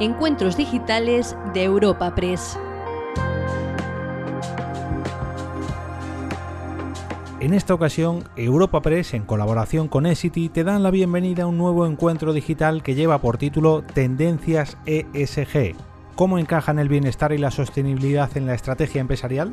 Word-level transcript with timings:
Encuentros 0.00 0.56
Digitales 0.56 1.36
de 1.52 1.64
Europa 1.64 2.14
Press. 2.14 2.56
En 7.40 7.52
esta 7.52 7.74
ocasión, 7.74 8.22
Europa 8.36 8.80
Press, 8.80 9.14
en 9.14 9.24
colaboración 9.24 9.88
con 9.88 10.06
Essity, 10.06 10.50
te 10.50 10.62
dan 10.62 10.84
la 10.84 10.92
bienvenida 10.92 11.42
a 11.42 11.46
un 11.48 11.58
nuevo 11.58 11.84
encuentro 11.84 12.32
digital 12.32 12.84
que 12.84 12.94
lleva 12.94 13.20
por 13.20 13.38
título 13.38 13.82
Tendencias 13.82 14.78
ESG. 14.86 15.74
¿Cómo 16.14 16.38
encajan 16.38 16.78
el 16.78 16.88
bienestar 16.88 17.32
y 17.32 17.38
la 17.38 17.50
sostenibilidad 17.50 18.36
en 18.36 18.46
la 18.46 18.54
estrategia 18.54 19.00
empresarial? 19.00 19.52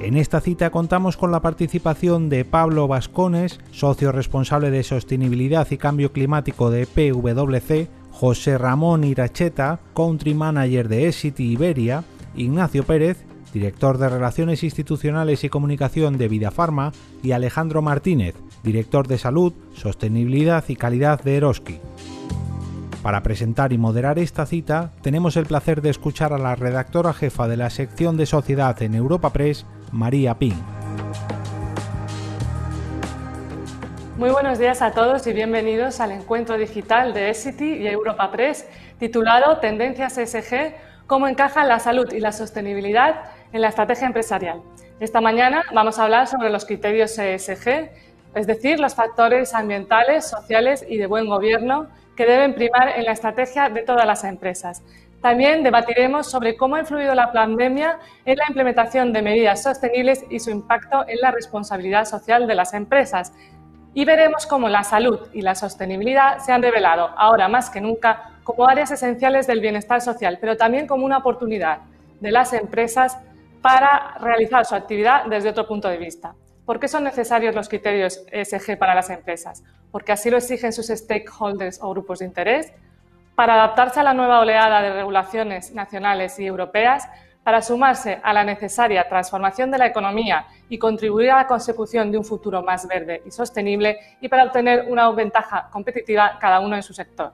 En 0.00 0.16
esta 0.16 0.40
cita 0.40 0.70
contamos 0.70 1.16
con 1.16 1.32
la 1.32 1.40
participación 1.40 2.28
de 2.28 2.44
Pablo 2.44 2.86
Vascones, 2.86 3.58
socio 3.72 4.12
responsable 4.12 4.70
de 4.70 4.84
sostenibilidad 4.84 5.66
y 5.70 5.76
cambio 5.76 6.12
climático 6.12 6.70
de 6.70 6.86
PwC, 6.86 7.90
José 8.10 8.58
Ramón 8.58 9.04
Iracheta, 9.04 9.80
country 9.94 10.34
manager 10.34 10.88
de 10.88 11.08
Essity 11.08 11.52
Iberia, 11.52 12.04
Ignacio 12.36 12.84
Pérez, 12.84 13.24
director 13.52 13.98
de 13.98 14.08
Relaciones 14.08 14.62
Institucionales 14.62 15.44
y 15.44 15.48
Comunicación 15.48 16.18
de 16.18 16.28
Vidafarma, 16.28 16.92
y 17.22 17.32
Alejandro 17.32 17.82
Martínez, 17.82 18.34
director 18.62 19.08
de 19.08 19.18
Salud, 19.18 19.52
Sostenibilidad 19.74 20.64
y 20.68 20.76
Calidad 20.76 21.22
de 21.22 21.36
Eroski. 21.36 21.78
Para 23.02 23.22
presentar 23.22 23.72
y 23.72 23.78
moderar 23.78 24.18
esta 24.18 24.44
cita, 24.44 24.92
tenemos 25.00 25.36
el 25.36 25.46
placer 25.46 25.80
de 25.80 25.88
escuchar 25.88 26.34
a 26.34 26.38
la 26.38 26.54
redactora 26.54 27.14
jefa 27.14 27.48
de 27.48 27.56
la 27.56 27.70
sección 27.70 28.18
de 28.18 28.26
Sociedad 28.26 28.80
en 28.82 28.94
Europa 28.94 29.32
Press, 29.32 29.64
María 29.90 30.38
Pin. 30.38 30.54
Muy 34.20 34.28
buenos 34.28 34.58
días 34.58 34.82
a 34.82 34.92
todos 34.92 35.26
y 35.26 35.32
bienvenidos 35.32 35.98
al 35.98 36.12
encuentro 36.12 36.58
digital 36.58 37.14
de 37.14 37.30
Essity 37.30 37.76
y 37.76 37.88
Europa 37.88 38.30
Press 38.30 38.68
titulado 38.98 39.60
Tendencias 39.60 40.18
ESG, 40.18 40.74
cómo 41.06 41.26
encajan 41.26 41.68
la 41.68 41.78
salud 41.78 42.12
y 42.12 42.20
la 42.20 42.30
sostenibilidad 42.30 43.30
en 43.54 43.62
la 43.62 43.68
estrategia 43.68 44.06
empresarial. 44.06 44.60
Esta 45.00 45.22
mañana 45.22 45.62
vamos 45.72 45.98
a 45.98 46.04
hablar 46.04 46.26
sobre 46.26 46.50
los 46.50 46.66
criterios 46.66 47.18
ESG, 47.18 47.88
es 48.34 48.46
decir, 48.46 48.78
los 48.78 48.94
factores 48.94 49.54
ambientales, 49.54 50.28
sociales 50.28 50.84
y 50.86 50.98
de 50.98 51.06
buen 51.06 51.26
gobierno 51.26 51.88
que 52.14 52.26
deben 52.26 52.54
primar 52.54 52.90
en 52.98 53.06
la 53.06 53.12
estrategia 53.12 53.70
de 53.70 53.80
todas 53.84 54.04
las 54.04 54.24
empresas. 54.24 54.82
También 55.22 55.62
debatiremos 55.62 56.30
sobre 56.30 56.58
cómo 56.58 56.76
ha 56.76 56.80
influido 56.80 57.14
la 57.14 57.32
pandemia 57.32 57.98
en 58.26 58.36
la 58.36 58.44
implementación 58.48 59.14
de 59.14 59.22
medidas 59.22 59.62
sostenibles 59.62 60.24
y 60.28 60.40
su 60.40 60.50
impacto 60.50 61.06
en 61.08 61.20
la 61.22 61.30
responsabilidad 61.30 62.04
social 62.04 62.46
de 62.46 62.54
las 62.54 62.74
empresas. 62.74 63.32
Y 63.92 64.04
veremos 64.04 64.46
cómo 64.46 64.68
la 64.68 64.84
salud 64.84 65.18
y 65.32 65.42
la 65.42 65.54
sostenibilidad 65.54 66.38
se 66.38 66.52
han 66.52 66.62
revelado 66.62 67.10
ahora 67.16 67.48
más 67.48 67.70
que 67.70 67.80
nunca 67.80 68.32
como 68.44 68.68
áreas 68.68 68.90
esenciales 68.90 69.46
del 69.46 69.60
bienestar 69.60 70.00
social, 70.00 70.38
pero 70.40 70.56
también 70.56 70.86
como 70.86 71.04
una 71.04 71.18
oportunidad 71.18 71.78
de 72.20 72.30
las 72.30 72.52
empresas 72.52 73.18
para 73.62 74.16
realizar 74.20 74.64
su 74.64 74.74
actividad 74.74 75.24
desde 75.26 75.50
otro 75.50 75.66
punto 75.66 75.88
de 75.88 75.98
vista. 75.98 76.34
¿Por 76.64 76.78
qué 76.78 76.88
son 76.88 77.04
necesarios 77.04 77.54
los 77.54 77.68
criterios 77.68 78.24
ESG 78.30 78.78
para 78.78 78.94
las 78.94 79.10
empresas? 79.10 79.64
Porque 79.90 80.12
así 80.12 80.30
lo 80.30 80.36
exigen 80.36 80.72
sus 80.72 80.86
stakeholders 80.86 81.80
o 81.82 81.90
grupos 81.90 82.20
de 82.20 82.26
interés, 82.26 82.72
para 83.34 83.54
adaptarse 83.54 84.00
a 84.00 84.02
la 84.02 84.14
nueva 84.14 84.40
oleada 84.40 84.82
de 84.82 84.92
regulaciones 84.92 85.72
nacionales 85.72 86.38
y 86.38 86.46
europeas, 86.46 87.08
para 87.42 87.62
sumarse 87.62 88.20
a 88.22 88.32
la 88.32 88.44
necesaria 88.44 89.08
transformación 89.08 89.70
de 89.70 89.78
la 89.78 89.86
economía 89.86 90.46
y 90.68 90.78
contribuir 90.78 91.30
a 91.30 91.36
la 91.36 91.46
consecución 91.46 92.12
de 92.12 92.18
un 92.18 92.24
futuro 92.24 92.62
más 92.62 92.86
verde 92.86 93.22
y 93.24 93.30
sostenible 93.30 93.98
y 94.20 94.28
para 94.28 94.44
obtener 94.44 94.86
una 94.88 95.10
ventaja 95.10 95.68
competitiva 95.70 96.38
cada 96.40 96.60
uno 96.60 96.76
en 96.76 96.82
su 96.82 96.92
sector. 96.92 97.32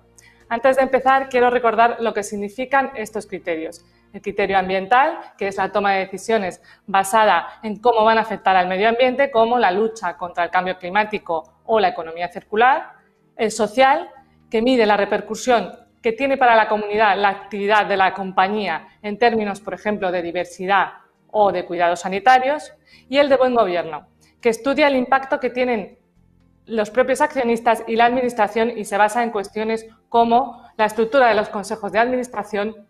Antes 0.49 0.77
de 0.77 0.83
empezar, 0.83 1.29
quiero 1.29 1.51
recordar 1.51 1.97
lo 2.01 2.15
que 2.15 2.23
significan 2.23 2.93
estos 2.95 3.27
criterios. 3.27 3.85
El 4.13 4.23
criterio 4.23 4.57
ambiental, 4.57 5.19
que 5.37 5.49
es 5.49 5.57
la 5.57 5.73
toma 5.73 5.93
de 5.93 6.01
decisiones 6.01 6.63
basada 6.87 7.59
en 7.63 7.81
cómo 7.81 8.05
van 8.05 8.19
a 8.19 8.21
afectar 8.21 8.55
al 8.55 8.69
medio 8.69 8.89
ambiente, 8.89 9.31
como 9.31 9.59
la 9.59 9.73
lucha 9.73 10.17
contra 10.17 10.45
el 10.45 10.51
cambio 10.51 10.79
climático 10.79 11.61
o 11.65 11.81
la 11.81 11.89
economía 11.89 12.29
circular. 12.29 12.93
El 13.37 13.51
social, 13.51 14.09
que 14.49 14.63
mide 14.63 14.87
la 14.87 14.97
repercusión 14.97 15.73
que 16.07 16.13
tiene 16.13 16.37
para 16.37 16.55
la 16.55 16.69
comunidad 16.69 17.19
la 17.19 17.31
actividad 17.31 17.85
de 17.85 17.97
la 17.97 18.15
compañía 18.15 18.87
en 19.03 19.19
términos, 19.19 19.61
por 19.61 19.75
ejemplo, 19.75 20.13
de 20.13 20.23
diversidad 20.23 20.93
o 21.33 21.51
de 21.51 21.65
cuidados 21.65 22.03
sanitarios. 22.03 22.73
Y 23.09 23.19
el 23.19 23.29
de 23.29 23.37
buen 23.37 23.57
gobierno, 23.57 24.07
que 24.41 24.51
estudia 24.51 24.87
el 24.87 24.95
impacto 24.95 25.41
que 25.41 25.51
tienen 25.51 25.99
los 26.65 26.91
propios 26.91 27.21
accionistas 27.21 27.83
y 27.89 27.97
la 27.97 28.05
Administración 28.05 28.71
y 28.79 28.85
se 28.85 28.97
basa 28.97 29.25
en 29.25 29.33
cuestiones 29.33 29.85
como 30.09 30.65
la 30.77 30.85
estructura 30.85 31.27
de 31.27 31.35
los 31.35 31.49
consejos 31.49 31.91
de 31.91 31.99
administración 31.99 32.87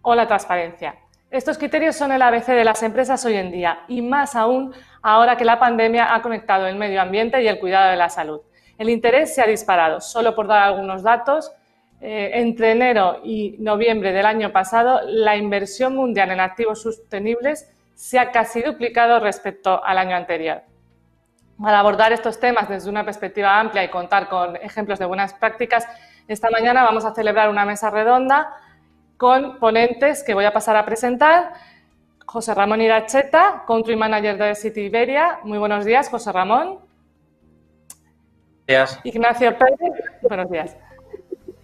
o 0.00 0.14
la 0.14 0.26
transparencia. 0.26 0.94
Estos 1.30 1.58
criterios 1.58 1.94
son 1.94 2.10
el 2.10 2.22
ABC 2.22 2.46
de 2.46 2.64
las 2.64 2.82
empresas 2.82 3.22
hoy 3.26 3.34
en 3.34 3.52
día 3.52 3.80
y 3.86 4.00
más 4.00 4.34
aún 4.34 4.72
ahora 5.02 5.36
que 5.36 5.44
la 5.44 5.58
pandemia 5.58 6.14
ha 6.14 6.22
conectado 6.22 6.66
el 6.68 6.76
medio 6.76 7.02
ambiente 7.02 7.42
y 7.42 7.48
el 7.48 7.58
cuidado 7.58 7.90
de 7.90 7.96
la 7.96 8.08
salud. 8.08 8.40
El 8.78 8.88
interés 8.88 9.34
se 9.34 9.42
ha 9.42 9.46
disparado. 9.46 10.00
Solo 10.00 10.34
por 10.34 10.46
dar 10.46 10.62
algunos 10.62 11.02
datos, 11.02 11.52
eh, 12.00 12.30
entre 12.34 12.72
enero 12.72 13.20
y 13.24 13.56
noviembre 13.58 14.12
del 14.12 14.26
año 14.26 14.52
pasado, 14.52 15.00
la 15.06 15.36
inversión 15.36 15.96
mundial 15.96 16.30
en 16.30 16.40
activos 16.40 16.82
sostenibles 16.82 17.72
se 17.94 18.18
ha 18.18 18.30
casi 18.30 18.62
duplicado 18.62 19.18
respecto 19.20 19.82
al 19.82 19.98
año 19.98 20.14
anterior. 20.14 20.62
Para 21.60 21.80
abordar 21.80 22.12
estos 22.12 22.38
temas 22.38 22.68
desde 22.68 22.90
una 22.90 23.04
perspectiva 23.04 23.58
amplia 23.58 23.82
y 23.82 23.88
contar 23.88 24.28
con 24.28 24.56
ejemplos 24.56 24.98
de 24.98 25.06
buenas 25.06 25.32
prácticas, 25.32 25.88
esta 26.28 26.50
mañana 26.50 26.82
vamos 26.82 27.06
a 27.06 27.14
celebrar 27.14 27.48
una 27.48 27.64
mesa 27.64 27.88
redonda 27.88 28.52
con 29.16 29.58
ponentes 29.58 30.22
que 30.22 30.34
voy 30.34 30.44
a 30.44 30.52
pasar 30.52 30.76
a 30.76 30.84
presentar. 30.84 31.54
José 32.26 32.52
Ramón 32.54 32.82
Iracheta, 32.82 33.64
Country 33.66 33.96
Manager 33.96 34.36
de 34.36 34.54
City 34.54 34.82
Iberia. 34.82 35.38
Muy 35.44 35.58
buenos 35.58 35.84
días, 35.84 36.10
José 36.10 36.32
Ramón. 36.32 36.80
Días. 38.66 39.00
Ignacio 39.04 39.56
Pérez. 39.56 40.20
Buenos 40.22 40.50
días. 40.50 40.76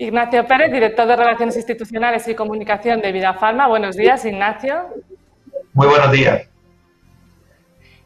Ignacio 0.02 0.46
Pérez, 0.46 0.72
director 0.72 1.06
de 1.06 1.16
Relaciones 1.16 1.56
Institucionales 1.56 2.26
y 2.28 2.34
Comunicación 2.34 3.00
de 3.00 3.12
Vida 3.12 3.34
Farma. 3.34 3.68
Buenos 3.68 3.96
días, 3.96 4.24
Ignacio. 4.24 4.88
Muy 5.74 5.86
buenos 5.86 6.10
días 6.12 6.52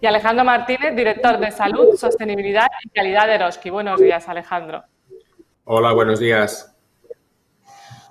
y 0.01 0.07
Alejandro 0.07 0.45
Martínez, 0.45 0.95
director 0.95 1.39
de 1.39 1.51
Salud, 1.51 1.97
Sostenibilidad 1.97 2.67
y 2.85 2.91
Calidad 2.91 3.27
de 3.27 3.35
Eroski. 3.35 3.71
Buenos 3.71 4.01
días, 4.01 4.29
Alejandro. 4.29 4.85
Hola, 5.65 5.93
buenos 5.93 6.21
días. 6.21 6.77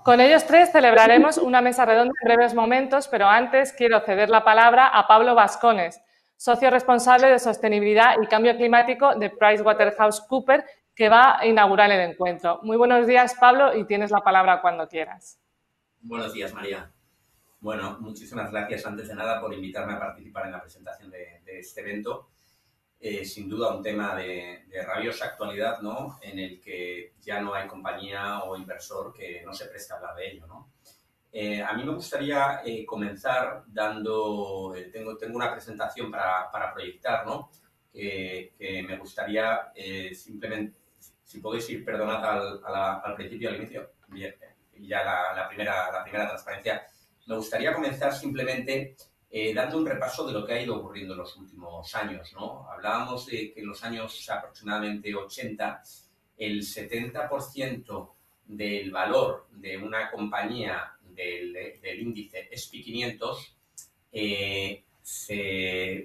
Con 0.03 0.19
ellos 0.19 0.45
tres 0.45 0.71
celebraremos 0.71 1.37
una 1.37 1.61
mesa 1.61 1.85
redonda 1.85 2.13
en 2.21 2.27
breves 2.27 2.53
momentos, 2.53 3.07
pero 3.07 3.27
antes 3.27 3.71
quiero 3.73 3.99
ceder 4.01 4.29
la 4.29 4.43
palabra 4.43 4.87
a 4.87 5.07
Pablo 5.07 5.35
Vascones, 5.35 6.01
socio 6.37 6.69
responsable 6.69 7.27
de 7.27 7.39
Sostenibilidad 7.39 8.15
y 8.21 8.27
Cambio 8.27 8.55
Climático 8.55 9.15
de 9.15 9.29
PricewaterhouseCoopers, 9.29 10.65
que 10.95 11.09
va 11.09 11.39
a 11.39 11.45
inaugurar 11.45 11.91
el 11.91 12.09
encuentro. 12.09 12.61
Muy 12.63 12.77
buenos 12.77 13.05
días, 13.05 13.35
Pablo, 13.37 13.75
y 13.75 13.85
tienes 13.85 14.11
la 14.11 14.21
palabra 14.21 14.61
cuando 14.61 14.87
quieras. 14.87 15.37
Buenos 15.99 16.33
días, 16.33 16.53
María. 16.53 16.89
Bueno, 17.59 17.97
muchísimas 17.99 18.49
gracias 18.49 18.85
antes 18.85 19.09
de 19.09 19.15
nada 19.15 19.41
por 19.41 19.53
invitarme 19.53 19.93
a 19.93 19.99
participar 19.99 20.45
en 20.45 20.53
la 20.53 20.61
presentación 20.61 21.11
de, 21.11 21.41
este 21.45 21.81
evento. 21.81 22.29
Eh, 22.97 23.25
sin 23.25 23.49
duda 23.49 23.75
un 23.75 23.83
tema 23.83 24.15
de, 24.15 24.65
rabiosa 24.85 25.25
actualidad, 25.25 25.81
¿no? 25.81 26.17
En 26.21 26.39
el 26.39 26.61
que 26.61 27.15
ya 27.19 27.41
no 27.41 27.53
hay 27.53 27.67
compañía 27.67 28.43
o 28.43 28.55
inversor 28.55 29.13
que 29.13 29.43
no 29.43 29.53
se 29.53 29.65
preste 29.65 29.91
a 29.91 29.97
hablar 29.97 30.15
de 30.15 30.31
ello, 30.31 30.47
¿no? 30.47 30.71
Eh, 31.31 31.61
a 31.61 31.73
mí 31.73 31.83
me 31.83 31.93
gustaría 31.93 32.61
eh, 32.63 32.85
comenzar 32.85 33.65
dando, 33.67 34.73
tengo, 34.93 35.17
tengo 35.17 35.35
una 35.35 35.51
presentación 35.51 36.09
para, 36.09 36.49
para 36.49 36.73
proyectar, 36.73 37.25
¿no? 37.25 37.51
Que, 37.91 38.53
me 38.87 38.97
gustaría 38.97 39.71
simplemente, 40.13 40.84
si 41.25 41.39
podéis 41.39 41.69
ir, 41.71 41.83
perdonad 41.83 42.23
al, 43.03 43.15
principio, 43.15 43.49
al 43.49 43.57
inicio, 43.57 43.91
y 44.13 44.87
ya 44.87 45.03
la, 45.03 45.47
primera, 45.47 45.91
la 45.91 46.03
primera 46.03 46.27
transparencia 46.27 46.85
me 47.25 47.35
gustaría 47.35 47.73
comenzar 47.73 48.13
simplemente 48.13 48.95
eh, 49.31 49.53
dando 49.53 49.77
un 49.79 49.85
repaso 49.85 50.25
de 50.27 50.33
lo 50.33 50.45
que 50.45 50.53
ha 50.53 50.61
ido 50.61 50.77
ocurriendo 50.77 51.13
en 51.13 51.19
los 51.19 51.35
últimos 51.35 51.93
años. 51.95 52.31
¿no? 52.33 52.69
Hablábamos 52.69 53.25
de 53.25 53.53
que 53.53 53.59
en 53.61 53.67
los 53.67 53.83
años 53.83 54.29
aproximadamente 54.29 55.13
80 55.13 55.81
el 56.37 56.61
70% 56.61 58.11
del 58.45 58.91
valor 58.91 59.47
de 59.51 59.77
una 59.77 60.11
compañía 60.11 60.93
del, 61.01 61.55
índice 61.99 62.49
SP 62.53 62.83
500 62.83 63.57
eh, 64.11 64.83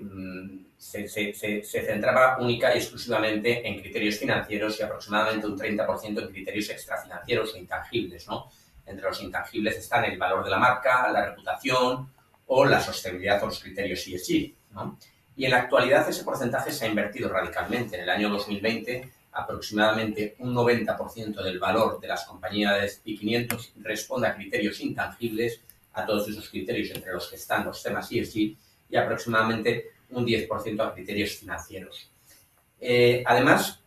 mm, 0.01 0.70
se, 0.81 1.63
centraba 1.63 2.39
única 2.39 2.75
y 2.75 2.79
exclusivamente 2.79 3.67
en 3.69 3.79
criterios 3.81 4.19
financieros 4.19 4.81
y 4.81 4.83
aproximadamente 4.83 5.47
un 5.47 5.59
30% 5.59 6.23
en 6.23 6.29
criterios 6.29 6.71
extrafinancieros 6.71 7.55
o 7.55 7.59
intangibles, 7.59 8.27
¿no? 8.27 8.51
Entre 8.87 9.07
los 9.07 9.23
intangibles 9.23 9.77
están 9.77 10.05
el 10.07 10.19
valor 10.19 10.43
de 10.43 10.51
la 10.51 10.59
marca, 10.59 11.13
la 11.13 11.27
reputación 11.27 12.11
o 12.47 12.65
la 12.65 12.81
sostenibilidad 12.81 13.43
o 13.43 13.47
los 13.47 13.61
criterios 13.61 14.05
ESG. 14.07 14.55
¿no? 14.73 14.99
Y 15.37 15.45
en 15.45 15.53
la 15.53 15.59
actualidad 15.59 16.09
ese 16.09 16.25
porcentaje 16.25 16.73
se 16.73 16.87
ha 16.87 16.89
invertido 16.89 17.29
radicalmente. 17.29 17.97
En 17.97 18.03
el 18.03 18.11
año 18.11 18.31
2020 18.31 19.13
aproximadamente 19.33 20.35
un 20.39 20.55
90% 20.55 21.43
del 21.43 21.59
valor 21.59 22.01
de 22.01 22.09
las 22.09 22.25
compañías 22.25 23.01
y 23.05 23.17
500 23.17 23.75
responde 23.77 24.27
a 24.27 24.35
criterios 24.35 24.81
intangibles, 24.81 25.61
a 25.93 26.05
todos 26.05 26.29
esos 26.29 26.49
criterios 26.49 26.91
entre 26.95 27.13
los 27.13 27.29
que 27.29 27.37
están 27.37 27.65
los 27.65 27.83
temas 27.83 28.11
ESG, 28.11 28.57
y 28.91 28.97
aproximadamente 28.97 29.91
un 30.13 30.27
10% 30.27 30.81
a 30.87 30.95
criterios 30.95 31.37
financieros. 31.37 32.11
Eh, 32.81 33.23
además, 33.27 33.81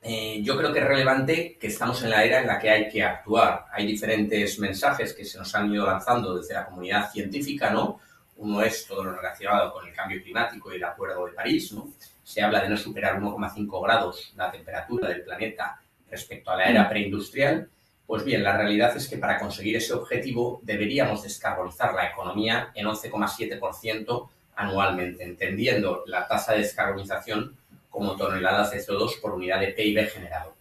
eh, 0.00 0.40
yo 0.42 0.56
creo 0.56 0.72
que 0.72 0.78
es 0.78 0.86
relevante 0.86 1.58
que 1.60 1.66
estamos 1.66 2.02
en 2.02 2.10
la 2.10 2.24
era 2.24 2.40
en 2.40 2.46
la 2.46 2.58
que 2.58 2.70
hay 2.70 2.88
que 2.88 3.02
actuar. 3.02 3.66
Hay 3.72 3.86
diferentes 3.86 4.58
mensajes 4.58 5.12
que 5.12 5.24
se 5.24 5.38
nos 5.38 5.54
han 5.54 5.72
ido 5.72 5.86
lanzando 5.86 6.36
desde 6.36 6.54
la 6.54 6.66
comunidad 6.66 7.10
científica, 7.10 7.70
¿no? 7.70 8.00
Uno 8.36 8.62
es 8.62 8.86
todo 8.86 9.02
lo 9.02 9.12
relacionado 9.12 9.72
con 9.72 9.86
el 9.86 9.92
cambio 9.92 10.22
climático 10.22 10.72
y 10.72 10.76
el 10.76 10.84
Acuerdo 10.84 11.26
de 11.26 11.32
París, 11.32 11.72
¿no? 11.72 11.88
Se 12.22 12.40
habla 12.40 12.60
de 12.60 12.68
no 12.68 12.76
superar 12.76 13.20
1,5 13.20 13.82
grados 13.82 14.32
la 14.36 14.50
temperatura 14.50 15.08
del 15.08 15.22
planeta 15.22 15.80
respecto 16.08 16.50
a 16.52 16.56
la 16.56 16.70
era 16.70 16.88
preindustrial. 16.88 17.68
Pues 18.06 18.24
bien, 18.24 18.42
la 18.42 18.56
realidad 18.56 18.96
es 18.96 19.08
que 19.08 19.18
para 19.18 19.38
conseguir 19.38 19.76
ese 19.76 19.92
objetivo 19.92 20.60
deberíamos 20.62 21.24
descarbonizar 21.24 21.92
la 21.92 22.06
economía 22.06 22.70
en 22.74 22.86
11,7% 22.86 24.28
anualmente, 24.58 25.22
entendiendo 25.22 26.02
la 26.06 26.26
tasa 26.26 26.52
de 26.52 26.58
descarbonización 26.58 27.56
como 27.88 28.16
toneladas 28.16 28.72
de 28.72 28.84
CO2 28.84 29.20
por 29.20 29.32
unidad 29.32 29.60
de 29.60 29.68
PIB 29.68 30.10
generado. 30.10 30.56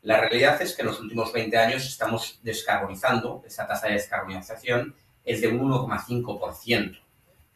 La 0.00 0.18
realidad 0.18 0.60
es 0.62 0.74
que 0.74 0.80
en 0.80 0.88
los 0.88 0.98
últimos 0.98 1.30
20 1.30 1.56
años 1.58 1.84
estamos 1.84 2.40
descarbonizando, 2.42 3.42
esa 3.46 3.66
tasa 3.66 3.88
de 3.88 3.94
descarbonización 3.94 4.94
es 5.26 5.42
de 5.42 5.48
un 5.48 5.60
1,5%. 5.60 6.98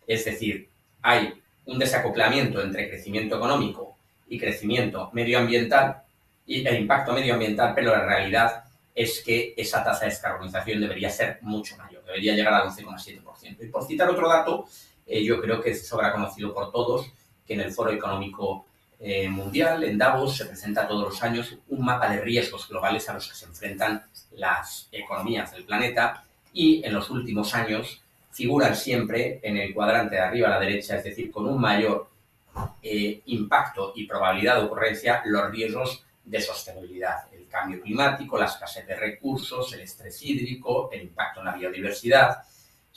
Es 0.06 0.26
decir, 0.26 0.68
hay 1.00 1.40
un 1.64 1.78
desacoplamiento 1.78 2.62
entre 2.62 2.90
crecimiento 2.90 3.36
económico 3.36 3.96
y 4.28 4.38
crecimiento 4.38 5.08
medioambiental 5.14 6.02
y 6.46 6.66
el 6.66 6.80
impacto 6.80 7.14
medioambiental, 7.14 7.72
pero 7.74 7.92
la 7.92 8.04
realidad 8.04 8.64
es 8.94 9.22
que 9.22 9.54
esa 9.56 9.82
tasa 9.82 10.04
de 10.04 10.10
descarbonización 10.10 10.82
debería 10.82 11.08
ser 11.08 11.38
mucho 11.40 11.78
mayor, 11.78 12.04
debería 12.04 12.34
llegar 12.34 12.52
al 12.52 12.68
11,7%. 12.68 13.56
Y 13.62 13.68
por 13.68 13.86
citar 13.86 14.10
otro 14.10 14.28
dato, 14.28 14.66
eh, 15.08 15.24
yo 15.24 15.40
creo 15.40 15.60
que 15.60 15.74
sobra 15.74 16.12
conocido 16.12 16.54
por 16.54 16.70
todos 16.70 17.10
que 17.46 17.54
en 17.54 17.60
el 17.60 17.72
Foro 17.72 17.90
Económico 17.90 18.66
eh, 19.00 19.28
Mundial, 19.28 19.84
en 19.84 19.96
Davos, 19.96 20.36
se 20.36 20.44
presenta 20.44 20.86
todos 20.86 21.08
los 21.08 21.22
años 21.22 21.56
un 21.68 21.84
mapa 21.84 22.10
de 22.10 22.20
riesgos 22.20 22.68
globales 22.68 23.08
a 23.08 23.14
los 23.14 23.28
que 23.28 23.34
se 23.34 23.46
enfrentan 23.46 24.04
las 24.32 24.88
economías 24.92 25.52
del 25.52 25.64
planeta 25.64 26.24
y 26.52 26.84
en 26.84 26.92
los 26.92 27.08
últimos 27.10 27.54
años 27.54 28.02
figuran 28.30 28.76
siempre 28.76 29.40
en 29.42 29.56
el 29.56 29.72
cuadrante 29.72 30.16
de 30.16 30.20
arriba 30.20 30.48
a 30.48 30.50
la 30.52 30.60
derecha, 30.60 30.96
es 30.96 31.04
decir, 31.04 31.30
con 31.30 31.46
un 31.46 31.60
mayor 31.60 32.08
eh, 32.82 33.22
impacto 33.26 33.92
y 33.94 34.06
probabilidad 34.06 34.56
de 34.56 34.66
ocurrencia 34.66 35.22
los 35.24 35.50
riesgos 35.50 36.04
de 36.24 36.40
sostenibilidad, 36.40 37.32
el 37.32 37.46
cambio 37.48 37.80
climático, 37.80 38.38
la 38.38 38.46
escasez 38.46 38.86
de 38.86 38.96
recursos, 38.96 39.72
el 39.72 39.80
estrés 39.80 40.22
hídrico, 40.22 40.90
el 40.92 41.02
impacto 41.02 41.40
en 41.40 41.46
la 41.46 41.56
biodiversidad. 41.56 42.38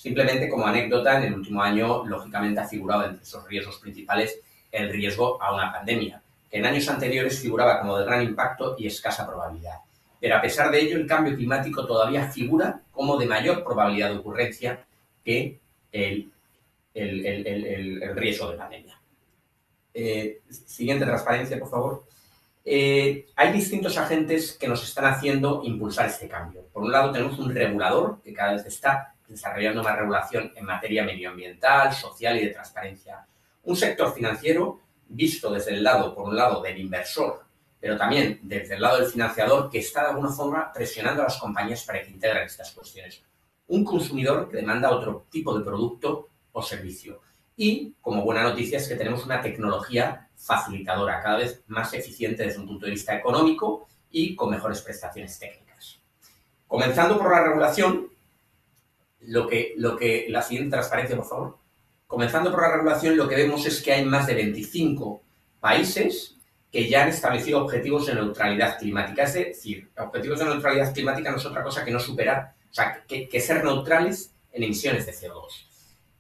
Simplemente 0.01 0.50
como 0.50 0.65
anécdota, 0.65 1.19
en 1.19 1.25
el 1.25 1.36
último 1.36 1.62
año, 1.62 2.03
lógicamente, 2.07 2.59
ha 2.59 2.68
figurado 2.68 3.06
entre 3.06 3.21
esos 3.21 3.48
riesgos 3.48 3.77
principales 3.77 4.39
el 4.71 4.89
riesgo 4.89 5.39
a 5.39 5.53
una 5.53 5.71
pandemia, 5.71 6.19
que 6.50 6.57
en 6.57 6.65
años 6.65 6.89
anteriores 6.89 7.39
figuraba 7.39 7.81
como 7.81 8.00
de 8.00 8.06
gran 8.06 8.24
impacto 8.24 8.75
y 8.80 8.88
escasa 8.88 9.27
probabilidad. 9.27 9.75
Pero 10.19 10.38
a 10.38 10.42
pesar 10.42 10.71
de 10.71 10.80
ello, 10.80 10.98
el 10.98 11.06
cambio 11.06 11.36
climático 11.36 11.86
todavía 11.86 12.27
figura 12.31 12.81
como 12.92 13.15
de 13.15 13.27
mayor 13.27 13.63
probabilidad 13.63 14.09
de 14.09 14.18
ocurrencia 14.18 14.83
que 15.24 15.59
el, 15.92 16.31
riesgo 18.15 18.50
de 18.50 18.57
pandemia. 18.57 19.00
Eh, 19.94 20.39
siguiente 20.50 21.06
transparencia, 21.06 21.59
por 21.59 21.69
favor. 21.69 22.06
Eh, 22.65 23.27
hay 23.36 23.53
distintos 23.53 23.95
agentes 24.00 24.53
que 24.53 24.68
nos 24.68 24.83
están 24.83 25.06
haciendo 25.06 25.62
impulsar 25.63 26.07
este 26.07 26.27
cambio. 26.27 26.63
Por 26.74 26.81
un 26.81 26.92
lado, 26.92 27.12
tenemos 27.12 27.38
un 27.38 27.53
regulador 27.53 28.19
que 28.24 28.33
cada 28.33 28.53
vez 28.53 28.65
está 28.65 29.11
desarrollando 29.31 29.81
más 29.81 29.98
regulación 29.98 30.51
en 30.56 30.66
materia 30.66 31.04
medioambiental, 31.04 31.94
social 31.94 32.38
y 32.38 32.45
de 32.45 32.54
transparencia. 32.54 33.25
Un 33.63 33.75
sector 33.75 34.13
financiero 34.13 34.81
visto 35.07 35.51
desde 35.51 35.72
el 35.72 35.83
lado, 35.83 36.13
por 36.13 36.28
un 36.28 36.36
lado, 36.36 36.62
del 36.62 36.80
inversor, 36.80 37.45
pero 37.80 37.98
también 37.98 38.39
desde 38.44 38.75
el 38.75 38.81
lado 38.81 38.98
del 39.00 39.10
financiador 39.10 39.69
que 39.69 39.80
está 39.80 40.01
de 40.01 40.10
alguna 40.10 40.30
forma 40.30 40.72
presionando 40.72 41.22
a 41.22 41.25
las 41.25 41.38
compañías 41.38 41.83
para 41.83 42.01
que 42.01 42.12
integren 42.12 42.44
estas 42.44 42.72
cuestiones. 42.72 43.24
Un 43.68 43.83
consumidor 43.83 44.50
que 44.50 44.57
demanda 44.57 44.92
otro 44.92 45.28
tipo 45.30 45.57
de 45.57 45.63
producto 45.63 46.30
o 46.51 46.62
servicio. 46.62 47.22
Y, 47.56 47.95
como 48.01 48.24
buena 48.24 48.44
noticia, 48.44 48.77
es 48.77 48.88
que 48.88 48.95
tenemos 48.95 49.25
una 49.25 49.42
tecnología 49.42 50.30
facilitadora, 50.36 51.22
cada 51.22 51.38
vez 51.38 51.63
más 51.68 51.94
eficiente 51.94 52.44
desde 52.44 52.60
un 52.60 52.68
punto 52.68 52.86
de 52.86 52.92
vista 52.92 53.16
económico 53.16 53.88
y 54.10 54.36
con 54.36 54.50
mejores 54.50 54.81
prestaciones 54.81 55.38
técnicas. 55.39 56.00
Comenzando 56.68 57.18
por 57.18 57.31
la 57.31 57.44
regulación, 57.44 58.11
lo 59.21 59.47
que, 59.47 59.73
lo 59.77 59.97
que, 59.97 60.25
la 60.29 60.41
siguiente 60.41 60.71
transparencia, 60.71 61.15
por 61.15 61.25
favor. 61.25 61.57
Comenzando 62.07 62.51
por 62.51 62.62
la 62.62 62.73
regulación, 62.73 63.15
lo 63.15 63.27
que 63.27 63.35
vemos 63.35 63.65
es 63.65 63.81
que 63.81 63.94
hay 63.94 64.06
más 64.06 64.27
de 64.27 64.35
25 64.35 65.21
países 65.59 66.35
que 66.71 66.89
ya 66.89 67.03
han 67.03 67.09
establecido 67.09 67.63
objetivos 67.63 68.07
de 68.07 68.15
neutralidad 68.15 68.79
climática. 68.79 69.23
Es 69.23 69.33
decir, 69.33 69.89
objetivos 69.97 70.39
de 70.39 70.45
neutralidad 70.45 70.94
climática 70.94 71.31
no 71.31 71.38
es 71.38 71.45
otra 71.45 71.63
cosa 71.63 71.83
que 71.83 71.91
no 71.91 72.00
superar, 72.00 72.53
o 72.69 72.73
sea, 72.73 73.03
que, 73.07 73.39
ser 73.39 73.63
neutrales 73.63 74.33
en 74.51 74.63
emisiones 74.63 75.06
de 75.06 75.13
CO2. 75.13 75.67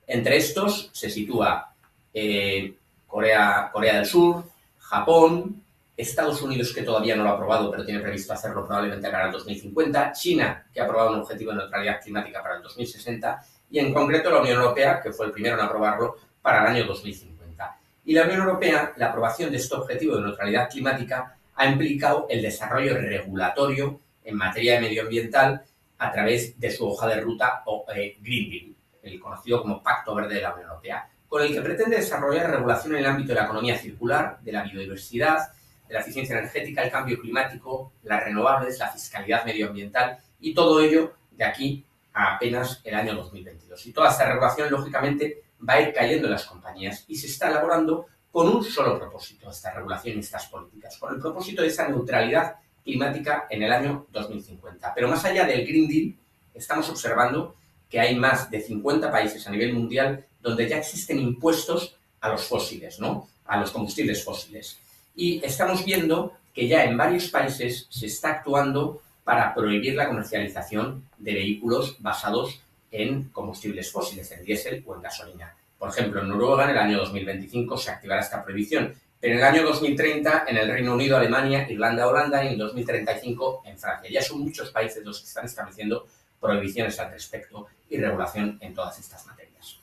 Entre 0.07 0.37
estos 0.37 0.89
se 0.93 1.09
sitúa 1.09 1.73
eh, 2.13 2.75
Corea, 3.07 3.69
Corea 3.71 3.95
del 3.95 4.05
Sur, 4.05 4.43
Japón, 4.77 5.63
Estados 5.95 6.41
Unidos, 6.41 6.73
que 6.73 6.83
todavía 6.83 7.15
no 7.15 7.23
lo 7.23 7.29
ha 7.29 7.33
aprobado, 7.33 7.69
pero 7.69 7.85
tiene 7.85 7.99
previsto 7.99 8.33
hacerlo 8.33 8.65
probablemente 8.65 9.09
para 9.09 9.25
el 9.25 9.31
2050, 9.31 10.11
China, 10.13 10.65
que 10.73 10.81
ha 10.81 10.85
aprobado 10.85 11.11
un 11.11 11.19
objetivo 11.19 11.51
de 11.51 11.57
neutralidad 11.57 12.01
climática 12.01 12.41
para 12.41 12.57
el 12.57 12.63
2060, 12.63 13.45
y 13.69 13.79
en 13.79 13.93
concreto 13.93 14.31
la 14.31 14.41
Unión 14.41 14.57
Europea, 14.57 14.99
que 15.01 15.11
fue 15.11 15.27
el 15.27 15.31
primero 15.31 15.55
en 15.55 15.65
aprobarlo 15.65 16.15
para 16.41 16.61
el 16.61 16.75
año 16.75 16.85
2050. 16.85 17.77
Y 18.05 18.13
la 18.13 18.23
Unión 18.23 18.41
Europea, 18.41 18.93
la 18.97 19.07
aprobación 19.07 19.51
de 19.51 19.57
este 19.57 19.75
objetivo 19.75 20.15
de 20.15 20.23
neutralidad 20.23 20.69
climática 20.69 21.37
ha 21.55 21.65
implicado 21.67 22.25
el 22.29 22.41
desarrollo 22.41 22.95
regulatorio 22.95 23.99
en 24.23 24.35
materia 24.35 24.75
de 24.75 24.81
medioambiental 24.81 25.63
a 25.97 26.11
través 26.11 26.59
de 26.59 26.71
su 26.71 26.87
hoja 26.87 27.07
de 27.07 27.21
ruta 27.21 27.61
o 27.65 27.85
eh, 27.93 28.17
Green 28.21 28.49
Deal, 28.49 28.75
el 29.03 29.19
conocido 29.19 29.61
como 29.61 29.83
Pacto 29.83 30.15
Verde 30.15 30.35
de 30.35 30.41
la 30.41 30.53
Unión 30.53 30.69
Europea 30.69 31.07
con 31.31 31.41
el 31.43 31.53
que 31.53 31.61
pretende 31.61 31.95
desarrollar 31.95 32.51
regulación 32.51 32.91
en 32.91 32.99
el 32.99 33.05
ámbito 33.05 33.29
de 33.29 33.35
la 33.35 33.45
economía 33.45 33.77
circular, 33.77 34.39
de 34.41 34.51
la 34.51 34.63
biodiversidad, 34.63 35.53
la 35.91 35.99
eficiencia 35.99 36.37
energética, 36.37 36.83
el 36.83 36.91
cambio 36.91 37.19
climático, 37.19 37.93
las 38.03 38.23
renovables, 38.23 38.79
la 38.79 38.89
fiscalidad 38.89 39.45
medioambiental 39.45 40.17
y 40.39 40.53
todo 40.53 40.79
ello 40.79 41.13
de 41.31 41.43
aquí 41.43 41.85
a 42.13 42.35
apenas 42.35 42.81
el 42.83 42.95
año 42.95 43.15
2022. 43.15 43.85
Y 43.85 43.93
toda 43.93 44.09
esta 44.09 44.27
regulación, 44.27 44.69
lógicamente, 44.69 45.43
va 45.67 45.73
a 45.73 45.81
ir 45.81 45.93
cayendo 45.93 46.27
en 46.27 46.33
las 46.33 46.45
compañías 46.45 47.05
y 47.07 47.15
se 47.15 47.27
está 47.27 47.49
elaborando 47.49 48.07
con 48.31 48.47
un 48.47 48.63
solo 48.63 48.97
propósito, 48.97 49.49
esta 49.49 49.73
regulación 49.73 50.17
y 50.17 50.19
estas 50.21 50.47
políticas, 50.47 50.97
con 50.97 51.13
el 51.13 51.21
propósito 51.21 51.61
de 51.61 51.67
esa 51.67 51.87
neutralidad 51.87 52.55
climática 52.83 53.45
en 53.49 53.63
el 53.63 53.71
año 53.71 54.07
2050. 54.11 54.93
Pero 54.93 55.07
más 55.07 55.23
allá 55.25 55.45
del 55.45 55.65
Green 55.67 55.87
Deal, 55.87 56.15
estamos 56.53 56.89
observando 56.89 57.55
que 57.89 57.99
hay 57.99 58.15
más 58.15 58.49
de 58.49 58.61
50 58.61 59.11
países 59.11 59.45
a 59.45 59.51
nivel 59.51 59.73
mundial 59.73 60.25
donde 60.41 60.67
ya 60.67 60.77
existen 60.77 61.19
impuestos 61.19 61.97
a 62.21 62.29
los 62.29 62.45
fósiles, 62.45 62.99
¿no? 62.99 63.27
A 63.45 63.57
los 63.57 63.71
combustibles 63.71 64.23
fósiles. 64.23 64.79
Y 65.15 65.43
estamos 65.43 65.85
viendo 65.85 66.33
que 66.53 66.67
ya 66.67 66.83
en 66.83 66.97
varios 66.97 67.29
países 67.29 67.87
se 67.89 68.07
está 68.07 68.29
actuando 68.31 69.01
para 69.23 69.53
prohibir 69.53 69.95
la 69.95 70.07
comercialización 70.07 71.05
de 71.17 71.33
vehículos 71.33 71.97
basados 71.99 72.61
en 72.91 73.29
combustibles 73.29 73.91
fósiles, 73.91 74.31
en 74.31 74.43
diésel 74.43 74.83
o 74.85 74.95
en 74.95 75.01
gasolina. 75.01 75.55
Por 75.77 75.89
ejemplo, 75.89 76.21
en 76.21 76.29
Noruega 76.29 76.65
en 76.65 76.71
el 76.71 76.77
año 76.77 76.97
2025 76.99 77.77
se 77.77 77.91
activará 77.91 78.21
esta 78.21 78.43
prohibición, 78.43 78.93
pero 79.19 79.33
en 79.33 79.39
el 79.39 79.45
año 79.45 79.63
2030 79.63 80.45
en 80.47 80.57
el 80.57 80.67
Reino 80.67 80.93
Unido, 80.93 81.17
Alemania, 81.17 81.67
Irlanda, 81.69 82.07
Holanda 82.07 82.43
y 82.43 82.49
en 82.49 82.57
2035 82.57 83.63
en 83.65 83.77
Francia. 83.77 84.09
Ya 84.11 84.21
son 84.21 84.41
muchos 84.41 84.71
países 84.71 85.03
los 85.05 85.19
que 85.19 85.27
están 85.27 85.45
estableciendo 85.45 86.07
prohibiciones 86.39 86.99
al 86.99 87.11
respecto 87.11 87.67
y 87.89 87.97
regulación 87.97 88.57
en 88.61 88.73
todas 88.73 88.99
estas 88.99 89.25
materias. 89.25 89.77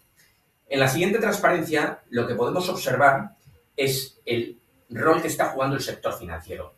En 0.69 0.81
la 0.81 0.89
siguiente 0.89 1.19
transparencia, 1.19 2.01
lo 2.11 2.27
que 2.27 2.35
podemos 2.35 2.69
observar 2.69 3.31
es 3.77 4.19
el 4.27 4.59
rol 4.91 5.21
que 5.21 5.29
está 5.29 5.47
jugando 5.47 5.77
el 5.77 5.83
sector 5.83 6.17
financiero. 6.19 6.75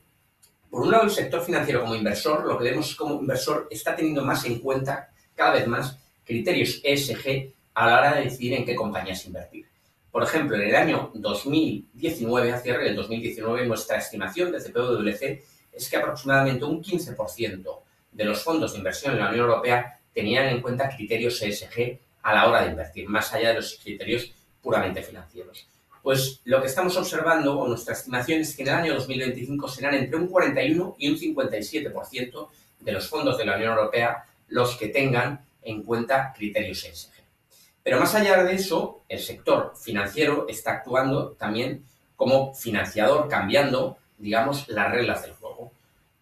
Por 0.71 0.83
un 0.83 0.91
lado, 0.91 1.05
el 1.05 1.11
sector 1.11 1.43
financiero 1.43 1.81
como 1.81 1.97
inversor, 1.97 2.47
lo 2.47 2.57
que 2.57 2.65
vemos 2.65 2.95
como 2.95 3.21
inversor, 3.21 3.67
está 3.71 3.97
teniendo 3.97 4.25
más 4.25 4.45
en 4.45 4.59
cuenta, 4.59 5.11
cada 5.35 5.55
vez 5.55 5.67
más, 5.67 5.99
criterios 6.25 6.81
ESG 6.85 7.53
a 7.75 7.87
la 7.87 7.99
hora 7.99 8.15
de 8.15 8.25
decidir 8.25 8.55
en 8.55 8.65
qué 8.65 8.75
compañías 8.75 9.27
invertir. 9.27 9.67
Por 10.11 10.23
ejemplo, 10.23 10.57
en 10.57 10.63
el 10.63 10.75
año 10.75 11.11
2019, 11.15 12.53
a 12.53 12.59
cierre 12.59 12.85
del 12.85 12.97
2019, 12.97 13.67
nuestra 13.67 13.99
estimación 13.99 14.51
de 14.51 14.61
CPWC 14.61 15.45
es 15.73 15.89
que 15.89 15.97
aproximadamente 15.97 16.65
un 16.65 16.83
15% 16.83 17.79
de 18.13 18.25
los 18.25 18.43
fondos 18.43 18.73
de 18.73 18.79
inversión 18.79 19.15
en 19.15 19.21
la 19.21 19.29
Unión 19.29 19.47
Europea 19.49 20.01
tenían 20.13 20.49
en 20.49 20.61
cuenta 20.61 20.89
criterios 20.89 21.41
ESG 21.41 21.99
a 22.23 22.35
la 22.35 22.49
hora 22.49 22.65
de 22.65 22.71
invertir, 22.71 23.09
más 23.09 23.33
allá 23.33 23.49
de 23.49 23.55
los 23.55 23.79
criterios 23.83 24.33
puramente 24.61 25.03
financieros. 25.03 25.67
Pues 26.03 26.41
lo 26.45 26.61
que 26.61 26.69
estamos 26.69 26.97
observando, 26.97 27.59
o 27.59 27.69
nuestra 27.69 27.95
estimación, 27.95 28.41
es 28.41 28.57
que 28.57 28.63
en 28.63 28.69
el 28.69 28.75
año 28.75 28.95
2025 28.95 29.69
serán 29.69 29.95
entre 29.95 30.17
un 30.17 30.29
41 30.29 30.97
y 30.99 31.09
un 31.09 31.17
57% 31.17 32.49
de 32.81 32.93
los 32.93 33.09
fondos 33.09 33.37
de 33.37 33.45
la 33.45 33.57
Unión 33.57 33.73
Europea 33.73 34.25
los 34.49 34.77
que 34.77 34.89
tengan 34.89 35.45
en 35.63 35.83
cuenta 35.83 36.33
criterios 36.37 36.85
ESG. 36.85 37.11
Pero 37.83 37.99
más 37.99 38.15
allá 38.15 38.43
de 38.43 38.55
eso, 38.55 39.03
el 39.09 39.21
sector 39.21 39.75
financiero 39.77 40.47
está 40.49 40.73
actuando 40.73 41.33
también 41.33 41.85
como 42.17 42.55
financiador, 42.55 43.29
cambiando, 43.29 43.97
digamos, 44.19 44.69
las 44.69 44.91
reglas 44.91 45.23
del 45.23 45.33
juego. 45.33 45.73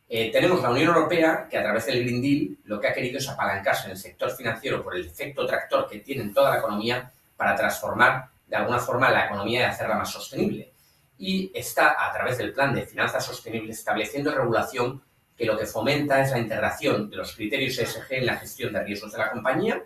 Eh, 0.08 0.30
tenemos 0.32 0.62
la 0.62 0.70
Unión 0.70 0.88
Europea 0.88 1.46
que 1.50 1.58
a 1.58 1.62
través 1.62 1.86
del 1.86 2.02
Green 2.02 2.22
Deal 2.22 2.56
lo 2.64 2.80
que 2.80 2.88
ha 2.88 2.94
querido 2.94 3.18
es 3.18 3.28
apalancarse 3.28 3.86
en 3.86 3.90
el 3.92 3.98
sector 3.98 4.30
financiero 4.30 4.82
por 4.82 4.96
el 4.96 5.06
efecto 5.06 5.44
tractor 5.44 5.88
que 5.88 5.98
tiene 5.98 6.22
en 6.22 6.32
toda 6.32 6.50
la 6.50 6.58
economía 6.58 7.10
para 7.36 7.54
transformar 7.54 8.28
de 8.48 8.56
alguna 8.56 8.78
forma 8.78 9.10
la 9.10 9.26
economía 9.26 9.60
y 9.60 9.64
hacerla 9.64 9.96
más 9.96 10.10
sostenible. 10.10 10.72
Y 11.18 11.50
está, 11.54 11.96
a 11.98 12.12
través 12.12 12.38
del 12.38 12.52
plan 12.52 12.74
de 12.74 12.86
finanzas 12.86 13.24
sostenibles, 13.24 13.78
estableciendo 13.78 14.32
regulación 14.32 15.02
que 15.36 15.44
lo 15.44 15.56
que 15.56 15.66
fomenta 15.66 16.20
es 16.20 16.32
la 16.32 16.38
integración 16.38 17.10
de 17.10 17.16
los 17.16 17.34
criterios 17.34 17.78
ESG 17.78 18.12
en 18.14 18.26
la 18.26 18.36
gestión 18.36 18.72
de 18.72 18.82
riesgos 18.82 19.12
de 19.12 19.18
la 19.18 19.30
compañía 19.30 19.82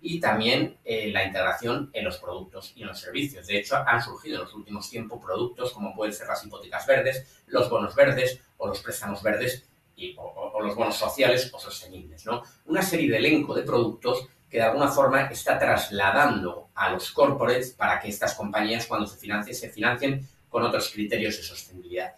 y 0.00 0.20
también 0.20 0.78
eh, 0.84 1.10
la 1.12 1.24
integración 1.24 1.90
en 1.92 2.04
los 2.04 2.18
productos 2.18 2.72
y 2.76 2.82
en 2.82 2.88
los 2.88 3.00
servicios. 3.00 3.46
De 3.46 3.58
hecho, 3.58 3.76
han 3.76 4.02
surgido 4.02 4.36
en 4.36 4.42
los 4.42 4.54
últimos 4.54 4.90
tiempos 4.90 5.24
productos 5.24 5.72
como 5.72 5.94
pueden 5.94 6.12
ser 6.12 6.26
las 6.26 6.44
hipotecas 6.44 6.86
verdes, 6.86 7.42
los 7.46 7.70
bonos 7.70 7.94
verdes 7.94 8.40
o 8.58 8.66
los 8.66 8.80
préstamos 8.80 9.22
verdes 9.22 9.64
y, 9.96 10.14
o, 10.18 10.60
los 10.60 10.74
bonos 10.74 10.96
sociales 10.96 11.50
o 11.52 11.58
sostenibles. 11.58 12.26
¿no? 12.26 12.42
Una 12.66 12.82
serie 12.82 13.10
de 13.10 13.16
elenco 13.16 13.54
de 13.54 13.62
productos 13.62 14.28
que 14.52 14.58
de 14.58 14.64
alguna 14.64 14.88
forma 14.88 15.22
está 15.22 15.58
trasladando 15.58 16.68
a 16.74 16.90
los 16.90 17.10
corporates 17.12 17.70
para 17.70 17.98
que 17.98 18.10
estas 18.10 18.34
compañías 18.34 18.86
cuando 18.86 19.06
se 19.06 19.16
financien 19.16 19.56
se 19.56 19.70
financien 19.70 20.28
con 20.50 20.62
otros 20.62 20.90
criterios 20.92 21.38
de 21.38 21.42
sostenibilidad. 21.42 22.12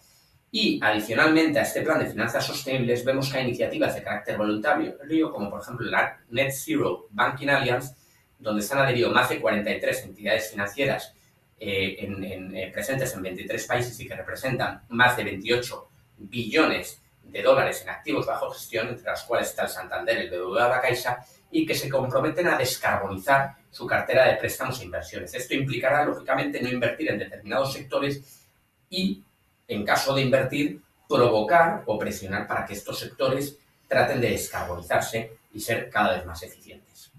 Y 0.51 0.77
adicionalmente 0.83 1.59
a 1.59 1.61
este 1.61 1.81
plan 1.81 1.97
de 1.97 2.07
finanzas 2.07 2.45
sostenibles 2.45 3.05
vemos 3.05 3.31
que 3.31 3.37
hay 3.37 3.45
iniciativas 3.45 3.95
de 3.95 4.03
carácter 4.03 4.37
voluntario, 4.37 4.97
como 5.31 5.49
por 5.49 5.61
ejemplo 5.61 5.89
la 5.89 6.19
Net 6.29 6.51
Zero 6.51 7.07
Banking 7.11 7.47
Alliance, 7.47 7.95
donde 8.37 8.61
se 8.61 8.73
han 8.73 8.81
adherido 8.81 9.11
más 9.11 9.29
de 9.29 9.39
43 9.39 10.03
entidades 10.03 10.51
financieras 10.51 11.13
eh, 11.57 11.95
eh, 12.01 12.69
presentes 12.73 13.13
en 13.13 13.21
23 13.21 13.65
países 13.65 13.97
y 13.97 14.09
que 14.09 14.13
representan 14.13 14.81
más 14.89 15.15
de 15.15 15.23
28 15.23 15.87
billones 16.17 17.01
de 17.23 17.41
dólares 17.41 17.81
en 17.83 17.91
activos 17.91 18.25
bajo 18.25 18.51
gestión, 18.51 18.89
entre 18.89 19.05
las 19.05 19.23
cuales 19.23 19.47
está 19.47 19.63
el 19.63 19.69
Santander, 19.69 20.17
el 20.17 20.29
BBVA, 20.29 20.67
la 20.67 20.81
Caixa, 20.81 21.25
y 21.51 21.65
que 21.65 21.75
se 21.75 21.89
comprometen 21.89 22.47
a 22.47 22.57
descarbonizar 22.57 23.55
su 23.71 23.85
cartera 23.85 24.27
de 24.27 24.35
préstamos 24.35 24.79
e 24.79 24.85
inversiones. 24.85 25.33
Esto 25.33 25.53
implicará, 25.53 26.05
lógicamente, 26.05 26.61
no 26.61 26.69
invertir 26.69 27.11
en 27.11 27.19
determinados 27.19 27.73
sectores 27.73 28.45
y, 28.89 29.23
en 29.67 29.85
caso 29.85 30.13
de 30.13 30.21
invertir, 30.21 30.81
provocar 31.07 31.83
o 31.85 31.99
presionar 31.99 32.47
para 32.47 32.65
que 32.65 32.73
estos 32.73 32.99
sectores 32.99 33.57
traten 33.87 34.19
de 34.21 34.31
descarbonizarse 34.31 35.37
y 35.53 35.59
ser 35.59 35.89
cada 35.89 36.15
vez 36.15 36.25
más 36.25 36.41
eficientes. 36.43 37.11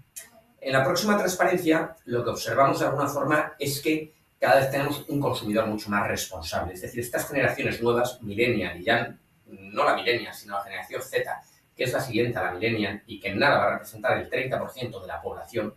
En 0.59 0.73
la 0.73 0.83
próxima 0.83 1.17
transparencia, 1.17 1.95
lo 2.05 2.23
que 2.23 2.31
observamos 2.31 2.79
de 2.79 2.85
alguna 2.85 3.07
forma 3.07 3.53
es 3.57 3.79
que 3.79 4.13
cada 4.39 4.59
vez 4.59 4.69
tenemos 4.69 5.05
un 5.07 5.19
consumidor 5.19 5.65
mucho 5.67 5.89
más 5.89 6.07
responsable. 6.07 6.73
Es 6.73 6.81
decir, 6.81 6.99
estas 6.99 7.27
generaciones 7.27 7.81
nuevas, 7.81 8.21
millennial 8.21 8.79
y 8.79 8.83
ya 8.83 9.15
no 9.47 9.83
la 9.83 9.95
millennial, 9.95 10.33
sino 10.33 10.55
la 10.55 10.63
generación 10.63 11.01
Z, 11.01 11.41
que 11.77 11.83
es 11.83 11.93
la 11.93 12.01
siguiente 12.01 12.39
a 12.39 12.43
la 12.43 12.51
millennial 12.53 13.03
y 13.05 13.19
que 13.19 13.29
en 13.29 13.39
nada 13.39 13.59
va 13.59 13.67
a 13.67 13.71
representar 13.73 14.17
el 14.17 14.29
30% 14.29 14.99
de 14.99 15.07
la 15.07 15.21
población, 15.21 15.75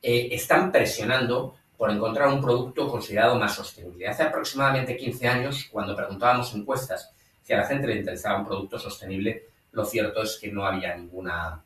eh, 0.00 0.28
están 0.32 0.72
presionando 0.72 1.56
por 1.76 1.90
encontrar 1.90 2.28
un 2.28 2.40
producto 2.40 2.88
considerado 2.88 3.38
más 3.38 3.54
sostenible. 3.54 4.08
Hace 4.08 4.22
aproximadamente 4.22 4.96
15 4.96 5.28
años, 5.28 5.68
cuando 5.70 5.94
preguntábamos 5.94 6.52
encuestas 6.54 7.14
si 7.42 7.52
a 7.52 7.58
la 7.58 7.66
gente 7.66 7.86
le 7.86 7.96
interesaba 7.96 8.40
un 8.40 8.46
producto 8.46 8.78
sostenible, 8.78 9.44
lo 9.72 9.84
cierto 9.84 10.22
es 10.22 10.38
que 10.40 10.50
no 10.50 10.66
había 10.66 10.96
ninguna, 10.96 11.62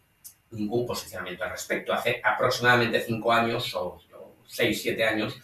ningún 0.50 0.84
posicionamiento 0.84 1.44
al 1.44 1.50
respecto. 1.50 1.92
Hace 1.92 2.20
aproximadamente 2.22 3.00
5 3.00 3.32
años 3.32 3.74
o, 3.74 4.00
o 4.12 4.36
6, 4.46 4.82
7 4.82 5.04
años, 5.04 5.38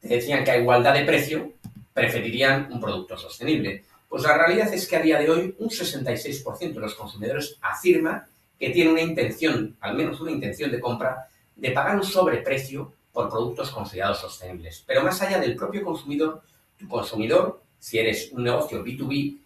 te 0.00 0.08
decían 0.08 0.42
que 0.44 0.50
a 0.50 0.58
igualdad 0.58 0.94
de 0.94 1.04
precio 1.04 1.52
preferirían 1.92 2.72
un 2.72 2.80
producto 2.80 3.16
sostenible. 3.16 3.84
Pues 4.10 4.24
la 4.24 4.36
realidad 4.36 4.74
es 4.74 4.88
que 4.88 4.96
a 4.96 5.02
día 5.02 5.20
de 5.20 5.30
hoy 5.30 5.54
un 5.60 5.68
66% 5.68 6.74
de 6.74 6.80
los 6.80 6.96
consumidores 6.96 7.56
afirma 7.62 8.26
que 8.58 8.70
tiene 8.70 8.90
una 8.90 9.02
intención, 9.02 9.76
al 9.80 9.96
menos 9.96 10.20
una 10.20 10.32
intención 10.32 10.72
de 10.72 10.80
compra, 10.80 11.28
de 11.54 11.70
pagar 11.70 11.94
un 11.94 12.02
sobreprecio 12.02 12.92
por 13.12 13.28
productos 13.28 13.70
considerados 13.70 14.18
sostenibles. 14.18 14.82
Pero 14.84 15.04
más 15.04 15.22
allá 15.22 15.38
del 15.38 15.54
propio 15.54 15.84
consumidor, 15.84 16.42
tu 16.76 16.88
consumidor, 16.88 17.62
si 17.78 18.00
eres 18.00 18.32
un 18.32 18.42
negocio 18.42 18.84
B2B, 18.84 19.38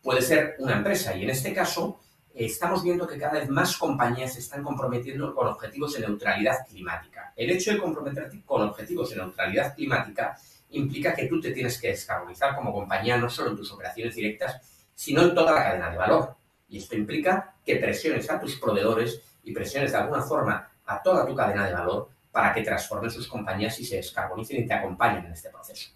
puede 0.00 0.22
ser 0.22 0.54
una 0.60 0.76
empresa. 0.76 1.16
Y 1.16 1.24
en 1.24 1.30
este 1.30 1.52
caso, 1.52 1.98
estamos 2.32 2.84
viendo 2.84 3.08
que 3.08 3.18
cada 3.18 3.40
vez 3.40 3.48
más 3.48 3.76
compañías 3.76 4.34
se 4.34 4.38
están 4.38 4.62
comprometiendo 4.62 5.34
con 5.34 5.48
objetivos 5.48 5.94
de 5.94 6.06
neutralidad 6.06 6.64
climática. 6.68 7.32
El 7.34 7.50
hecho 7.50 7.72
de 7.72 7.78
comprometerte 7.78 8.40
con 8.46 8.62
objetivos 8.62 9.10
de 9.10 9.16
neutralidad 9.16 9.74
climática 9.74 10.38
implica 10.72 11.14
que 11.14 11.26
tú 11.26 11.40
te 11.40 11.52
tienes 11.52 11.80
que 11.80 11.88
descarbonizar 11.88 12.54
como 12.54 12.72
compañía 12.72 13.16
no 13.16 13.28
solo 13.30 13.50
en 13.50 13.56
tus 13.56 13.72
operaciones 13.72 14.14
directas, 14.14 14.60
sino 14.94 15.22
en 15.22 15.34
toda 15.34 15.52
la 15.52 15.62
cadena 15.64 15.90
de 15.90 15.96
valor. 15.96 16.36
Y 16.68 16.78
esto 16.78 16.96
implica 16.96 17.56
que 17.64 17.76
presiones 17.76 18.30
a 18.30 18.40
tus 18.40 18.56
proveedores 18.56 19.22
y 19.42 19.52
presiones 19.52 19.92
de 19.92 19.98
alguna 19.98 20.22
forma 20.22 20.70
a 20.86 21.02
toda 21.02 21.26
tu 21.26 21.34
cadena 21.34 21.66
de 21.66 21.74
valor 21.74 22.08
para 22.30 22.52
que 22.54 22.62
transformen 22.62 23.10
sus 23.10 23.28
compañías 23.28 23.78
y 23.78 23.84
se 23.84 23.96
descarbonicen 23.96 24.62
y 24.62 24.66
te 24.66 24.74
acompañen 24.74 25.26
en 25.26 25.32
este 25.32 25.50
proceso. 25.50 25.90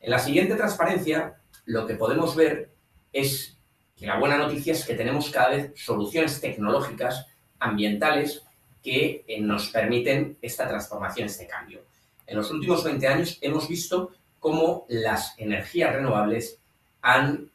En 0.00 0.10
la 0.10 0.18
siguiente 0.18 0.54
transparencia, 0.54 1.40
lo 1.64 1.86
que 1.86 1.94
podemos 1.94 2.36
ver 2.36 2.72
es 3.12 3.58
que 3.96 4.06
la 4.06 4.18
buena 4.18 4.38
noticia 4.38 4.72
es 4.72 4.84
que 4.84 4.94
tenemos 4.94 5.30
cada 5.30 5.48
vez 5.48 5.72
soluciones 5.74 6.40
tecnológicas 6.40 7.26
ambientales 7.58 8.42
que 8.82 9.24
eh, 9.26 9.40
nos 9.40 9.70
permiten 9.70 10.38
esta 10.40 10.68
transformación, 10.68 11.26
este 11.26 11.46
cambio. 11.46 11.87
En 12.28 12.36
los 12.36 12.50
últimos 12.50 12.84
20 12.84 13.08
años 13.08 13.38
hemos 13.40 13.66
visto 13.66 14.12
cómo 14.38 14.84
las 14.88 15.34
energías 15.38 15.94
renovables 15.94 16.58
han 17.00 17.50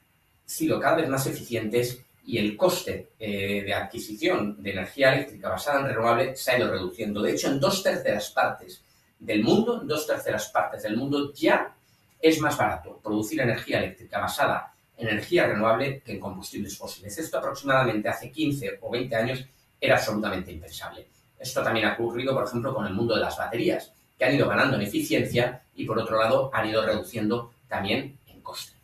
sido 0.45 0.79
cada 0.79 0.95
vez 0.95 1.07
más 1.07 1.27
eficientes 1.27 2.01
y 2.25 2.39
el 2.39 2.57
coste 2.57 3.09
eh, 3.19 3.61
de 3.63 3.73
adquisición 3.73 4.63
de 4.63 4.71
energía 4.71 5.13
eléctrica 5.13 5.49
basada 5.49 5.81
en 5.81 5.87
renovables 5.87 6.41
se 6.41 6.51
ha 6.51 6.57
ido 6.57 6.71
reduciendo. 6.71 7.21
De 7.21 7.33
hecho, 7.33 7.49
en 7.49 7.59
dos 7.59 7.83
terceras 7.83 8.31
partes 8.31 8.81
del 9.19 9.43
mundo, 9.43 9.79
en 9.79 9.87
dos 9.87 10.07
terceras 10.07 10.49
partes 10.49 10.81
del 10.81 10.97
mundo 10.97 11.31
ya 11.33 11.71
es 12.19 12.39
más 12.39 12.57
barato 12.57 12.99
producir 13.03 13.41
energía 13.41 13.77
eléctrica 13.77 14.19
basada 14.19 14.73
en 14.97 15.07
energía 15.07 15.45
renovable 15.45 16.01
que 16.03 16.13
en 16.13 16.19
combustibles 16.19 16.75
fósiles. 16.75 17.15
Esto 17.15 17.37
aproximadamente 17.37 18.09
hace 18.09 18.31
15 18.31 18.79
o 18.81 18.89
20 18.89 19.15
años 19.15 19.45
era 19.79 19.97
absolutamente 19.97 20.51
impensable. 20.51 21.07
Esto 21.37 21.61
también 21.61 21.85
ha 21.85 21.93
ocurrido, 21.93 22.33
por 22.33 22.45
ejemplo, 22.45 22.73
con 22.73 22.87
el 22.87 22.93
mundo 22.93 23.13
de 23.13 23.21
las 23.21 23.37
baterías 23.37 23.92
que 24.17 24.25
han 24.25 24.35
ido 24.35 24.47
ganando 24.47 24.75
en 24.75 24.83
eficiencia 24.83 25.63
y 25.75 25.85
por 25.85 25.97
otro 25.99 26.17
lado 26.17 26.49
han 26.53 26.69
ido 26.69 26.85
reduciendo 26.85 27.51
también 27.67 28.19
en 28.27 28.41
coste. 28.41 28.77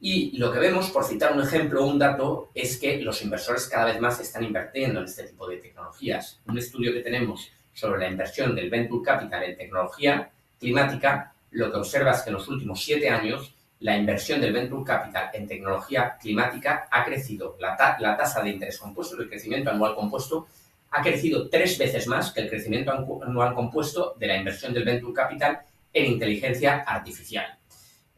Y 0.00 0.36
lo 0.36 0.52
que 0.52 0.58
vemos, 0.58 0.90
por 0.90 1.04
citar 1.04 1.32
un 1.32 1.42
ejemplo 1.42 1.86
un 1.86 1.98
dato, 1.98 2.50
es 2.54 2.76
que 2.76 3.00
los 3.00 3.22
inversores 3.22 3.66
cada 3.68 3.86
vez 3.86 4.00
más 4.00 4.20
están 4.20 4.44
invirtiendo 4.44 5.00
en 5.00 5.06
este 5.06 5.24
tipo 5.24 5.48
de 5.48 5.56
tecnologías. 5.56 6.42
Un 6.46 6.58
estudio 6.58 6.92
que 6.92 7.00
tenemos 7.00 7.50
sobre 7.72 8.00
la 8.00 8.10
inversión 8.10 8.54
del 8.54 8.68
Venture 8.68 9.02
Capital 9.02 9.44
en 9.44 9.56
tecnología 9.56 10.30
climática, 10.58 11.34
lo 11.52 11.70
que 11.70 11.78
observa 11.78 12.10
es 12.10 12.22
que 12.22 12.30
en 12.30 12.34
los 12.34 12.48
últimos 12.48 12.84
siete 12.84 13.08
años 13.08 13.54
la 13.80 13.96
inversión 13.96 14.40
del 14.40 14.52
Venture 14.52 14.84
Capital 14.84 15.30
en 15.32 15.48
tecnología 15.48 16.16
climática 16.20 16.88
ha 16.90 17.04
crecido. 17.04 17.56
La, 17.60 17.76
la 17.98 18.16
tasa 18.16 18.42
de 18.42 18.50
interés 18.50 18.78
compuesto, 18.78 19.20
el 19.20 19.28
crecimiento 19.28 19.70
anual 19.70 19.94
compuesto, 19.94 20.46
ha 20.94 21.02
crecido 21.02 21.48
tres 21.48 21.76
veces 21.76 22.06
más 22.06 22.30
que 22.30 22.42
el 22.42 22.48
crecimiento 22.48 22.92
anual 22.92 23.52
compuesto 23.54 24.14
de 24.16 24.28
la 24.28 24.36
inversión 24.36 24.72
del 24.72 24.84
Venture 24.84 25.12
Capital 25.12 25.60
en 25.92 26.06
inteligencia 26.06 26.84
artificial, 26.86 27.58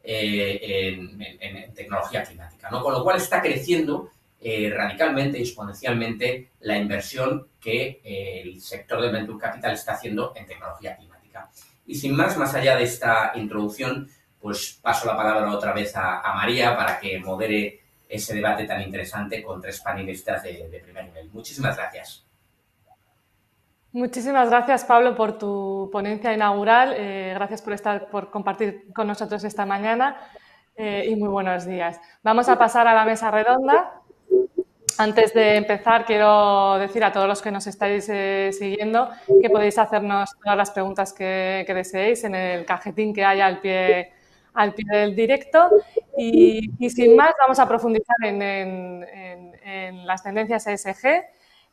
eh, 0.03 0.95
en, 1.39 1.73
tecnología 1.73 2.23
climática. 2.23 2.69
Con 2.69 2.93
lo 2.93 3.03
cual 3.03 3.17
está 3.17 3.41
creciendo 3.41 4.11
eh, 4.39 4.71
radicalmente 4.75 5.39
y 5.39 5.41
exponencialmente 5.41 6.51
la 6.61 6.77
inversión 6.77 7.47
que 7.59 7.99
eh, 8.03 8.41
el 8.43 8.61
sector 8.61 9.01
del 9.01 9.11
Venture 9.11 9.39
Capital 9.39 9.73
está 9.73 9.93
haciendo 9.93 10.33
en 10.35 10.45
tecnología 10.45 10.95
climática. 10.95 11.49
Y 11.87 11.95
sin 11.95 12.15
más, 12.15 12.37
más 12.37 12.53
allá 12.53 12.75
de 12.75 12.83
esta 12.83 13.31
introducción, 13.35 14.07
pues 14.39 14.77
paso 14.81 15.07
la 15.07 15.17
palabra 15.17 15.51
otra 15.51 15.73
vez 15.73 15.95
a, 15.95 16.21
María 16.35 16.77
para 16.77 16.99
que 16.99 17.19
modere 17.19 17.79
ese 18.07 18.35
debate 18.35 18.65
tan 18.65 18.83
interesante 18.83 19.41
con 19.41 19.59
tres 19.61 19.79
panelistas 19.81 20.43
de 20.43 20.81
primer 20.83 21.05
nivel. 21.05 21.29
Muchísimas 21.31 21.75
gracias. 21.75 22.26
Muchísimas 23.93 24.49
gracias, 24.49 24.83
Pablo, 24.83 25.15
por 25.15 25.37
tu 25.37 25.89
ponencia 25.91 26.33
inaugural. 26.33 26.93
Eh, 26.97 27.31
gracias 27.33 27.61
por, 27.61 27.73
estar, 27.73 28.09
por 28.09 28.29
compartir 28.29 28.91
con 28.93 29.07
nosotros 29.07 29.43
esta 29.43 29.65
mañana 29.65 30.17
eh, 30.75 31.07
y 31.09 31.15
muy 31.15 31.29
buenos 31.29 31.65
días. 31.65 31.99
Vamos 32.21 32.49
a 32.49 32.57
pasar 32.59 32.87
a 32.87 32.93
la 32.93 33.05
mesa 33.05 33.31
redonda. 33.31 34.01
Antes 34.99 35.33
de 35.33 35.55
empezar, 35.55 36.05
quiero 36.05 36.77
decir 36.79 37.03
a 37.03 37.11
todos 37.11 37.27
los 37.27 37.41
que 37.41 37.51
nos 37.51 37.67
estáis 37.67 38.09
eh, 38.09 38.49
siguiendo 38.51 39.09
que 39.41 39.49
podéis 39.49 39.77
hacernos 39.77 40.31
todas 40.43 40.57
las 40.57 40.71
preguntas 40.71 41.13
que, 41.13 41.65
deseéis 41.67 42.23
en 42.23 42.33
el 42.33 42.65
cajetín 42.65 43.13
que 43.13 43.23
hay 43.23 43.39
al 43.39 43.59
pie, 43.59 44.11
al 44.55 44.73
pie 44.73 44.85
del 44.89 45.15
directo. 45.15 45.69
Y, 46.17 46.89
sin 46.89 47.15
más, 47.15 47.35
vamos 47.39 47.59
a 47.59 47.67
profundizar 47.67 48.17
en, 48.23 49.05
las 50.05 50.23
tendencias 50.23 50.65
ESG. 50.65 51.25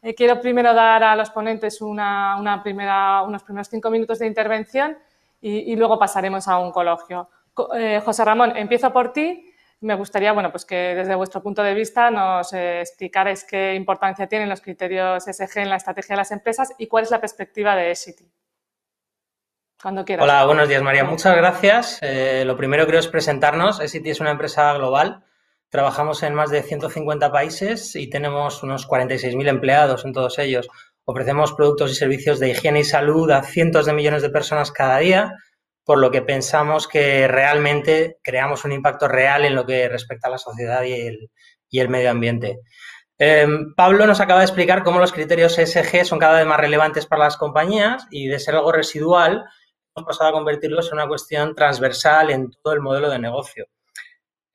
Eh, 0.04 0.14
quiero 0.14 0.40
primero 0.40 0.74
dar 0.74 1.02
a 1.02 1.16
los 1.16 1.30
ponentes 1.30 1.80
una, 1.80 2.60
primera, 2.62 3.22
unos 3.22 3.42
primeros 3.42 3.68
cinco 3.68 3.90
minutos 3.90 4.18
de 4.18 4.26
intervención 4.26 4.98
y, 5.40 5.74
luego 5.76 5.98
pasaremos 5.98 6.46
a 6.46 6.58
un 6.58 6.70
coloquio. 6.72 7.28
Eh, 7.76 8.00
José 8.04 8.24
Ramón, 8.24 8.56
empiezo 8.56 8.92
por 8.92 9.12
ti 9.12 9.50
me 9.84 9.94
gustaría, 9.94 10.32
bueno, 10.32 10.50
pues 10.50 10.64
que 10.64 10.94
desde 10.94 11.14
vuestro 11.14 11.42
punto 11.42 11.62
de 11.62 11.74
vista 11.74 12.10
nos 12.10 12.52
eh, 12.54 12.80
explicarais 12.80 13.44
qué 13.44 13.74
importancia 13.74 14.26
tienen 14.26 14.48
los 14.48 14.62
criterios 14.62 15.24
SG 15.24 15.58
en 15.58 15.68
la 15.68 15.76
estrategia 15.76 16.14
de 16.14 16.18
las 16.18 16.30
empresas 16.30 16.72
y 16.78 16.86
cuál 16.86 17.04
es 17.04 17.10
la 17.10 17.20
perspectiva 17.20 17.76
de 17.76 17.90
Esity. 17.90 18.26
Cuando 19.82 20.04
quieras. 20.04 20.24
Hola, 20.24 20.46
buenos 20.46 20.68
días, 20.68 20.82
María. 20.82 21.04
Muchas 21.04 21.36
gracias. 21.36 21.98
Eh, 22.00 22.44
lo 22.46 22.56
primero 22.56 22.86
creo 22.86 22.98
es 22.98 23.08
presentarnos. 23.08 23.80
Esity 23.80 24.10
es 24.10 24.20
una 24.20 24.30
empresa 24.30 24.72
global. 24.72 25.22
Trabajamos 25.74 26.22
en 26.22 26.34
más 26.34 26.50
de 26.50 26.62
150 26.62 27.32
países 27.32 27.96
y 27.96 28.08
tenemos 28.08 28.62
unos 28.62 28.86
46.000 28.86 29.48
empleados 29.48 30.04
en 30.04 30.12
todos 30.12 30.38
ellos. 30.38 30.68
Ofrecemos 31.04 31.52
productos 31.52 31.90
y 31.90 31.96
servicios 31.96 32.38
de 32.38 32.50
higiene 32.50 32.78
y 32.78 32.84
salud 32.84 33.28
a 33.32 33.42
cientos 33.42 33.84
de 33.84 33.92
millones 33.92 34.22
de 34.22 34.30
personas 34.30 34.70
cada 34.70 34.98
día 34.98 35.32
por 35.84 35.98
lo 35.98 36.12
que 36.12 36.22
pensamos 36.22 36.86
que 36.86 37.26
realmente 37.26 38.18
creamos 38.22 38.64
un 38.64 38.70
impacto 38.70 39.08
real 39.08 39.44
en 39.44 39.56
lo 39.56 39.66
que 39.66 39.88
respecta 39.88 40.28
a 40.28 40.30
la 40.30 40.38
sociedad 40.38 40.84
y 40.84 41.80
el, 41.80 41.88
medio 41.88 42.12
ambiente. 42.12 42.60
Em, 43.18 43.74
Pablo 43.74 44.06
nos 44.06 44.20
acaba 44.20 44.38
de 44.38 44.46
explicar 44.46 44.84
cómo 44.84 45.00
los 45.00 45.10
criterios 45.10 45.58
ESG 45.58 46.04
son 46.04 46.20
cada 46.20 46.38
vez 46.38 46.46
más 46.46 46.60
relevantes 46.60 47.04
para 47.06 47.24
las 47.24 47.36
compañías 47.36 48.06
y 48.12 48.28
de 48.28 48.38
ser 48.38 48.54
algo 48.54 48.70
residual 48.70 49.44
hemos 49.96 50.06
pasado 50.06 50.30
a 50.30 50.34
convertirlos 50.34 50.86
en 50.92 50.98
una 50.98 51.08
cuestión 51.08 51.52
transversal 51.56 52.30
en 52.30 52.52
todo 52.62 52.74
el 52.74 52.80
modelo 52.80 53.10
de 53.10 53.18
negocio. 53.18 53.66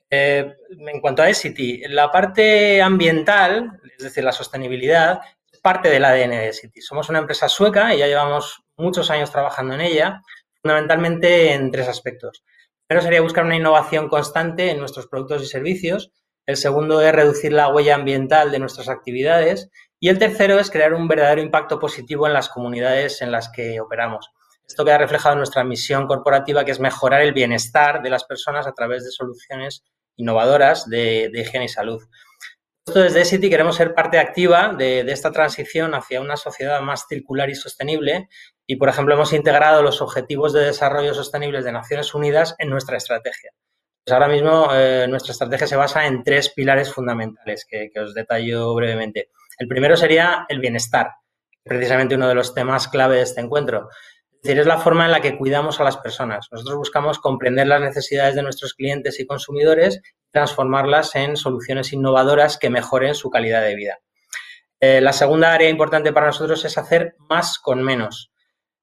Eh, 0.09 0.55
en 0.69 1.01
cuanto 1.01 1.21
a 1.21 1.29
Essity, 1.29 1.83
la 1.87 2.11
parte 2.11 2.81
ambiental, 2.81 3.79
es 3.97 4.03
decir, 4.03 4.23
la 4.23 4.31
sostenibilidad, 4.31 5.19
es 5.51 5.59
parte 5.59 5.89
del 5.89 6.05
ADN 6.05 6.31
de 6.31 6.49
Essity. 6.49 6.81
Somos 6.81 7.09
una 7.09 7.19
empresa 7.19 7.47
sueca 7.47 7.93
y 7.93 7.99
ya 7.99 8.07
llevamos 8.07 8.63
muchos 8.77 9.09
años 9.11 9.31
trabajando 9.31 9.75
en 9.75 9.81
ella 9.81 10.21
fundamentalmente 10.61 11.53
en 11.53 11.71
tres 11.71 11.87
aspectos. 11.87 12.43
Primero 12.87 13.03
sería 13.03 13.21
buscar 13.21 13.45
una 13.45 13.55
innovación 13.55 14.09
constante 14.09 14.71
en 14.71 14.79
nuestros 14.79 15.07
productos 15.07 15.43
y 15.43 15.45
servicios. 15.45 16.11
El 16.45 16.57
segundo 16.57 17.01
es 17.01 17.13
reducir 17.13 17.53
la 17.53 17.67
huella 17.67 17.95
ambiental 17.95 18.51
de 18.51 18.59
nuestras 18.59 18.89
actividades. 18.89 19.69
Y 19.99 20.09
el 20.09 20.17
tercero 20.17 20.59
es 20.59 20.71
crear 20.71 20.93
un 20.93 21.07
verdadero 21.07 21.41
impacto 21.41 21.79
positivo 21.79 22.25
en 22.25 22.33
las 22.33 22.49
comunidades 22.49 23.21
en 23.21 23.31
las 23.31 23.49
que 23.49 23.79
operamos. 23.79 24.31
Esto 24.67 24.85
queda 24.85 24.97
reflejado 24.97 25.33
en 25.33 25.39
nuestra 25.39 25.63
misión 25.63 26.07
corporativa, 26.07 26.63
que 26.63 26.71
es 26.71 26.79
mejorar 26.79 27.21
el 27.21 27.33
bienestar 27.33 28.01
de 28.01 28.09
las 28.09 28.23
personas 28.23 28.67
a 28.67 28.73
través 28.73 29.03
de 29.03 29.11
soluciones 29.11 29.83
innovadoras 30.19 30.87
de, 30.89 31.31
higiene 31.33 31.65
y 31.65 31.69
salud. 31.69 32.03
Desde 32.85 33.25
City 33.25 33.49
queremos 33.49 33.75
ser 33.75 33.93
parte 33.93 34.19
activa 34.19 34.73
de, 34.77 35.01
esta 35.01 35.31
transición 35.31 35.93
hacia 35.93 36.21
una 36.21 36.37
sociedad 36.37 36.81
más 36.81 37.05
circular 37.07 37.49
y 37.49 37.55
sostenible 37.55 38.29
y, 38.67 38.75
por 38.75 38.89
ejemplo, 38.89 39.13
hemos 39.13 39.31
integrado 39.33 39.81
los 39.81 40.01
Objetivos 40.01 40.53
de 40.53 40.61
Desarrollo 40.61 41.13
Sostenibles 41.13 41.63
de 41.65 41.71
Naciones 41.71 42.13
Unidas 42.13 42.55
en 42.57 42.69
nuestra 42.69 42.97
estrategia. 42.97 43.51
Pues 44.03 44.13
ahora 44.13 44.27
mismo 44.27 44.69
eh, 44.73 45.05
nuestra 45.07 45.33
estrategia 45.33 45.67
se 45.67 45.75
basa 45.75 46.05
en 46.07 46.23
tres 46.23 46.49
pilares 46.49 46.91
fundamentales 46.91 47.65
que, 47.69 47.91
os 47.99 48.13
detallo 48.13 48.73
brevemente. 48.73 49.29
El 49.57 49.67
primero 49.67 49.95
sería 49.95 50.45
el 50.49 50.59
bienestar, 50.59 51.11
precisamente 51.63 52.15
uno 52.15 52.27
de 52.27 52.35
los 52.35 52.53
temas 52.53 52.87
clave 52.87 53.17
de 53.17 53.23
este 53.23 53.41
encuentro. 53.41 53.89
Es 54.41 54.43
decir, 54.43 54.59
es 54.59 54.67
la 54.67 54.77
forma 54.77 55.05
en 55.05 55.11
la 55.11 55.19
que 55.19 55.37
cuidamos 55.37 55.81
a 55.81 55.83
las 55.83 55.97
personas. 55.97 56.47
Nosotros 56.49 56.77
buscamos 56.77 57.19
comprender 57.19 57.67
las 57.67 57.81
necesidades 57.81 58.35
de 58.35 58.41
nuestros 58.41 58.73
clientes 58.73 59.19
y 59.19 59.25
consumidores 59.25 60.01
transformarlas 60.31 61.15
en 61.15 61.35
soluciones 61.35 61.91
innovadoras 61.91 62.57
que 62.57 62.69
mejoren 62.69 63.15
su 63.15 63.29
calidad 63.29 63.63
de 63.63 63.75
vida. 63.75 63.99
Eh, 64.79 65.01
la 65.01 65.11
segunda 65.11 65.53
área 65.53 65.69
importante 65.69 66.13
para 66.13 66.27
nosotros 66.27 66.63
es 66.63 66.77
hacer 66.77 67.15
más 67.17 67.59
con 67.59 67.83
menos. 67.83 68.31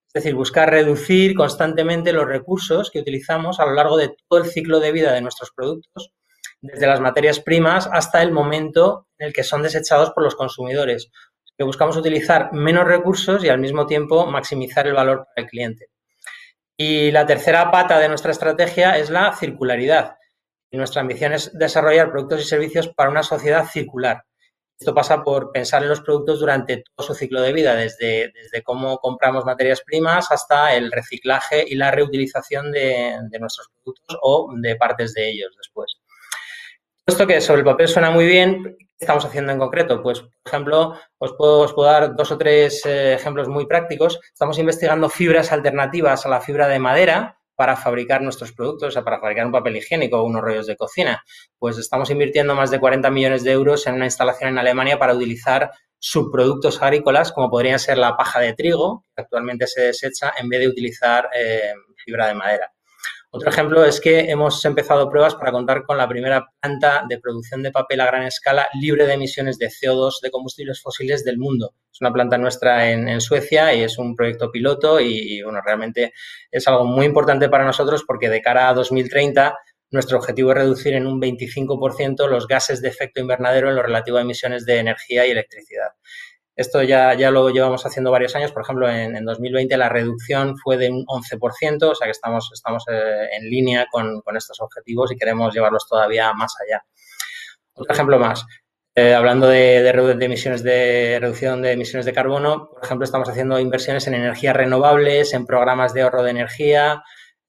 Es 0.08 0.22
decir, 0.22 0.34
buscar 0.34 0.70
reducir 0.70 1.34
constantemente 1.34 2.12
los 2.12 2.26
recursos 2.26 2.90
que 2.90 3.00
utilizamos 3.00 3.58
a 3.58 3.66
lo 3.66 3.72
largo 3.72 3.96
de 3.96 4.14
todo 4.28 4.40
el 4.40 4.50
ciclo 4.50 4.80
de 4.80 4.92
vida 4.92 5.12
de 5.12 5.20
nuestros 5.20 5.52
productos, 5.52 6.12
desde 6.60 6.86
las 6.86 7.00
materias 7.00 7.40
primas 7.40 7.88
hasta 7.90 8.22
el 8.22 8.32
momento 8.32 9.08
en 9.18 9.28
el 9.28 9.32
que 9.32 9.44
son 9.44 9.62
desechados 9.62 10.10
por 10.10 10.22
los 10.22 10.34
consumidores. 10.34 11.10
Que 11.56 11.64
buscamos 11.64 11.96
utilizar 11.96 12.52
menos 12.52 12.86
recursos 12.86 13.44
y 13.44 13.48
al 13.48 13.58
mismo 13.58 13.86
tiempo 13.86 14.26
maximizar 14.26 14.86
el 14.86 14.94
valor 14.94 15.26
para 15.26 15.44
el 15.44 15.50
cliente. 15.50 15.86
Y 16.76 17.10
la 17.10 17.26
tercera 17.26 17.70
pata 17.70 17.98
de 17.98 18.08
nuestra 18.08 18.32
estrategia 18.32 18.98
es 18.98 19.10
la 19.10 19.32
circularidad 19.34 20.16
nuestra 20.76 21.02
ambición 21.02 21.32
es 21.32 21.56
desarrollar 21.58 22.10
productos 22.10 22.42
y 22.42 22.44
servicios 22.44 22.88
para 22.88 23.10
una 23.10 23.22
sociedad 23.22 23.66
circular. 23.66 24.22
Esto 24.78 24.94
pasa 24.94 25.22
por 25.22 25.52
pensar 25.52 25.82
en 25.82 25.88
los 25.88 26.02
productos 26.02 26.38
durante 26.38 26.84
todo 26.94 27.06
su 27.06 27.14
ciclo 27.14 27.40
de 27.40 27.52
vida, 27.54 27.74
desde, 27.74 28.30
desde 28.34 28.62
cómo 28.62 28.98
compramos 28.98 29.46
materias 29.46 29.80
primas 29.80 30.30
hasta 30.30 30.74
el 30.74 30.92
reciclaje 30.92 31.64
y 31.66 31.76
la 31.76 31.90
reutilización 31.90 32.72
de, 32.72 33.16
nuestros 33.40 33.70
productos 33.72 34.18
o 34.20 34.52
de 34.54 34.76
partes 34.76 35.14
de 35.14 35.30
ellos 35.30 35.54
después. 35.56 35.96
Esto 37.06 37.26
que 37.26 37.40
sobre 37.40 37.60
el 37.60 37.64
papel 37.64 37.88
suena 37.88 38.10
muy 38.10 38.26
bien, 38.26 38.76
¿qué 38.78 38.85
estamos 38.98 39.24
haciendo 39.24 39.52
en 39.52 39.58
concreto? 39.58 40.02
Pues, 40.02 40.20
por 40.20 40.30
ejemplo, 40.44 40.94
os 41.18 41.32
puedo, 41.34 41.84
dar 41.84 42.14
dos 42.14 42.30
o 42.32 42.38
tres 42.38 42.84
eh, 42.86 43.14
ejemplos 43.14 43.48
muy 43.48 43.66
prácticos. 43.66 44.20
Estamos 44.32 44.58
investigando 44.58 45.08
fibras 45.08 45.52
alternativas 45.52 46.26
a 46.26 46.28
la 46.28 46.40
fibra 46.40 46.68
de 46.68 46.78
madera 46.78 47.38
para 47.54 47.76
fabricar 47.76 48.20
nuestros 48.20 48.52
productos, 48.52 48.88
o 48.88 48.90
sea, 48.90 49.02
para 49.02 49.18
fabricar 49.18 49.46
un 49.46 49.52
papel 49.52 49.76
higiénico 49.76 50.18
o 50.18 50.24
unos 50.24 50.42
rollos 50.42 50.66
de 50.66 50.76
cocina. 50.76 51.24
Pues 51.58 51.78
estamos 51.78 52.10
invirtiendo 52.10 52.54
más 52.54 52.70
de 52.70 52.78
40 52.78 53.10
millones 53.10 53.44
de 53.44 53.52
euros 53.52 53.86
en 53.86 53.94
una 53.94 54.04
instalación 54.04 54.50
en 54.50 54.58
Alemania 54.58 54.98
para 54.98 55.14
utilizar 55.14 55.70
subproductos 55.98 56.82
agrícolas 56.82 57.32
como 57.32 57.50
podrían 57.50 57.78
ser 57.78 57.96
la 57.96 58.16
paja 58.16 58.40
de 58.40 58.52
trigo, 58.52 59.04
que 59.14 59.22
actualmente 59.22 59.66
se 59.66 59.80
desecha, 59.82 60.34
en 60.38 60.48
vez 60.50 60.60
de 60.60 60.68
utilizar 60.68 61.30
eh, 61.34 61.72
fibra 61.96 62.28
de 62.28 62.34
madera. 62.34 62.75
Otro 63.36 63.50
ejemplo 63.50 63.84
es 63.84 64.00
que 64.00 64.30
hemos 64.30 64.64
empezado 64.64 65.10
pruebas 65.10 65.34
para 65.34 65.52
contar 65.52 65.84
con 65.84 65.98
la 65.98 66.08
primera 66.08 66.48
planta 66.58 67.04
de 67.06 67.18
producción 67.18 67.62
de 67.62 67.70
papel 67.70 68.00
a 68.00 68.06
gran 68.06 68.22
escala 68.22 68.66
libre 68.80 69.06
de 69.06 69.12
emisiones 69.12 69.58
de 69.58 69.68
CO2 69.68 70.22
de 70.22 70.30
combustibles 70.30 70.80
fósiles 70.80 71.22
del 71.22 71.36
mundo. 71.36 71.74
Es 71.92 72.00
una 72.00 72.14
planta 72.14 72.38
nuestra 72.38 72.90
en, 72.90 73.20
Suecia 73.20 73.74
y 73.74 73.82
es 73.82 73.98
un 73.98 74.16
proyecto 74.16 74.50
piloto 74.50 75.00
y, 75.00 75.42
bueno, 75.42 75.60
realmente 75.62 76.14
es 76.50 76.66
algo 76.66 76.86
muy 76.86 77.04
importante 77.04 77.50
para 77.50 77.66
nosotros 77.66 78.04
porque 78.06 78.30
de 78.30 78.40
cara 78.40 78.70
a 78.70 78.74
2030 78.74 79.54
nuestro 79.90 80.16
objetivo 80.16 80.52
es 80.52 80.56
reducir 80.56 80.94
en 80.94 81.06
un 81.06 81.20
25% 81.20 82.28
los 82.28 82.46
gases 82.46 82.80
de 82.80 82.88
efecto 82.88 83.20
invernadero 83.20 83.68
en 83.68 83.76
lo 83.76 83.82
relativo 83.82 84.16
a 84.16 84.22
emisiones 84.22 84.64
de 84.64 84.78
energía 84.78 85.26
y 85.26 85.30
electricidad. 85.30 85.90
Esto 86.56 86.82
ya, 86.82 87.12
ya 87.12 87.30
lo 87.30 87.50
llevamos 87.50 87.84
haciendo 87.84 88.10
varios 88.10 88.34
años. 88.34 88.50
Por 88.50 88.62
ejemplo, 88.62 88.88
en, 88.90 89.22
2020 89.24 89.76
la 89.76 89.90
reducción 89.90 90.56
fue 90.56 90.78
de 90.78 90.90
un 90.90 91.04
11%, 91.04 91.90
o 91.90 91.94
sea 91.94 92.06
que 92.06 92.12
estamos, 92.12 92.50
estamos 92.52 92.84
eh, 92.90 93.28
en 93.38 93.50
línea 93.50 93.86
con, 93.90 94.22
estos 94.34 94.60
objetivos 94.60 95.12
y 95.12 95.16
queremos 95.16 95.54
llevarlos 95.54 95.86
todavía 95.86 96.32
más 96.32 96.54
allá. 96.66 96.82
Otro 97.74 97.92
ejemplo 97.92 98.18
más. 98.18 98.46
Eh, 98.94 99.12
hablando 99.14 99.46
de, 99.46 99.82
de, 99.82 100.24
emisiones 100.24 100.62
de 100.62 101.18
reducción 101.20 101.60
de 101.60 101.72
emisiones 101.72 102.06
de 102.06 102.14
carbono, 102.14 102.70
por 102.70 102.82
ejemplo, 102.82 103.04
estamos 103.04 103.28
haciendo 103.28 103.60
inversiones 103.60 104.06
en 104.06 104.14
energías 104.14 104.56
renovables, 104.56 105.34
en 105.34 105.44
programas 105.44 105.92
de 105.92 106.00
ahorro 106.00 106.22
de 106.22 106.30
energía, 106.30 107.02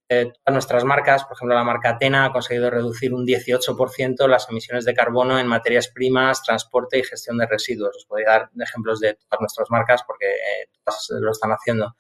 eh, 0.10 0.32
todas 0.32 0.54
nuestras 0.54 0.84
marcas, 0.86 1.26
por 1.26 1.36
ejemplo, 1.36 1.56
la 1.56 1.66
marca 1.66 1.90
Atena 1.90 2.26
ha 2.26 2.32
conseguido 2.32 2.70
reducir 2.70 3.14
un 3.14 3.26
18% 3.26 4.28
las 4.28 4.50
emisiones 4.50 4.86
de 4.86 4.94
carbono 4.94 5.38
en 5.38 5.48
materias 5.48 5.90
primas, 5.90 6.42
transporte 6.44 6.98
y 6.98 7.04
gestión 7.04 7.38
de 7.38 7.46
residuos. 7.46 7.96
Os 7.98 8.06
podría 8.06 8.30
dar 8.30 8.50
ejemplos 8.58 9.02
de 9.02 9.16
todas 9.16 9.42
nuestras 9.42 9.70
marcas 9.70 10.04
porque 10.08 10.28
eh, 10.28 10.70
todas 10.84 11.08
lo 11.10 11.32
están 11.32 11.52
haciendo. 11.52 11.96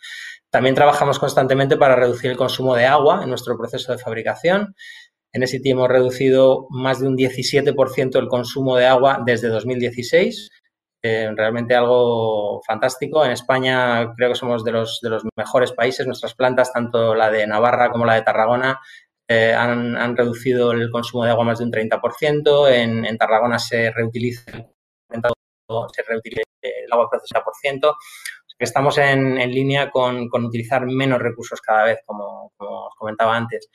También 0.50 0.74
trabajamos 0.74 1.20
constantemente 1.20 1.76
para 1.76 1.98
reducir 1.98 2.32
el 2.32 2.38
consumo 2.38 2.76
de 2.76 2.86
agua 2.86 3.22
en 3.24 3.30
nuestro 3.30 3.58
proceso 3.58 3.92
de 3.92 3.98
fabricación. 3.98 4.76
En 5.34 5.46
SIT 5.46 5.66
hemos 5.66 5.90
reducido 5.90 6.68
más 6.70 7.02
de 7.02 7.08
un 7.08 7.18
17% 7.18 8.18
el 8.18 8.28
consumo 8.30 8.78
de 8.78 8.86
agua 8.86 9.22
desde 9.26 9.50
2016 9.50 10.50
realmente 11.04 11.76
algo 11.76 12.62
fantástico. 12.66 13.24
En 13.24 13.32
España 13.32 14.14
creo 14.16 14.30
que 14.30 14.36
somos 14.36 14.64
de 14.64 14.72
los, 14.72 15.00
de 15.02 15.10
los 15.10 15.24
mejores 15.36 15.72
países. 15.72 16.06
Nuestras 16.06 16.36
plantas, 16.36 16.74
tanto 16.74 17.16
la 17.16 17.30
de 17.30 17.48
Navarra 17.48 17.90
como 17.92 18.06
la 18.06 18.16
de 18.16 18.24
Tarragona, 18.24 18.80
eh, 19.30 19.54
han, 19.54 20.16
reducido 20.16 20.72
el 20.72 20.90
consumo 20.90 21.26
de 21.26 21.32
agua 21.32 21.44
más 21.44 21.60
de 21.60 21.66
un 21.66 21.72
30%. 21.72 22.70
En, 22.72 23.18
Tarragona 23.18 23.60
se 23.60 23.92
reutiliza, 23.92 24.52
se 24.52 26.04
reutiliza 26.08 26.44
el 26.62 26.92
agua 26.92 27.10
procesada 27.10 27.44
por 27.44 27.54
ciento. 27.56 27.96
Estamos 28.58 28.98
en, 28.98 29.36
línea 29.52 29.92
con, 29.92 30.30
utilizar 30.32 30.86
menos 30.86 31.20
recursos 31.22 31.62
cada 31.62 31.84
vez, 31.84 32.00
como 32.06 32.52
os 32.58 32.96
comentaba 32.96 33.36
antes. 33.36 33.70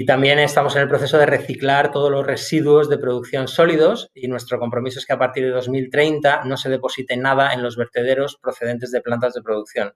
Y 0.00 0.06
también 0.06 0.38
estamos 0.38 0.76
en 0.76 0.82
el 0.82 0.88
proceso 0.88 1.18
de 1.18 1.26
reciclar 1.26 1.90
todos 1.90 2.08
los 2.08 2.24
residuos 2.24 2.88
de 2.88 2.98
producción 2.98 3.48
sólidos 3.48 4.12
y 4.14 4.28
nuestro 4.28 4.60
compromiso 4.60 5.00
es 5.00 5.06
que 5.06 5.12
a 5.12 5.18
partir 5.18 5.44
de 5.44 5.50
2030 5.50 6.44
no 6.44 6.56
se 6.56 6.70
deposite 6.70 7.16
nada 7.16 7.52
en 7.52 7.64
los 7.64 7.76
vertederos 7.76 8.38
procedentes 8.40 8.92
de 8.92 9.00
plantas 9.00 9.34
de 9.34 9.42
producción. 9.42 9.92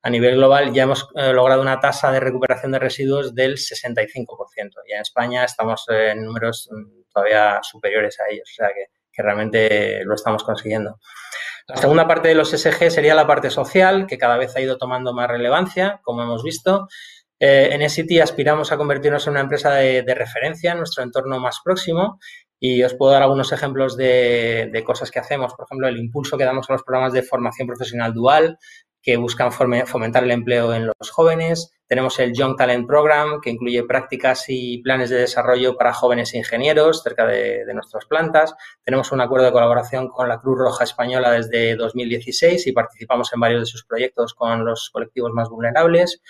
A 0.00 0.08
nivel 0.08 0.36
global 0.36 0.72
ya 0.72 0.84
hemos 0.84 1.06
eh, 1.16 1.34
logrado 1.34 1.60
una 1.60 1.80
tasa 1.80 2.10
de 2.10 2.20
recuperación 2.20 2.72
de 2.72 2.78
residuos 2.78 3.34
del 3.34 3.58
65% 3.58 4.70
y 4.88 4.94
en 4.94 5.02
España 5.02 5.44
estamos 5.44 5.84
en 5.90 6.24
números 6.24 6.70
mm, 6.72 7.12
todavía 7.12 7.60
superiores 7.62 8.18
a 8.20 8.32
ellos, 8.32 8.48
o 8.50 8.54
sea 8.54 8.68
que, 8.68 8.86
que 9.12 9.22
realmente 9.22 10.02
lo 10.06 10.14
estamos 10.14 10.44
consiguiendo. 10.44 10.98
La 11.68 11.76
segunda 11.76 12.08
parte 12.08 12.28
de 12.28 12.34
los 12.34 12.50
SG 12.50 12.90
sería 12.90 13.14
la 13.14 13.26
parte 13.26 13.50
social, 13.50 14.06
que 14.06 14.18
cada 14.18 14.38
vez 14.38 14.56
ha 14.56 14.60
ido 14.60 14.78
tomando 14.78 15.12
más 15.12 15.28
relevancia, 15.28 16.00
como 16.02 16.22
hemos 16.22 16.42
visto. 16.42 16.88
Eh, 17.44 17.74
en 17.74 17.90
SIT 17.90 18.20
aspiramos 18.22 18.70
a 18.70 18.76
convertirnos 18.76 19.26
en 19.26 19.32
una 19.32 19.40
empresa 19.40 19.74
de, 19.74 20.14
referencia 20.14 20.70
en 20.70 20.78
nuestro 20.78 21.02
entorno 21.02 21.40
más 21.40 21.58
próximo 21.64 22.20
y 22.60 22.84
os 22.84 22.94
puedo 22.94 23.10
dar 23.10 23.22
algunos 23.22 23.50
ejemplos 23.50 23.96
de, 23.96 24.80
cosas 24.86 25.10
que 25.10 25.18
hacemos. 25.18 25.52
Por 25.54 25.64
ejemplo, 25.64 25.88
el 25.88 25.98
impulso 25.98 26.38
que 26.38 26.44
damos 26.44 26.70
a 26.70 26.74
los 26.74 26.84
programas 26.84 27.12
de 27.12 27.24
formación 27.24 27.66
profesional 27.66 28.14
dual 28.14 28.58
que 29.02 29.16
buscan 29.16 29.50
fomentar 29.50 30.22
el 30.22 30.30
empleo 30.30 30.72
en 30.72 30.86
los 30.86 31.10
jóvenes. 31.10 31.72
Tenemos 31.88 32.20
el 32.20 32.32
Young 32.32 32.56
Talent 32.56 32.86
Program, 32.86 33.40
que 33.40 33.50
incluye 33.50 33.82
prácticas 33.82 34.44
y 34.46 34.78
planes 34.78 35.10
de 35.10 35.16
desarrollo 35.16 35.76
para 35.76 35.92
jóvenes 35.92 36.34
ingenieros 36.34 37.02
cerca 37.02 37.26
de, 37.26 37.64
de, 37.66 37.74
nuestras 37.74 38.06
plantas. 38.06 38.54
Tenemos 38.84 39.10
un 39.10 39.20
acuerdo 39.20 39.46
de 39.46 39.52
colaboración 39.52 40.08
con 40.08 40.28
la 40.28 40.38
Cruz 40.38 40.58
Roja 40.60 40.84
Española 40.84 41.32
desde 41.32 41.74
2016 41.74 42.68
y 42.68 42.72
participamos 42.72 43.32
en 43.32 43.40
varios 43.40 43.62
de 43.62 43.66
sus 43.66 43.84
proyectos 43.84 44.34
con 44.34 44.64
los 44.64 44.90
colectivos 44.92 45.32
más 45.32 45.48
vulnerables. 45.48 46.22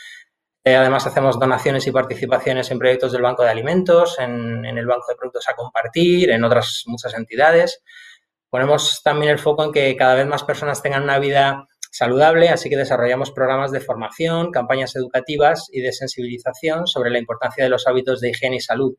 Eh, 0.64 0.76
además, 0.76 1.06
hacemos 1.06 1.40
donaciones 1.40 1.86
y 1.88 1.90
participaciones 1.90 2.70
en 2.70 2.78
proyectos 2.78 3.10
del 3.10 3.22
Banco 3.22 3.42
de 3.42 3.50
Alimentos, 3.50 4.16
en, 4.20 4.64
el 4.64 4.86
Banco 4.86 5.06
de 5.08 5.16
Productos 5.16 5.48
a 5.48 5.54
Compartir, 5.54 6.30
en 6.30 6.44
otras 6.44 6.84
muchas 6.86 7.14
entidades. 7.14 7.82
Ponemos 8.48 9.02
también 9.02 9.32
el 9.32 9.38
foco 9.38 9.64
en 9.64 9.72
que 9.72 9.96
cada 9.96 10.14
vez 10.14 10.26
más 10.26 10.44
personas 10.44 10.80
tengan 10.82 11.02
una 11.02 11.18
vida 11.18 11.66
saludable, 11.90 12.48
así 12.48 12.70
que 12.70 12.76
desarrollamos 12.76 13.32
programas 13.32 13.72
de 13.72 13.80
formación, 13.80 14.52
campañas 14.52 14.94
educativas 14.94 15.68
y 15.72 15.80
de 15.80 15.92
sensibilización 15.92 16.86
sobre 16.86 17.10
la 17.10 17.18
importancia 17.18 17.64
de 17.64 17.70
los 17.70 17.86
hábitos 17.86 18.20
de 18.20 18.30
higiene 18.30 18.56
y 18.56 18.60
salud. 18.60 18.94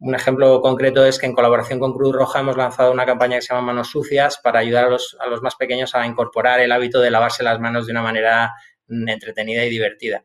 Un 0.00 0.14
ejemplo 0.14 0.60
concreto 0.60 1.06
es 1.06 1.18
que 1.18 1.26
en 1.26 1.34
colaboración 1.34 1.78
con 1.78 1.94
Cruz 1.94 2.14
Roja 2.14 2.40
hemos 2.40 2.56
lanzado 2.56 2.92
una 2.92 3.06
campaña 3.06 3.36
que 3.36 3.42
se 3.42 3.54
llama 3.54 3.68
Manos 3.68 3.88
Sucias 3.88 4.38
para 4.42 4.58
ayudar 4.58 4.86
a 4.86 4.90
los, 4.90 5.16
más 5.42 5.54
pequeños 5.54 5.94
a 5.94 6.04
incorporar 6.06 6.60
el 6.60 6.72
hábito 6.72 7.00
de 7.00 7.10
lavarse 7.10 7.44
las 7.44 7.60
manos 7.60 7.86
de 7.86 7.92
una 7.92 8.02
manera 8.02 8.52
entretenida 8.88 9.64
y 9.64 9.70
divertida. 9.70 10.24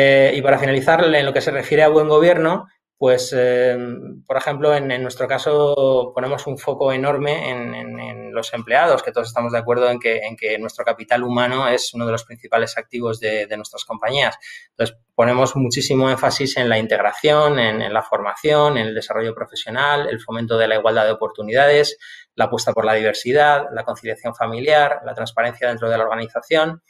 Eh, 0.00 0.32
y 0.32 0.42
para 0.42 0.60
finalizar, 0.60 1.02
en 1.12 1.26
lo 1.26 1.32
que 1.32 1.40
se 1.40 1.50
refiere 1.50 1.82
a 1.82 1.88
buen 1.88 2.08
gobierno, 2.08 2.68
pues, 2.96 3.34
eh, 3.36 3.76
por 4.24 4.36
ejemplo, 4.36 4.72
en, 4.72 4.86
nuestro 5.02 5.26
caso 5.26 6.12
ponemos 6.14 6.46
un 6.46 6.56
foco 6.56 6.92
enorme 6.92 7.50
en, 7.50 8.32
los 8.32 8.54
empleados, 8.54 9.02
que 9.02 9.10
todos 9.10 9.26
estamos 9.26 9.52
de 9.52 9.58
acuerdo 9.58 9.90
en 9.90 9.98
que, 9.98 10.18
en 10.18 10.36
que, 10.36 10.56
nuestro 10.60 10.84
capital 10.84 11.24
humano 11.24 11.66
es 11.66 11.92
uno 11.94 12.06
de 12.06 12.12
los 12.12 12.22
principales 12.22 12.78
activos 12.78 13.18
de, 13.18 13.48
nuestras 13.56 13.84
compañías. 13.84 14.38
Entonces, 14.70 14.96
ponemos 15.16 15.56
muchísimo 15.56 16.08
énfasis 16.08 16.56
en 16.58 16.68
la 16.68 16.78
integración, 16.78 17.58
en, 17.58 17.92
la 17.92 18.02
formación, 18.02 18.78
en 18.78 18.86
el 18.86 18.94
desarrollo 18.94 19.34
profesional, 19.34 20.06
el 20.08 20.20
fomento 20.20 20.56
de 20.56 20.68
la 20.68 20.76
igualdad 20.76 21.06
de 21.06 21.10
oportunidades, 21.10 21.98
la 22.36 22.44
apuesta 22.44 22.72
por 22.72 22.84
la 22.84 22.94
diversidad, 22.94 23.64
la 23.72 23.82
conciliación 23.82 24.36
familiar, 24.36 25.00
la 25.04 25.14
transparencia 25.14 25.66
dentro 25.66 25.90
de 25.90 25.98
la 25.98 26.04
organización 26.04 26.82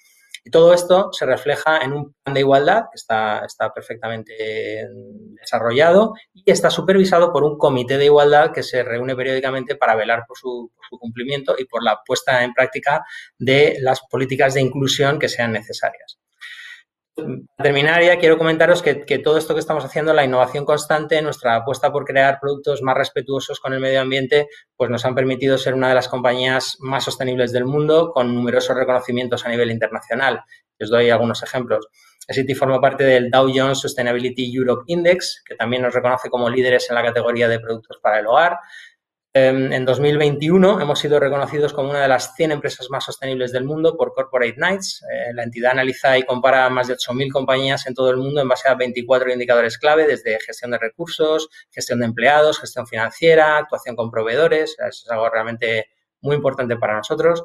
y 0.45 0.51
todo 0.51 0.73
esto 0.73 1.11
se 1.13 1.27
refleja 1.27 1.79
en 1.79 1.93
un 1.93 2.15
plan 2.23 2.35
de 2.35 2.41
igualdad 2.41 2.85
que 2.91 2.97
está, 2.97 3.45
está 3.45 3.73
perfectamente 3.73 4.87
desarrollado 5.41 6.15
y 6.33 6.51
está 6.51 6.71
supervisado 6.71 7.33
por 7.33 7.45
un 7.45 7.59
comité 7.59 7.99
de 7.99 8.07
igualdad 8.07 8.53
que 8.53 8.63
se 8.63 8.83
reúne 8.83 9.17
periódicamente 9.17 9.77
para 9.77 9.97
velar 9.97 10.25
por 10.27 10.37
su, 10.39 10.71
por 10.75 10.87
su 10.89 10.99
cumplimiento 10.99 11.55
y 11.59 11.65
por 11.65 11.83
la 11.83 12.01
puesta 12.05 12.45
en 12.45 12.53
práctica 12.53 13.05
de 13.39 13.79
las 13.81 14.01
políticas 14.11 14.55
de 14.55 14.61
inclusión 14.61 15.19
que 15.19 15.29
sean 15.29 15.53
necesarias. 15.53 16.19
Para 17.19 17.65
terminar, 17.65 18.03
ya 18.03 18.19
quiero 18.19 18.39
comentaros 18.39 18.83
que, 18.83 18.95
todo 19.19 19.39
esto 19.39 19.55
que 19.55 19.61
estamos 19.61 19.85
haciendo, 19.85 20.15
la 20.15 20.25
innovación 20.25 20.65
constante, 20.65 21.21
nuestra 21.21 21.57
apuesta 21.57 21.91
por 21.91 22.05
crear 22.05 22.39
productos 22.41 22.81
más 22.83 22.97
respetuosos 22.97 23.59
con 23.59 23.75
el 23.75 23.81
medio 23.81 24.01
ambiente, 24.01 24.47
pues 24.77 24.89
nos 24.89 25.05
han 25.05 25.17
permitido 25.17 25.59
ser 25.59 25.75
una 25.75 25.89
de 25.89 25.97
las 25.97 26.09
compañías 26.09 26.77
más 26.79 27.05
sostenibles 27.05 27.51
del 27.53 27.65
mundo 27.65 28.13
con 28.13 28.33
numerosos 28.35 28.77
reconocimientos 28.77 29.45
a 29.45 29.49
nivel 29.49 29.73
internacional. 29.73 30.45
Os 30.81 30.91
doy 30.91 31.11
algunos 31.11 31.43
ejemplos. 31.43 31.89
SIT 32.29 32.55
forma 32.55 32.81
parte 32.81 33.05
del 33.05 33.31
Dow 33.31 33.51
Jones 33.53 33.81
Sustainability 33.81 34.55
Europe 34.55 34.85
Index, 34.87 35.43
que 35.45 35.57
también 35.57 35.83
nos 35.83 35.95
reconoce 35.95 36.29
como 36.29 36.51
líderes 36.51 36.89
en 36.91 36.95
la 36.95 37.03
categoría 37.03 37.49
de 37.49 37.59
productos 37.59 37.99
para 38.03 38.21
el 38.21 38.27
hogar. 38.27 38.59
Em, 39.35 39.73
en 39.75 39.85
2021 39.85 40.81
hemos 40.81 40.99
sido 40.99 41.21
reconocidos 41.21 41.75
como 41.75 41.91
una 41.91 42.01
de 42.01 42.09
las 42.09 42.35
100 42.35 42.53
empresas 42.53 42.89
más 42.89 43.05
sostenibles 43.05 43.53
del 43.53 43.65
mundo 43.65 43.95
por 43.97 44.15
Corporate 44.15 44.55
Knights. 44.55 45.03
Eh, 45.03 45.35
la 45.35 45.43
entidad 45.43 45.73
analiza 45.73 46.17
y 46.17 46.23
compara 46.23 46.69
más 46.71 46.89
de 46.89 46.95
8.000 46.95 47.31
compañías 47.31 47.87
en 47.87 47.95
todo 47.95 48.11
el 48.11 48.17
mundo 48.17 48.41
en 48.41 48.49
base 48.49 48.69
a 48.69 48.75
24 48.75 49.31
indicadores 49.31 49.77
clave, 49.77 50.07
desde 50.07 50.41
gestión 50.41 50.71
de 50.71 50.79
recursos, 50.79 51.51
gestión 51.71 52.01
de 52.01 52.07
empleados, 52.07 52.59
gestión 52.59 52.87
financiera, 52.87 53.59
actuación 53.59 53.97
con 53.97 54.11
proveedores. 54.11 54.77
Es 54.79 55.05
algo 55.11 55.29
realmente 55.29 55.89
muy 56.23 56.37
importante 56.37 56.77
para 56.77 56.97
nosotros. 56.97 57.45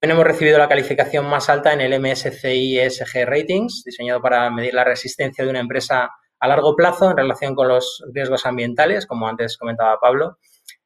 Hemos 0.00 0.24
recibido 0.24 0.58
la 0.58 0.68
calificación 0.68 1.24
más 1.26 1.48
alta 1.48 1.72
en 1.72 1.80
el 1.80 1.98
MSCI 2.00 2.80
ESG 2.80 3.24
Ratings, 3.24 3.84
diseñado 3.84 4.20
para 4.20 4.50
medir 4.50 4.74
la 4.74 4.84
resistencia 4.84 5.44
de 5.44 5.50
una 5.50 5.60
empresa 5.60 6.10
a 6.38 6.48
largo 6.48 6.76
plazo 6.76 7.10
en 7.10 7.16
relación 7.16 7.54
con 7.54 7.68
los 7.68 8.04
riesgos 8.12 8.44
ambientales, 8.44 9.06
como 9.06 9.28
antes 9.28 9.56
comentaba 9.56 9.98
Pablo. 10.00 10.38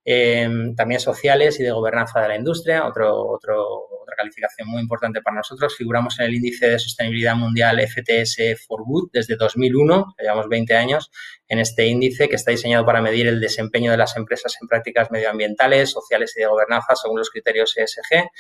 Em, 0.03 0.75
también 0.75 0.99
sociales 0.99 1.61
y 1.61 1.63
de 1.63 1.73
gobernanza 1.73 2.21
de 2.21 2.29
la 2.29 2.37
industria, 2.37 2.87
otro, 2.87 3.21
otra 3.21 4.17
calificación 4.17 4.67
muy 4.69 4.81
importante 4.81 5.21
para 5.21 5.37
nosotros. 5.37 5.77
Figuramos 5.77 6.19
en 6.19 6.27
el 6.27 6.35
índice 6.35 6.71
de 6.71 6.79
sostenibilidad 6.79 7.37
mundial 7.37 7.79
FTS 7.81 8.65
for 8.67 8.83
Good 8.85 9.11
desde 9.13 9.37
2001, 9.37 10.15
llevamos 10.19 10.49
20 10.49 10.75
años 10.75 11.11
en 11.49 11.59
este 11.59 11.87
índice 11.87 12.31
que 12.31 12.37
está 12.37 12.51
diseñado 12.51 12.87
para 12.87 13.03
medir 13.03 13.27
el 13.27 13.41
desempeño 13.41 13.91
de 13.91 13.99
las 13.99 14.17
empresas 14.17 14.57
en 14.63 14.69
prácticas 14.69 15.11
medioambientales, 15.11 15.91
sociales 15.91 16.33
y 16.37 16.41
de 16.41 16.47
gobernanza 16.47 16.97
según 16.97 17.19
los 17.19 17.29
criterios 17.29 17.77
ESG. 17.77 18.31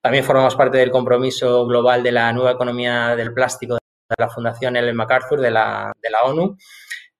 También 0.00 0.24
formamos 0.24 0.56
parte 0.56 0.78
del 0.78 0.90
compromiso 0.90 1.66
global 1.66 2.02
de 2.02 2.12
la 2.12 2.32
nueva 2.32 2.52
economía 2.52 3.14
del 3.16 3.34
plástico 3.34 3.74
de 3.74 3.80
la 4.18 4.30
Fundación 4.30 4.76
Ellen 4.76 4.96
MacArthur 4.96 5.40
de 5.40 5.50
la, 5.50 5.92
de 6.00 6.10
la 6.10 6.22
ONU 6.22 6.56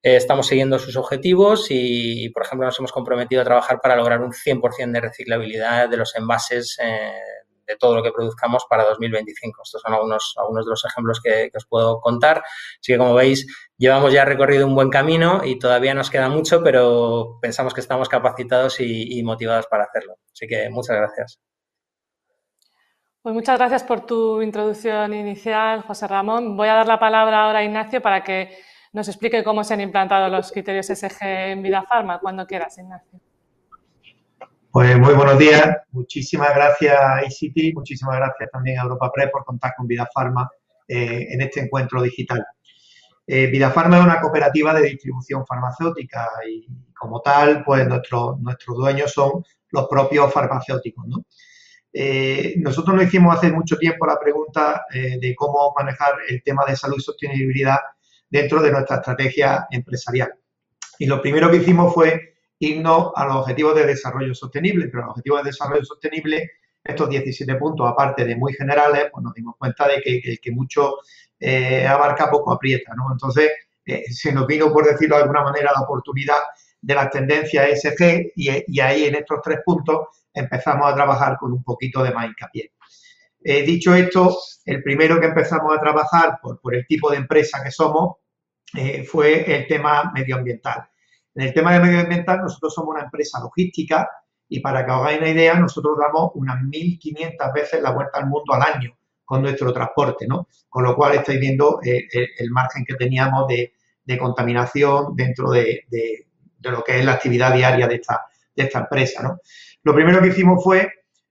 eh, 0.02 0.16
estamos 0.16 0.48
siguiendo 0.48 0.80
sus 0.80 0.96
objetivos 0.96 1.66
y, 1.70 2.28
por 2.30 2.44
ejemplo, 2.44 2.66
nos 2.66 2.78
hemos 2.78 2.90
comprometido 2.90 3.40
a 3.42 3.44
trabajar 3.44 3.80
para 3.80 3.94
lograr 3.94 4.20
un 4.20 4.32
100% 4.32 4.90
de 4.90 5.00
reciclabilidad 5.00 5.88
de 5.88 5.96
los 5.96 6.16
envases 6.16 6.76
eh, 6.82 7.12
de 7.64 7.76
todo 7.76 7.94
lo 7.94 8.02
que 8.02 8.10
produzcamos 8.10 8.66
para 8.68 8.84
2025. 8.84 9.62
Estos 9.62 9.80
son 9.80 9.94
algunos, 9.94 10.34
algunos 10.36 10.66
de 10.66 10.70
los 10.70 10.84
ejemplos 10.84 11.20
que, 11.22 11.50
os 11.54 11.66
puedo 11.66 12.00
contar. 12.00 12.38
Así 12.38 12.92
que, 12.92 12.98
como 12.98 13.14
veis, 13.14 13.46
llevamos 13.76 14.12
ya 14.12 14.24
recorrido 14.24 14.66
un 14.66 14.74
buen 14.74 14.90
camino 14.90 15.42
y 15.44 15.58
todavía 15.60 15.94
nos 15.94 16.10
queda 16.10 16.28
mucho, 16.28 16.64
pero 16.64 17.38
pensamos 17.40 17.72
que 17.72 17.80
estamos 17.80 18.08
capacitados 18.08 18.80
y, 18.80 19.22
motivados 19.22 19.68
para 19.68 19.84
hacerlo. 19.84 20.16
Así 20.32 20.48
que 20.48 20.68
muchas 20.68 20.96
gracias. 20.96 21.40
Pues 23.22 23.36
muchas 23.36 23.56
gracias 23.56 23.84
por 23.84 24.04
tu 24.04 24.42
introducción 24.42 25.14
inicial, 25.14 25.82
José 25.82 26.08
Ramón. 26.08 26.56
Voy 26.56 26.66
a 26.66 26.74
dar 26.74 26.88
la 26.88 26.98
palabra 26.98 27.44
ahora 27.44 27.60
a 27.60 27.64
Ignacio 27.64 28.02
para 28.02 28.24
que 28.24 28.50
nos 28.92 29.08
explique 29.08 29.42
cómo 29.42 29.64
se 29.64 29.74
han 29.74 29.80
implantado 29.80 30.28
los 30.28 30.52
criterios 30.52 30.86
SG 30.86 31.22
en 31.22 31.62
Vida 31.62 31.82
Farma. 31.82 32.20
Cuando 32.20 32.46
quieras, 32.46 32.76
Ignacio. 32.78 33.20
Pues 34.70 34.98
muy 34.98 35.14
buenos 35.14 35.38
días. 35.38 35.78
Muchísimas 35.90 36.54
gracias 36.54 36.98
a 36.98 37.22
ICT, 37.24 37.74
muchísimas 37.74 38.16
gracias 38.16 38.50
también 38.50 38.78
a 38.78 38.82
Europa 38.82 39.10
Press 39.12 39.30
por 39.30 39.44
contar 39.44 39.74
con 39.76 39.86
Vida 39.86 40.08
Farma 40.12 40.50
eh, 40.88 41.26
en 41.30 41.40
este 41.40 41.60
encuentro 41.60 42.02
digital. 42.02 42.44
Eh, 43.26 43.46
Vida 43.46 43.70
Farma 43.70 43.98
es 43.98 44.04
una 44.04 44.20
cooperativa 44.20 44.74
de 44.74 44.88
distribución 44.88 45.46
farmacéutica 45.46 46.28
y 46.48 46.66
como 46.94 47.20
tal, 47.20 47.64
pues 47.64 47.86
nuestros 47.86 48.76
dueños 48.76 49.12
son 49.12 49.44
los 49.70 49.88
propios 49.88 50.32
farmacéuticos. 50.32 51.06
Eh, 51.92 52.54
nosotros 52.58 52.96
nos 52.96 53.04
hicimos 53.04 53.36
hace 53.36 53.52
mucho 53.52 53.76
tiempo 53.76 54.06
la 54.06 54.18
pregunta 54.18 54.86
de 54.90 55.34
cómo 55.34 55.74
manejar 55.76 56.14
el 56.28 56.42
tema 56.42 56.64
de 56.66 56.76
salud 56.76 56.96
y 56.98 57.02
sostenibilidad 57.02 57.78
dentro 58.32 58.62
de 58.62 58.72
nuestra 58.72 58.96
estrategia 58.96 59.66
empresarial. 59.70 60.32
Y 60.98 61.04
lo 61.04 61.20
primero 61.20 61.50
que 61.50 61.58
hicimos 61.58 61.92
fue 61.92 62.34
irnos 62.58 63.12
a 63.14 63.26
los 63.26 63.36
objetivos 63.36 63.74
de 63.74 63.86
desarrollo 63.86 64.34
sostenible, 64.34 64.88
pero 64.88 65.02
los 65.02 65.10
objetivos 65.10 65.42
de 65.42 65.50
desarrollo 65.50 65.84
sostenible, 65.84 66.50
estos 66.82 67.10
17 67.10 67.54
puntos, 67.56 67.86
aparte 67.86 68.24
de 68.24 68.34
muy 68.34 68.54
generales, 68.54 69.08
pues 69.12 69.22
nos 69.22 69.34
dimos 69.34 69.54
cuenta 69.58 69.86
de 69.86 70.00
que, 70.00 70.38
que, 70.40 70.50
mucho 70.50 70.96
eh, 71.38 71.86
abarca, 71.86 72.30
poco 72.30 72.52
aprieta, 72.52 72.94
¿no? 72.96 73.12
Entonces, 73.12 73.50
eh, 73.84 74.04
se 74.10 74.32
nos 74.32 74.46
vino, 74.46 74.72
por 74.72 74.86
decirlo 74.86 75.16
de 75.16 75.22
alguna 75.22 75.42
manera, 75.42 75.70
la 75.74 75.82
oportunidad 75.82 76.38
de 76.80 76.94
las 76.94 77.10
tendencias 77.10 77.84
ESG 77.84 78.32
y, 78.34 78.80
ahí 78.80 79.04
en 79.04 79.16
estos 79.16 79.40
tres 79.42 79.58
puntos 79.64 80.06
empezamos 80.32 80.90
a 80.90 80.94
trabajar 80.94 81.36
con 81.38 81.52
un 81.52 81.62
poquito 81.62 82.02
de 82.02 82.12
más 82.12 82.26
hincapié. 82.28 82.72
Eh, 83.44 83.62
dicho 83.62 83.94
esto, 83.94 84.34
el 84.64 84.82
primero 84.82 85.20
que 85.20 85.26
empezamos 85.26 85.76
a 85.76 85.80
trabajar 85.80 86.38
por, 86.40 86.74
el 86.74 86.86
tipo 86.86 87.10
de 87.10 87.18
empresa 87.18 87.62
que 87.62 87.70
somos 87.70 88.21
eh, 88.74 89.04
fue 89.04 89.54
el 89.54 89.66
tema 89.66 90.10
medioambiental. 90.14 90.88
En 91.34 91.46
el 91.46 91.54
tema 91.54 91.72
de 91.72 91.80
medioambiental, 91.80 92.40
nosotros 92.42 92.74
somos 92.74 92.94
una 92.94 93.04
empresa 93.04 93.40
logística 93.40 94.08
y 94.48 94.60
para 94.60 94.84
que 94.84 94.92
os 94.92 94.98
hagáis 94.98 95.18
una 95.18 95.30
idea, 95.30 95.54
nosotros 95.54 95.96
damos 95.98 96.32
unas 96.34 96.56
1.500 96.56 97.54
veces 97.54 97.82
la 97.82 97.90
vuelta 97.90 98.18
al 98.18 98.28
mundo 98.28 98.52
al 98.52 98.62
año 98.62 98.96
con 99.24 99.40
nuestro 99.40 99.72
transporte, 99.72 100.26
¿no? 100.26 100.48
Con 100.68 100.84
lo 100.84 100.94
cual 100.94 101.14
estáis 101.14 101.40
viendo 101.40 101.80
eh, 101.82 102.06
el, 102.38 102.50
margen 102.50 102.84
que 102.84 102.94
teníamos 102.94 103.46
de, 103.48 103.72
contaminación 104.18 105.16
dentro 105.16 105.50
de, 105.50 105.86
lo 106.60 106.84
que 106.84 106.98
es 106.98 107.04
la 107.04 107.12
actividad 107.12 107.54
diaria 107.54 107.88
de 107.88 107.94
esta, 107.94 108.26
de 108.54 108.70
empresa, 108.70 109.22
¿no? 109.22 109.38
Lo 109.84 109.94
primero 109.94 110.20
que 110.20 110.28
hicimos 110.28 110.62
fue 110.62 110.86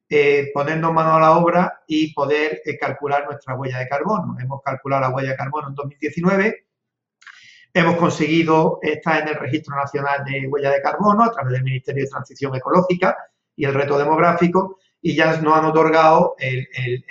eh, 0.10 0.50
ponernos 0.52 0.92
mano 0.92 1.14
a 1.14 1.20
la 1.20 1.38
obra 1.38 1.84
y 1.88 2.12
poder 2.14 2.62
eh, 2.66 2.78
calcular 2.78 3.26
nuestra 3.26 3.54
huella 3.56 3.78
de 3.78 3.88
carbono. 3.88 4.36
Hemos 4.40 4.62
calculado 4.64 5.04
la 5.04 5.10
huella 5.10 5.32
de 5.32 5.38
carbono 5.38 5.70
en 5.70 5.76
2019 5.76 6.66
Hemos 7.74 7.96
conseguido 7.96 8.80
estar 8.82 9.22
en 9.22 9.30
el 9.30 9.36
Registro 9.36 9.78
Nacional 9.78 10.26
de 10.26 10.46
Huella 10.48 10.72
de 10.72 10.82
Carbono 10.82 11.24
a 11.24 11.32
través 11.32 11.54
del 11.54 11.64
Ministerio 11.64 12.04
de 12.04 12.10
Transición 12.10 12.54
Ecológica 12.54 13.16
y 13.56 13.64
el 13.64 13.74
reto 13.74 13.98
demográfico 13.98 14.78
y 15.02 15.16
ya 15.16 15.38
nos 15.38 15.58
han 15.58 15.66
otorgado 15.66 16.36
el, 16.38 16.68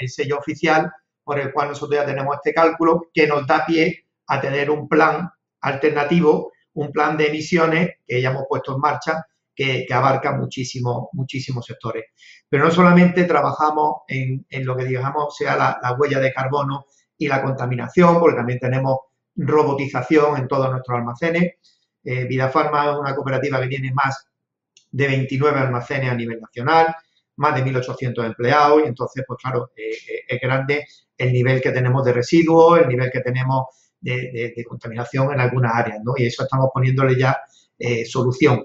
sello 0.09 0.38
oficial 0.38 0.92
por 1.25 1.38
el 1.38 1.51
cual 1.53 1.68
nosotros 1.68 1.99
ya 1.99 2.05
tenemos 2.05 2.37
este 2.37 2.53
cálculo 2.53 3.07
que 3.14 3.27
nos 3.27 3.46
da 3.46 3.64
pie 3.64 4.05
a 4.27 4.38
tener 4.38 4.70
un 4.70 4.87
plan 4.87 5.31
alternativo, 5.62 6.53
un 6.75 6.92
plan 6.92 7.16
de 7.16 7.29
emisiones 7.29 7.92
que 8.07 8.20
ya 8.20 8.31
hemos 8.31 8.44
puesto 8.46 8.75
en 8.75 8.81
marcha 8.81 9.27
que, 9.55 9.87
abarca 9.90 10.33
muchísimos 10.33 11.09
muchísimos 11.12 11.64
sectores. 11.64 12.05
Pero 12.51 12.64
no 12.64 12.70
solamente 12.70 13.25
trabajamos 13.25 14.03
en, 14.09 14.44
lo 14.51 14.77
que 14.77 14.85
digamos 14.85 15.35
sea 15.35 15.57
la, 15.57 15.79
la 15.83 15.94
huella 15.94 16.18
de 16.20 16.35
carbono 16.35 16.85
y 17.16 17.29
la 17.29 17.42
contaminación, 17.42 18.20
porque 18.20 18.37
también 18.37 18.59
tenemos 18.59 18.99
robotización 19.40 20.37
en 20.37 20.48
todos 20.48 20.70
nuestros 20.70 20.98
almacenes. 20.98 21.55
Eh, 22.05 22.24
Vidafarma 22.24 22.90
es 22.90 22.96
una 22.96 23.14
cooperativa 23.14 23.61
que 23.61 23.68
tiene 23.68 23.92
más 23.92 24.26
de 24.90 25.07
29 25.07 25.59
almacenes 25.59 26.11
a 26.11 26.14
nivel 26.14 26.40
nacional, 26.40 26.94
más 27.37 27.55
de 27.55 27.70
1.800 27.70 28.26
empleados 28.26 28.83
y 28.85 28.88
entonces, 28.88 29.24
pues 29.26 29.38
claro, 29.42 29.70
eh, 29.76 29.90
eh, 29.90 30.20
es 30.29 30.40
grande 30.40 30.87
el 31.16 31.33
nivel 31.33 31.61
que 31.61 31.70
tenemos 31.70 32.05
de 32.05 32.12
residuos, 32.12 32.81
el 32.81 32.88
nivel 32.88 33.11
que 33.11 33.20
tenemos 33.20 33.66
de, 34.00 34.64
contaminación 34.66 35.33
en 35.33 35.40
algunas 35.40 35.74
áreas, 35.74 35.98
¿no? 36.03 36.14
Y 36.16 36.24
eso 36.24 36.44
estamos 36.44 36.70
poniéndole 36.72 37.18
ya 37.18 37.38
solución. 38.07 38.64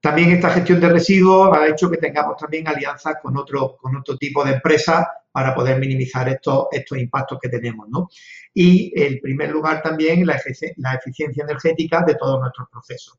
También 0.00 0.32
esta 0.32 0.50
gestión 0.50 0.80
de 0.80 0.88
residuos 0.88 1.56
ha 1.56 1.68
hecho 1.68 1.90
que 1.90 1.96
tengamos 1.96 2.36
también 2.36 2.66
alianzas 2.66 3.16
con 3.22 3.36
otro, 3.36 3.76
con 3.76 3.94
otro 3.96 4.16
tipo 4.16 4.44
de 4.44 4.54
empresas 4.54 5.06
para 5.34 5.52
poder 5.52 5.80
minimizar 5.80 6.28
estos, 6.28 6.68
estos 6.70 6.96
impactos 6.96 7.40
que 7.42 7.48
tenemos. 7.48 7.88
¿no? 7.88 8.08
Y, 8.54 8.92
en 8.94 9.18
primer 9.18 9.50
lugar, 9.50 9.82
también 9.82 10.24
la, 10.24 10.36
eficiencia 10.36 11.42
energética 11.42 12.04
de 12.06 12.14
todos 12.14 12.40
nuestros 12.40 12.68
procesos. 12.70 13.18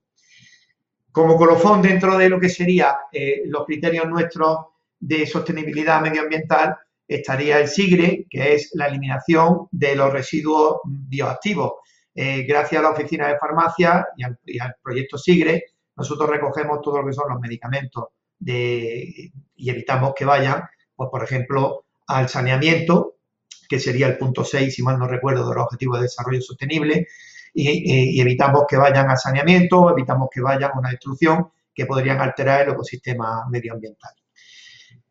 Como 1.11 1.35
colofón 1.35 1.81
dentro 1.81 2.17
de 2.17 2.29
lo 2.29 2.39
que 2.39 2.47
serían 2.47 2.95
eh, 3.11 3.41
los 3.47 3.65
criterios 3.65 4.07
nuestros 4.07 4.59
de 4.97 5.27
sostenibilidad 5.27 6.01
medioambiental, 6.01 6.77
estaría 7.05 7.59
el 7.59 7.67
SIGRE, 7.67 8.27
que 8.29 8.53
es 8.53 8.71
la 8.75 8.87
eliminación 8.87 9.67
de 9.69 9.97
los 9.97 10.13
residuos 10.13 10.77
bioactivos. 10.85 11.73
Eh, 12.15 12.43
gracias 12.43 12.79
a 12.79 12.83
la 12.83 12.91
Oficina 12.91 13.27
de 13.27 13.37
Farmacia 13.37 14.07
y 14.15 14.23
al, 14.23 14.39
y 14.45 14.57
al 14.57 14.73
proyecto 14.81 15.17
SIGRE, 15.17 15.65
nosotros 15.97 16.29
recogemos 16.29 16.79
todo 16.81 17.01
lo 17.01 17.07
que 17.07 17.13
son 17.13 17.29
los 17.29 17.41
medicamentos 17.41 18.05
y 18.39 19.69
evitamos 19.69 20.13
que 20.15 20.23
vayan, 20.23 20.63
pues, 20.95 21.09
por 21.09 21.23
ejemplo, 21.23 21.84
al 22.07 22.29
saneamiento, 22.29 23.15
que 23.67 23.79
sería 23.79 24.07
el 24.07 24.17
punto 24.17 24.43
6, 24.43 24.73
si 24.73 24.83
mal 24.83 24.99
no 24.99 25.07
recuerdo, 25.07 25.47
de 25.49 25.55
los 25.55 25.65
Objetivos 25.65 25.97
de 25.99 26.03
Desarrollo 26.03 26.41
Sostenible, 26.41 27.07
y, 27.53 28.19
evitamos 28.19 28.65
que 28.67 28.77
vayan 28.77 29.09
al 29.09 29.17
saneamiento, 29.17 29.89
evitamos 29.89 30.29
que 30.31 30.41
vayan 30.41 30.71
a 30.71 30.79
una 30.79 30.89
destrucción 30.89 31.49
que 31.73 31.85
podrían 31.85 32.19
alterar 32.19 32.61
el 32.61 32.73
ecosistema 32.73 33.45
medioambiental. 33.49 34.11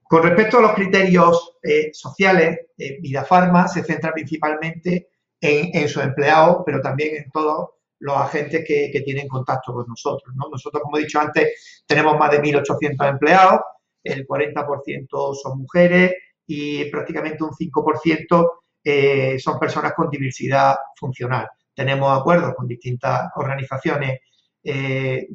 Con 0.02 0.22
respecto 0.22 0.58
a 0.58 0.62
los 0.62 0.74
criterios 0.74 1.56
eh, 1.62 1.90
sociales, 1.92 2.58
eh, 2.76 2.98
Vidafarma 3.00 3.66
se 3.66 3.82
centra 3.82 4.12
principalmente 4.12 5.08
en, 5.40 5.70
en 5.74 5.88
sus 5.88 6.02
empleados, 6.02 6.62
pero 6.64 6.80
también 6.80 7.16
en 7.16 7.30
todos 7.30 7.70
los 8.04 8.16
agentes 8.18 8.64
que, 8.66 9.02
tienen 9.02 9.26
contacto 9.26 9.72
con 9.72 9.86
nosotros. 9.88 10.34
Nosotros, 10.36 10.82
como 10.82 10.98
he 10.98 11.02
dicho 11.02 11.18
antes, 11.18 11.82
tenemos 11.86 12.18
más 12.18 12.30
de 12.30 12.42
1.800 12.42 13.08
empleados, 13.08 13.60
el 14.02 14.26
40% 14.26 15.34
son 15.34 15.58
mujeres 15.58 16.12
y 16.46 16.84
prácticamente 16.86 17.42
un 17.42 17.50
5% 17.50 18.50
eh, 18.82 19.38
son 19.38 19.58
personas 19.58 19.94
con 19.94 20.10
diversidad 20.10 20.76
funcional. 20.96 21.48
Tenemos 21.74 22.18
acuerdos 22.18 22.54
con 22.54 22.68
distintas 22.68 23.30
organizaciones 23.36 24.20
eh, 24.62 25.26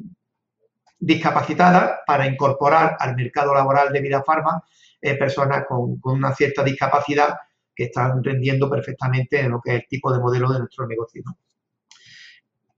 discapacitadas 0.98 2.00
para 2.06 2.26
incorporar 2.26 2.96
al 2.98 3.16
mercado 3.16 3.54
laboral 3.54 3.92
de 3.92 4.00
Vida 4.00 4.22
Farma 4.22 4.62
eh, 5.00 5.16
personas 5.16 5.64
con, 5.66 5.98
una 6.04 6.34
cierta 6.34 6.62
discapacidad 6.62 7.36
que 7.74 7.84
están 7.84 8.22
rendiendo 8.22 8.68
perfectamente 8.68 9.40
en 9.40 9.50
lo 9.52 9.60
que 9.60 9.70
es 9.70 9.82
el 9.82 9.88
tipo 9.88 10.12
de 10.12 10.20
modelo 10.20 10.52
de 10.52 10.58
nuestro 10.58 10.86
negocio. 10.86 11.22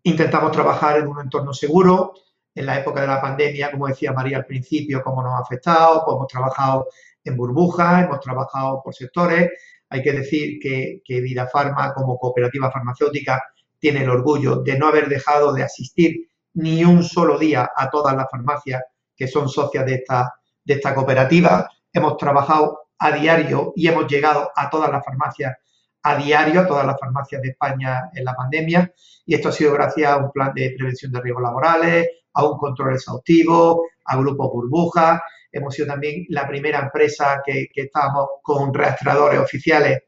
Intentamos 0.05 0.53
trabajar 0.53 0.99
en 0.99 1.09
un 1.09 1.21
entorno 1.21 1.53
seguro. 1.53 2.15
En 2.55 2.67
la 2.67 2.79
época 2.79 3.01
de 3.01 3.07
la 3.07 3.21
pandemia, 3.21 3.71
como 3.71 3.89
decía 3.89 4.13
María 4.13 4.37
al 4.37 4.47
principio, 4.47 5.03
cómo 5.03 5.23
nos 5.23 5.33
ha 5.33 5.39
afectado, 5.39 6.05
pues 6.05 6.15
hemos 6.15 6.27
trabajado 6.29 6.87
en 7.25 7.37
burbujas, 7.37 8.05
hemos 8.05 8.21
trabajado 8.21 8.81
por 8.83 8.95
sectores. 8.95 9.51
Hay 9.89 10.03
que 10.03 10.13
decir 10.13 10.59
que, 10.61 11.01
que 11.05 11.21
Vida 11.21 11.47
Farma, 11.47 11.93
como 11.93 12.19
cooperativa 12.19 12.71
farmacéutica, 12.71 13.43
tiene 13.79 14.03
el 14.03 14.11
orgullo 14.11 14.57
de 14.57 14.79
no 14.79 14.89
haber 14.89 15.09
dejado 15.09 15.53
de 15.53 15.65
asistir 15.65 16.29
ni 16.55 16.85
un 16.85 17.03
solo 17.03 17.39
día 17.39 17.71
a 17.75 17.91
todas 17.91 18.15
las 18.17 18.31
farmacias 18.31 18.83
que 19.17 19.27
son 19.27 19.49
socias 19.49 19.85
de 19.87 19.95
esta, 19.95 20.33
de 20.65 20.75
esta 20.75 20.95
cooperativa. 20.95 21.69
Hemos 21.93 22.17
trabajado 22.17 22.79
a 22.99 23.13
diario 23.13 23.73
y 23.75 23.89
hemos 23.89 24.07
llegado 24.07 24.51
a 24.55 24.71
todas 24.71 24.91
las 24.91 25.05
farmacias 25.05 25.57
a 26.05 26.17
diario 26.17 26.61
a 26.61 26.67
todas 26.67 26.87
las 26.87 26.99
farmacias 26.99 27.41
de 27.43 27.51
España 27.51 28.11
en 28.15 28.25
la 28.25 28.35
pandemia 28.35 28.93
y 29.25 29.35
esto 29.35 29.51
ha 29.51 29.53
sido 29.53 29.73
gracias 29.73 30.11
a 30.11 30.17
un 30.17 30.33
plan 30.33 30.53
de 30.55 30.75
prevención 30.77 31.13
de 31.13 31.21
riesgos 31.21 31.43
laborales, 31.43 32.09
a 32.35 32.45
un 32.45 32.59
control 32.59 32.95
exhaustivo, 32.95 33.85
a 34.05 34.17
grupos 34.17 34.51
burbujas. 34.53 35.21
Hemos 35.51 35.75
sido 35.75 35.89
también 35.89 36.25
la 36.29 36.47
primera 36.49 36.81
empresa 36.81 37.43
que, 37.45 37.69
estábamos 37.75 38.27
con 38.43 38.73
rastreadores 38.73 39.41
oficiales 39.41 40.03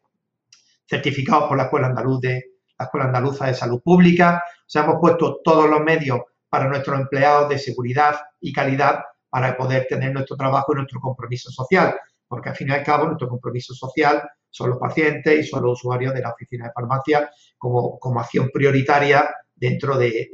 certificados 0.87 1.49
por 1.49 1.57
la 1.57 1.65
Escuela, 1.65 1.89
Andaluz 1.89 2.21
de, 2.21 2.45
la 2.79 2.85
Escuela 2.87 3.07
Andaluza 3.07 3.47
de 3.47 3.55
Salud 3.55 3.81
Pública. 3.83 4.43
O 4.45 4.69
sea, 4.69 4.85
hemos 4.85 4.97
puesto 5.01 5.41
todos 5.43 5.69
los 5.69 5.81
medios 5.81 6.21
para 6.49 6.69
nuestros 6.69 6.99
empleados 6.99 7.49
de 7.49 7.59
seguridad 7.59 8.17
y 8.41 8.53
calidad 8.53 9.01
para 9.29 9.57
poder 9.57 9.87
tener 9.89 10.13
nuestro 10.13 10.37
trabajo 10.37 10.73
y 10.73 10.77
nuestro 10.77 11.01
compromiso 11.01 11.51
social, 11.51 11.97
porque 12.29 12.51
al 12.51 12.57
fin 12.57 12.69
y 12.69 12.73
al 12.73 12.85
cabo 12.85 13.07
nuestro 13.07 13.29
compromiso 13.29 13.75
social 13.75 14.23
son 14.49 14.71
los 14.71 14.79
pacientes 14.79 15.41
y 15.41 15.43
son 15.43 15.65
los 15.65 15.81
usuarios 15.81 16.15
de 16.15 16.21
la 16.21 16.31
oficina 16.31 16.67
de 16.67 16.73
farmacia 16.73 17.29
como, 17.59 17.99
como 17.99 18.21
acción 18.21 18.51
prioritaria 18.53 19.29
dentro 19.57 19.99
de, 19.99 20.31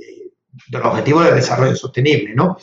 los 0.70 0.84
objetivos 0.84 1.24
de 1.24 1.34
desarrollo 1.34 1.76
sostenible. 1.76 2.34
¿no? 2.34 2.56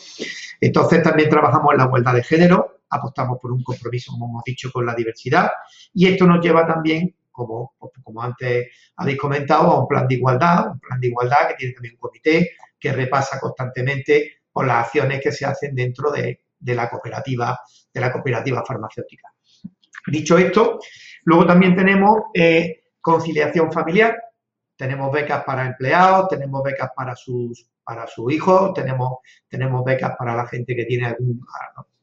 Entonces 0.62 1.04
también 1.04 1.30
trabajamos 1.30 1.72
en 1.72 1.78
la 1.80 1.86
igualdad 1.86 2.14
de 2.14 2.24
género, 2.24 2.82
apostamos 2.90 3.38
por 3.42 3.52
un 3.52 3.64
compromiso, 3.64 4.12
como 4.12 4.28
hemos 4.28 4.44
dicho, 4.44 4.72
con 4.72 4.86
la 4.86 4.96
diversidad 4.96 5.50
y 5.94 6.08
esto 6.08 6.26
nos 6.26 6.44
lleva 6.44 6.66
también, 6.66 7.16
como, 7.32 7.76
como 8.04 8.22
antes 8.22 8.68
habéis 8.96 9.18
comentado, 9.18 9.72
a 9.72 9.82
un 9.82 9.88
plan 9.88 10.08
de 10.08 10.16
igualdad, 10.16 10.72
un 10.72 10.80
plan 10.80 11.00
de 11.00 11.08
igualdad 11.08 11.50
que 11.50 11.56
tiene 11.56 11.74
también 11.74 11.96
un 11.96 12.00
comité 12.00 12.52
que 12.80 12.92
repasa 12.92 13.40
constantemente 13.40 14.40
por 14.52 14.66
las 14.66 14.86
acciones 14.86 15.22
que 15.22 15.32
se 15.32 15.46
hacen 15.46 15.76
dentro 15.76 16.12
de, 16.12 16.42
de 16.60 16.76
la 16.76 16.90
cooperativa, 16.90 17.60
de 17.94 18.02
la 18.02 18.12
cooperativa 18.12 18.64
farmacéutica. 18.66 19.32
Dicho 20.08 20.38
esto, 20.38 20.80
luego 21.26 21.46
también 21.46 21.76
tenemos 21.76 22.24
eh, 22.34 22.86
conciliación 23.02 23.72
familiar, 23.72 24.18
tenemos 24.78 25.12
becas 25.12 25.44
para 25.44 25.66
empleados, 25.66 26.30
tenemos 26.30 26.64
becas 26.64 26.92
para 26.96 27.16
sus, 27.16 27.68
para 27.84 28.08
sus 28.08 28.32
hijos, 28.32 28.74
tenemos, 28.74 29.18
tenemos 29.50 29.84
becas 29.84 30.16
para 30.18 30.36
la 30.36 30.48
gente 30.48 30.76
que 30.76 30.86
tiene 30.86 31.16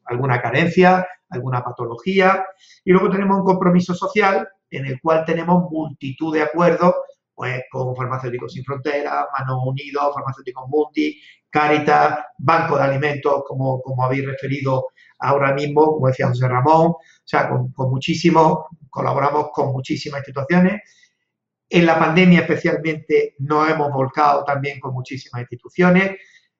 alguna 0.05 0.41
carencia, 0.41 1.07
alguna 1.29 1.63
patología, 1.63 2.45
y 2.83 2.91
luego 2.91 3.09
tenemos 3.09 3.39
un 3.39 3.45
compromiso 3.45 3.93
social 3.93 4.47
en 4.69 4.85
el 4.85 4.99
cual 5.01 5.25
tenemos 5.25 5.71
multitud 5.71 6.33
de 6.33 6.43
acuerdos 6.43 6.93
pues 7.35 7.63
con 7.69 7.95
Farmacéuticos 7.95 8.53
Sin 8.53 8.63
Fronteras, 8.63 9.25
Manos 9.37 9.59
Unidos, 9.65 10.13
Farmacéuticos 10.13 10.69
Mundi, 10.69 11.19
Caritas, 11.49 12.19
Banco 12.37 12.77
de 12.77 12.83
Alimentos, 12.83 13.43
como, 13.45 13.81
como 13.81 14.05
habéis 14.05 14.25
referido 14.25 14.87
ahora 15.19 15.53
mismo, 15.53 15.85
como 15.85 16.07
decía 16.07 16.27
José 16.27 16.47
Ramón, 16.47 16.87
o 16.87 17.01
sea, 17.23 17.49
con, 17.49 17.73
muchísimos, 17.89 18.65
colaboramos 18.89 19.49
con 19.51 19.71
muchísimas 19.71 20.19
instituciones. 20.19 20.81
En 21.69 21.85
la 21.85 21.97
pandemia 21.97 22.41
especialmente 22.41 23.35
nos 23.39 23.69
hemos 23.69 23.91
volcado 23.91 24.43
también 24.43 24.79
con 24.79 24.93
muchísimas 24.93 25.41
instituciones, 25.41 26.17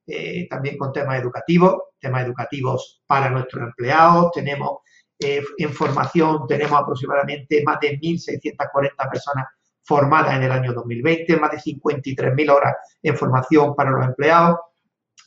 eh, 0.07 0.47
también 0.49 0.77
con 0.77 0.91
temas 0.91 1.19
educativos, 1.19 1.75
temas 1.99 2.25
educativos 2.25 3.03
para 3.05 3.29
nuestros 3.29 3.63
empleados. 3.63 4.31
Tenemos 4.33 4.79
eh, 5.19 5.43
en 5.57 5.73
formación, 5.73 6.47
tenemos 6.47 6.81
aproximadamente 6.81 7.63
más 7.63 7.79
de 7.79 7.99
1.640 7.99 9.09
personas 9.09 9.45
formadas 9.83 10.35
en 10.35 10.43
el 10.43 10.51
año 10.51 10.73
2020, 10.73 11.37
más 11.37 11.51
de 11.51 11.57
53.000 11.57 12.49
horas 12.51 12.75
en 13.03 13.15
formación 13.15 13.75
para 13.75 13.91
los 13.91 14.05
empleados, 14.05 14.57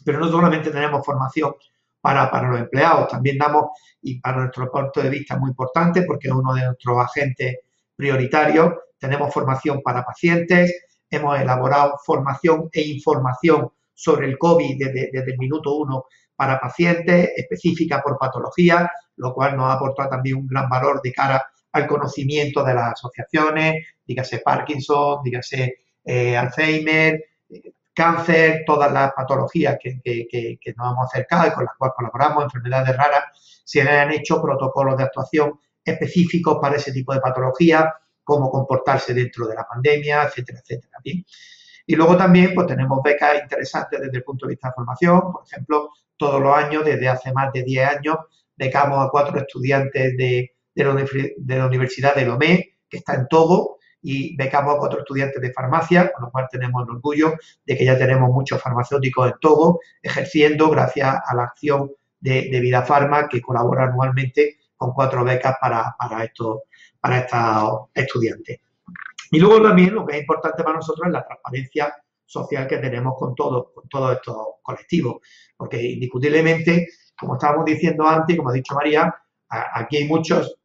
pero 0.04 0.18
no 0.18 0.28
solamente 0.28 0.70
tenemos 0.70 1.06
formación 1.06 1.54
para, 2.00 2.30
para 2.30 2.48
los 2.48 2.60
empleados, 2.60 3.08
también 3.08 3.38
damos, 3.38 3.70
y 4.02 4.20
para 4.20 4.38
nuestro 4.38 4.70
punto 4.70 5.00
de 5.00 5.10
vista 5.10 5.38
muy 5.38 5.50
importante 5.50 6.02
porque 6.02 6.28
es 6.28 6.34
uno 6.34 6.54
de 6.54 6.66
nuestros 6.66 6.98
agentes 6.98 7.58
prioritarios, 7.98 8.74
tenemos 8.96 9.34
formación 9.34 9.82
para 9.82 10.04
pacientes, 10.04 10.72
hemos 11.10 11.40
elaborado 11.40 11.98
formación 12.06 12.68
e 12.72 12.82
información 12.82 13.70
sobre 13.92 14.28
el 14.28 14.38
COVID 14.38 14.78
desde, 14.78 15.10
desde 15.12 15.32
el 15.32 15.38
minuto 15.38 15.74
uno 15.74 16.04
para 16.36 16.60
pacientes, 16.60 17.30
específica 17.36 18.00
por 18.00 18.16
patología, 18.16 18.88
lo 19.16 19.34
cual 19.34 19.56
nos 19.56 19.66
ha 19.66 19.72
aportado 19.72 20.10
también 20.10 20.36
un 20.36 20.46
gran 20.46 20.68
valor 20.68 21.02
de 21.02 21.12
cara 21.12 21.44
al 21.72 21.88
conocimiento 21.88 22.62
de 22.62 22.74
las 22.74 22.92
asociaciones, 22.92 23.84
dígase 24.06 24.38
Parkinson, 24.38 25.20
dígase 25.24 25.78
eh, 26.04 26.36
Alzheimer, 26.36 27.24
cáncer, 27.92 28.62
todas 28.64 28.92
las 28.92 29.12
patologías 29.12 29.76
que, 29.82 30.00
nos 30.76 30.92
hemos 30.92 31.06
acercado 31.06 31.48
y 31.48 31.50
con 31.50 31.64
las 31.64 31.74
cuales 31.76 31.96
colaboramos, 31.96 32.44
enfermedades 32.44 32.96
raras, 32.96 33.24
se 33.64 33.82
han 33.82 34.12
hecho 34.12 34.40
protocolos 34.40 34.96
de 34.96 35.02
actuación 35.02 35.58
específicos 35.88 36.58
para 36.60 36.76
ese 36.76 36.92
tipo 36.92 37.12
de 37.12 37.20
patologías, 37.20 37.84
cómo 38.24 38.50
comportarse 38.50 39.14
dentro 39.14 39.46
de 39.46 39.54
la 39.54 39.66
pandemia, 39.66 40.24
etcétera, 40.24 40.60
etcétera. 40.60 40.98
Y 41.86 41.96
luego 41.96 42.16
también 42.16 42.52
pues, 42.54 42.66
tenemos 42.66 43.02
becas 43.02 43.40
interesantes 43.42 43.98
desde 43.98 44.18
el 44.18 44.22
punto 44.22 44.46
de 44.46 44.50
vista 44.50 44.68
de 44.68 44.74
formación. 44.74 45.32
Por 45.32 45.42
ejemplo, 45.46 45.88
todos 46.18 46.38
los 46.42 46.54
años, 46.54 46.84
desde 46.84 47.08
hace 47.08 47.32
más 47.32 47.50
de 47.52 47.62
10 47.62 47.88
años, 47.88 48.16
becamos 48.54 49.06
a 49.06 49.08
cuatro 49.08 49.38
estudiantes 49.38 50.14
de, 50.18 50.52
de 50.74 50.84
la, 50.84 51.66
Universidad 51.66 52.14
de 52.14 52.26
Lomé, 52.26 52.76
que 52.90 52.98
está 52.98 53.14
en 53.14 53.26
Togo, 53.28 53.78
y 54.02 54.36
becamos 54.36 54.74
a 54.74 54.78
cuatro 54.78 54.98
estudiantes 55.00 55.40
de 55.40 55.52
farmacia, 55.52 56.12
con 56.12 56.26
lo 56.26 56.30
cual 56.30 56.46
tenemos 56.50 56.84
el 56.84 56.96
orgullo 56.96 57.34
de 57.64 57.76
que 57.76 57.86
ya 57.86 57.96
tenemos 57.96 58.30
muchos 58.30 58.60
farmacéuticos 58.60 59.28
en 59.28 59.34
Togo 59.40 59.80
ejerciendo 60.02 60.68
gracias 60.68 61.16
a 61.24 61.34
la 61.34 61.44
acción 61.44 61.90
de, 62.20 62.48
de 62.50 62.60
Vida 62.60 62.82
Farma 62.82 63.28
que 63.28 63.40
colabora 63.40 63.84
anualmente 63.84 64.58
con 64.78 64.92
cuatro 64.92 65.24
becas 65.24 65.56
para, 65.60 65.94
para, 65.98 66.24
estos, 66.24 66.60
para 67.00 67.18
estos 67.18 67.90
estudiantes. 67.92 68.60
Y 69.30 69.38
luego 69.38 69.62
también 69.62 69.94
lo 69.94 70.06
que 70.06 70.16
es 70.16 70.20
importante 70.22 70.62
para 70.62 70.76
nosotros 70.76 71.06
es 71.06 71.12
la 71.12 71.26
transparencia 71.26 71.94
social 72.24 72.66
que 72.66 72.78
tenemos 72.78 73.14
con, 73.18 73.34
todo, 73.34 73.72
con 73.74 73.88
todos 73.88 74.16
estos 74.16 74.36
colectivos, 74.62 75.16
porque 75.56 75.82
indiscutiblemente, 75.82 76.88
como 77.18 77.34
estábamos 77.34 77.64
diciendo 77.64 78.06
antes, 78.06 78.36
como 78.36 78.50
ha 78.50 78.54
dicho 78.54 78.74
María, 78.74 79.14
aquí 79.48 79.96
hay 79.98 80.08
muchos 80.08 80.56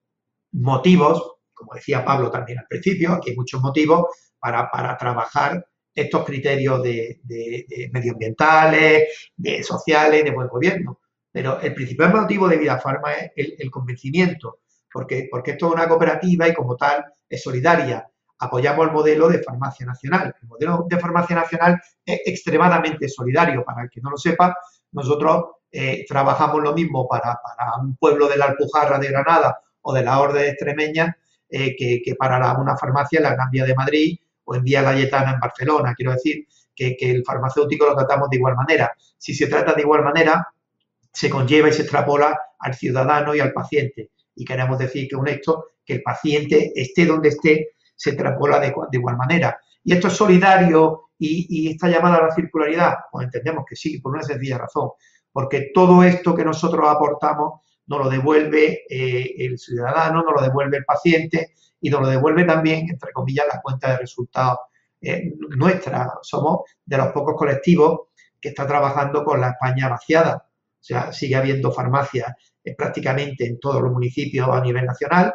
motivos, 0.52 1.38
como 1.54 1.74
decía 1.74 2.06
Pablo 2.06 2.30
también 2.30 2.60
al 2.60 2.68
principio, 2.68 3.14
aquí 3.14 3.32
hay 3.32 3.36
muchos 3.36 3.62
motivos 3.62 4.08
para, 4.40 4.98
trabajar 4.98 5.66
estos 5.96 6.26
criterios 6.26 6.84
de, 6.84 7.20
medioambientales, 7.92 9.32
de 9.36 9.64
sociales, 9.64 10.24
de 10.24 10.32
buen 10.32 10.48
gobierno. 10.48 11.00
Pero 11.34 11.60
el 11.60 11.74
principal 11.74 12.14
motivo 12.14 12.48
de 12.48 12.58
Vida 12.58 12.80
Farma 12.80 13.12
es 13.14 13.32
el, 13.58 13.72
convencimiento, 13.72 14.60
porque, 14.92 15.28
porque 15.32 15.52
esto 15.52 15.68
es 15.68 15.74
una 15.74 15.90
cooperativa 15.90 16.48
y 16.48 16.54
como 16.54 16.78
tal 16.78 17.04
es 17.28 17.42
solidaria. 17.42 18.08
Apoyamos 18.38 18.86
el 18.86 18.94
modelo 18.94 19.28
de 19.28 19.42
farmacia 19.42 19.84
nacional. 19.84 20.36
El 20.40 20.48
modelo 20.48 20.86
de 20.88 21.00
farmacia 21.00 21.36
nacional 21.36 21.82
es 22.06 22.22
extremadamente 22.24 23.10
solidario. 23.10 23.66
Para 23.66 23.82
el 23.82 23.90
que 23.90 24.00
no 24.00 24.12
lo 24.12 24.18
sepa, 24.18 24.56
nosotros 24.92 25.46
eh, 25.72 26.06
trabajamos 26.08 26.62
lo 26.62 26.74
mismo 26.74 27.08
para, 27.08 27.40
un 27.82 27.96
pueblo 27.96 28.28
de 28.28 28.38
la 28.38 28.46
Alpujarra 28.46 29.00
de 29.00 29.08
Granada 29.08 29.60
o 29.82 29.92
de 29.92 30.04
la 30.04 30.20
Orde 30.20 30.50
Extremeña 30.50 31.18
eh, 31.50 31.76
que, 31.76 32.16
para 32.16 32.56
una 32.60 32.78
farmacia 32.78 33.18
en 33.18 33.24
la 33.24 33.34
Gran 33.34 33.50
Vía 33.50 33.66
de 33.66 33.74
Madrid 33.74 34.20
o 34.44 34.54
en 34.54 34.64
Vía 34.64 34.84
Layetana 34.84 35.32
en 35.32 35.40
Barcelona. 35.40 35.96
Quiero 35.96 36.12
decir 36.12 36.46
que, 36.76 36.96
el 37.00 37.24
farmacéutico 37.26 37.88
lo 37.88 37.96
tratamos 37.96 38.30
de 38.30 38.38
igual 38.38 38.56
manera. 38.56 38.92
Si 39.18 39.34
se 39.34 39.48
trata 39.48 39.74
de 39.74 39.82
igual 39.82 40.04
manera, 40.04 40.48
se 41.14 41.30
conlleva 41.30 41.70
y 41.70 41.74
se 41.74 41.84
extrapola 41.84 42.38
al 42.60 42.74
ciudadano 42.74 43.36
y 43.36 43.40
al 43.40 43.54
paciente. 43.54 44.12
Y 44.36 44.44
queremos 44.44 44.80
decir 44.80 45.08
que 45.08 45.16
un 45.16 45.28
esto, 45.28 45.66
que 45.86 45.94
el 45.94 46.04
paciente 46.04 46.72
esté 46.76 47.06
donde 47.06 47.30
esté, 47.30 47.76
se 47.96 48.12
extrapola 48.12 48.60
de, 48.60 48.74
igual 48.92 49.18
manera. 49.18 49.58
Y 49.84 49.94
esto 49.94 50.08
es 50.08 50.14
solidario 50.14 51.10
y, 51.18 51.46
y 51.50 51.72
está 51.72 51.88
llamada 51.88 52.18
a 52.18 52.28
la 52.28 52.36
circularidad. 52.36 52.96
Pues 53.12 53.26
entendemos 53.26 53.66
que 53.70 53.76
sí, 53.76 54.00
por 54.00 54.14
una 54.14 54.24
sencilla 54.24 54.58
razón. 54.58 54.90
Porque 55.32 55.72
todo 55.74 56.04
esto 56.04 56.36
que 56.36 56.44
nosotros 56.44 56.88
aportamos 56.90 57.62
nos 57.88 58.00
lo 58.00 58.10
devuelve 58.10 58.84
eh, 58.90 59.36
el 59.38 59.58
ciudadano, 59.58 60.24
nos 60.24 60.34
lo 60.36 60.42
devuelve 60.42 60.78
el 60.78 60.86
paciente 60.86 61.54
y 61.82 61.90
nos 61.90 62.02
lo 62.02 62.08
devuelve 62.08 62.46
también, 62.46 62.90
entre 62.90 63.12
comillas, 63.12 63.46
la 63.52 63.62
cuenta 63.62 63.92
de 63.92 63.98
resultados 63.98 64.60
eh, 65.02 65.34
nuestra. 65.58 66.14
Somos 66.22 66.62
de 66.86 66.98
los 66.98 67.08
pocos 67.08 67.36
colectivos 67.36 68.02
que 68.40 68.50
está 68.50 68.66
trabajando 68.66 69.24
con 69.24 69.42
la 69.42 69.50
España 69.50 69.90
vaciada. 69.90 70.46
O 70.84 70.86
sea, 70.86 71.14
sigue 71.14 71.36
habiendo 71.38 71.72
farmacias 71.72 72.34
eh, 72.62 72.76
prácticamente 72.76 73.46
en 73.46 73.58
todos 73.58 73.82
los 73.82 73.90
municipios 73.90 74.50
a 74.50 74.60
nivel 74.60 74.86
nacional 74.86 75.34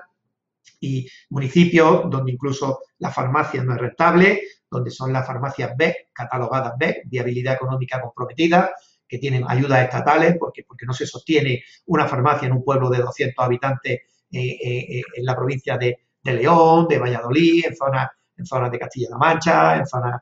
y 0.79 1.09
municipios 1.31 2.03
donde 2.11 2.33
incluso 2.33 2.81
la 2.99 3.11
farmacia 3.11 3.65
no 3.65 3.73
es 3.73 3.81
rentable, 3.81 4.43
donde 4.71 4.91
son 4.91 5.11
las 5.11 5.27
farmacias 5.27 5.75
B, 5.75 6.09
catalogadas 6.13 6.75
B, 6.79 7.01
viabilidad 7.07 7.55
económica 7.55 7.99
comprometida, 7.99 8.73
que 9.09 9.17
tienen 9.17 9.43
ayudas 9.49 9.85
estatales, 9.85 10.37
porque, 10.39 10.65
porque 10.65 10.85
no 10.85 10.93
se 10.93 11.07
sostiene 11.07 11.65
una 11.87 12.07
farmacia 12.07 12.45
en 12.45 12.53
un 12.53 12.63
pueblo 12.63 12.91
de 12.91 12.99
200 12.99 13.43
habitantes 13.43 14.01
eh, 14.31 14.59
eh, 14.63 15.03
en 15.15 15.25
la 15.25 15.35
provincia 15.35 15.79
de, 15.79 15.99
León, 16.25 16.87
de 16.89 16.99
Valladolid, 16.99 17.65
en 17.65 17.75
zonas, 17.75 18.11
en 18.37 18.45
zonas 18.45 18.71
de 18.71 18.79
Castilla-La 18.79 19.17
Mancha, 19.17 19.79
en 19.79 19.87
zonas 19.87 20.21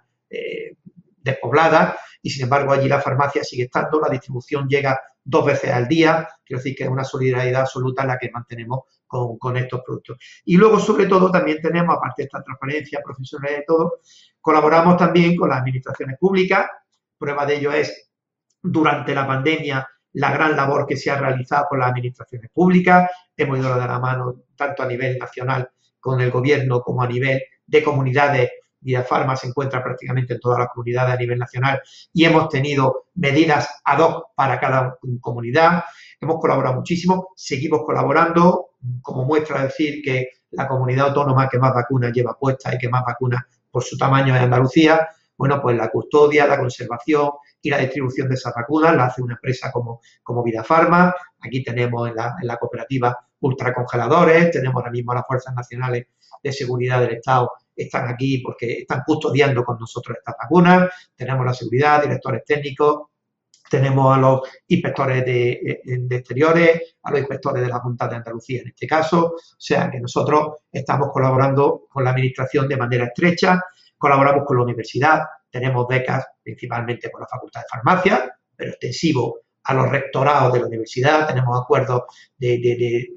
despobladas, 1.20 1.96
y 2.22 2.30
sin 2.30 2.44
embargo 2.44 2.72
allí 2.72 2.88
la 2.88 3.00
farmacia 3.00 3.42
sigue 3.42 3.64
estando, 3.64 4.00
la 4.00 4.08
distribución 4.08 4.68
llega 4.68 4.96
dos 5.26 5.44
veces 5.44 5.72
al 5.72 5.88
día, 5.88 6.28
quiero 6.44 6.60
decir 6.60 6.76
que 6.76 6.84
es 6.84 6.90
una 6.90 7.04
solidaridad 7.04 7.62
absoluta 7.62 8.04
la 8.04 8.16
que 8.16 8.30
mantenemos 8.30 8.80
con, 9.06 9.36
con, 9.38 9.56
estos 9.56 9.82
productos. 9.84 10.16
Y 10.44 10.56
luego, 10.56 10.78
sobre 10.78 11.06
todo, 11.06 11.30
también 11.30 11.60
tenemos, 11.60 11.96
aparte 11.96 12.22
de 12.22 12.26
esta 12.26 12.42
transparencia 12.42 13.00
profesional 13.04 13.50
y 13.60 13.64
todo, 13.66 14.00
colaboramos 14.40 14.96
también 14.96 15.36
con 15.36 15.48
las 15.48 15.58
administraciones 15.58 16.16
públicas. 16.18 16.66
Prueba 17.18 17.44
de 17.44 17.56
ello 17.56 17.72
es 17.72 18.10
durante 18.62 19.14
la 19.14 19.26
pandemia 19.26 19.88
la 20.12 20.32
gran 20.32 20.56
labor 20.56 20.86
que 20.86 20.96
se 20.96 21.10
ha 21.10 21.18
realizado 21.18 21.66
con 21.68 21.80
las 21.80 21.90
administraciones 21.90 22.50
públicas. 22.52 23.10
Hemos 23.36 23.58
ido 23.58 23.74
de 23.74 23.86
la 23.86 23.98
mano 23.98 24.44
tanto 24.54 24.82
a 24.82 24.86
nivel 24.86 25.18
nacional 25.18 25.68
con 25.98 26.20
el 26.20 26.30
gobierno 26.30 26.80
como 26.80 27.02
a 27.02 27.08
nivel 27.08 27.42
de 27.66 27.82
comunidades. 27.82 28.50
Vida 28.87 29.03
Farma 29.03 29.35
se 29.35 29.49
encuentra 29.49 29.83
prácticamente 29.83 30.35
en 30.35 30.40
todas 30.40 30.61
las 30.61 30.68
comunidades 30.68 31.14
a 31.14 31.18
nivel 31.18 31.38
nacional 31.38 31.83
y 32.12 32.25
hemos 32.25 32.49
tenido 32.49 33.07
medidas 33.16 33.68
ad 33.85 33.99
hoc 33.99 34.29
para 34.37 34.61
cada 34.61 34.96
comunidad. 35.20 35.83
Hemos 36.20 36.40
colaborado 36.40 36.77
muchísimo, 36.77 37.31
seguimos 37.35 37.83
colaborando, 37.85 38.70
como 39.03 39.25
muestra 39.25 39.64
decir 39.64 40.01
que 40.03 40.29
la 40.53 40.68
comunidad 40.68 41.09
autónoma 41.09 41.49
que 41.49 41.59
más 41.59 41.75
vacunas 41.75 42.12
lleva 42.12 42.38
puesta 42.38 42.72
y 42.72 42.79
que 42.79 42.88
más 42.88 43.03
vacunas 43.05 43.42
por 43.70 43.83
su 43.83 43.99
tamaño 43.99 44.35
es 44.37 44.40
Andalucía. 44.40 45.09
Bueno, 45.37 45.61
pues 45.61 45.77
la 45.77 45.88
custodia, 45.88 46.46
la 46.46 46.59
conservación, 46.59 47.31
y 47.66 47.70
la 47.70 47.79
distribución 47.79 48.29
de 48.29 48.37
esas 48.37 48.55
vacunas 48.55 48.94
la 48.94 49.07
hace 49.07 49.20
una 49.20 49.35
empresa 49.35 49.72
como, 49.72 50.01
como 50.22 50.44
Vida 50.44 50.62
Farma. 50.62 51.12
Aquí 51.40 51.64
tenemos 51.64 52.09
en 52.09 52.14
la, 52.14 52.37
en 52.40 52.46
la 52.46 52.57
cooperativa 52.57 53.18
ultracongeladores, 53.40 54.53
tenemos 54.53 54.77
ahora 54.77 54.92
mismo 54.92 55.12
las 55.12 55.27
Fuerzas 55.27 55.53
Nacionales 55.53 56.07
de 56.42 56.53
Seguridad 56.53 57.01
del 57.01 57.14
Estado 57.14 57.51
están 57.76 58.08
aquí 58.08 58.38
porque 58.38 58.80
están 58.80 59.02
custodiando 59.06 59.64
con 59.64 59.78
nosotros 59.78 60.18
estas 60.18 60.34
vacunas, 60.40 60.88
tenemos 61.14 61.44
la 61.44 61.54
seguridad, 61.54 62.02
directores 62.02 62.44
técnicos, 62.44 63.02
tenemos 63.68 64.16
a 64.16 64.20
los 64.20 64.40
inspectores 64.68 65.24
de, 65.24 65.80
de, 65.84 66.16
exteriores, 66.16 66.96
a 67.02 67.10
los 67.10 67.20
inspectores 67.20 67.62
de 67.62 67.68
la 67.68 67.80
Junta 67.80 68.06
de 68.08 68.16
Andalucía 68.16 68.60
en 68.62 68.68
este 68.68 68.86
caso, 68.86 69.34
o 69.34 69.40
sea 69.58 69.90
que 69.90 70.00
nosotros 70.00 70.58
estamos 70.70 71.08
colaborando 71.12 71.86
con 71.88 72.04
la 72.04 72.10
Administración 72.10 72.68
de 72.68 72.76
manera 72.76 73.06
estrecha, 73.06 73.60
colaboramos 73.98 74.44
con 74.44 74.58
la 74.58 74.64
universidad, 74.64 75.22
tenemos 75.50 75.86
becas 75.88 76.24
principalmente 76.42 77.10
con 77.10 77.22
la 77.22 77.26
Facultad 77.26 77.60
de 77.60 77.66
Farmacia, 77.70 78.38
pero 78.54 78.70
extensivo 78.70 79.40
a 79.64 79.74
los 79.74 79.90
rectorados 79.90 80.52
de 80.52 80.60
la 80.60 80.66
universidad, 80.66 81.26
tenemos 81.26 81.60
acuerdos 81.60 82.02
de, 82.36 83.08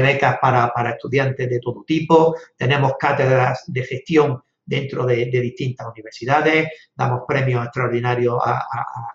becas 0.00 0.38
para, 0.40 0.90
estudiantes 0.90 1.48
de 1.48 1.60
todo 1.60 1.84
tipo, 1.86 2.36
tenemos 2.56 2.94
cátedras 2.98 3.64
de 3.66 3.84
gestión 3.84 4.42
dentro 4.64 5.04
de, 5.04 5.26
distintas 5.26 5.86
universidades, 5.86 6.68
damos 6.94 7.22
premios 7.26 7.64
extraordinarios 7.64 8.38
a, 8.44 8.66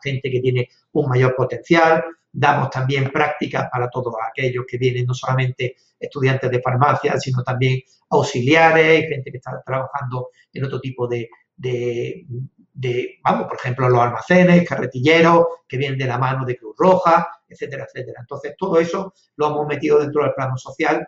gente 0.03 0.29
que 0.29 0.39
tiene 0.39 0.69
un 0.93 1.09
mayor 1.09 1.35
potencial, 1.35 2.03
damos 2.31 2.69
también 2.69 3.09
prácticas 3.11 3.67
para 3.71 3.89
todos 3.89 4.13
aquellos 4.29 4.65
que 4.67 4.77
vienen 4.77 5.05
no 5.05 5.13
solamente 5.13 5.75
estudiantes 5.99 6.51
de 6.51 6.61
farmacia, 6.61 7.19
sino 7.19 7.43
también 7.43 7.81
auxiliares, 8.09 9.09
gente 9.09 9.31
que 9.31 9.37
está 9.37 9.61
trabajando 9.65 10.29
en 10.53 10.65
otro 10.65 10.79
tipo 10.79 11.07
de, 11.07 11.29
de, 11.59 13.19
vamos, 13.23 13.47
por 13.47 13.57
ejemplo, 13.57 13.89
los 13.89 13.99
almacenes, 13.99 14.67
carretilleros, 14.67 15.45
que 15.67 15.77
vienen 15.77 15.99
de 15.99 16.05
la 16.05 16.17
mano 16.17 16.45
de 16.45 16.57
Cruz 16.57 16.75
Roja, 16.77 17.27
etcétera, 17.49 17.85
etcétera. 17.85 18.19
Entonces, 18.21 18.55
todo 18.57 18.79
eso 18.79 19.13
lo 19.35 19.47
hemos 19.47 19.67
metido 19.67 19.99
dentro 19.99 20.23
del 20.23 20.33
plano 20.33 20.57
social 20.57 21.07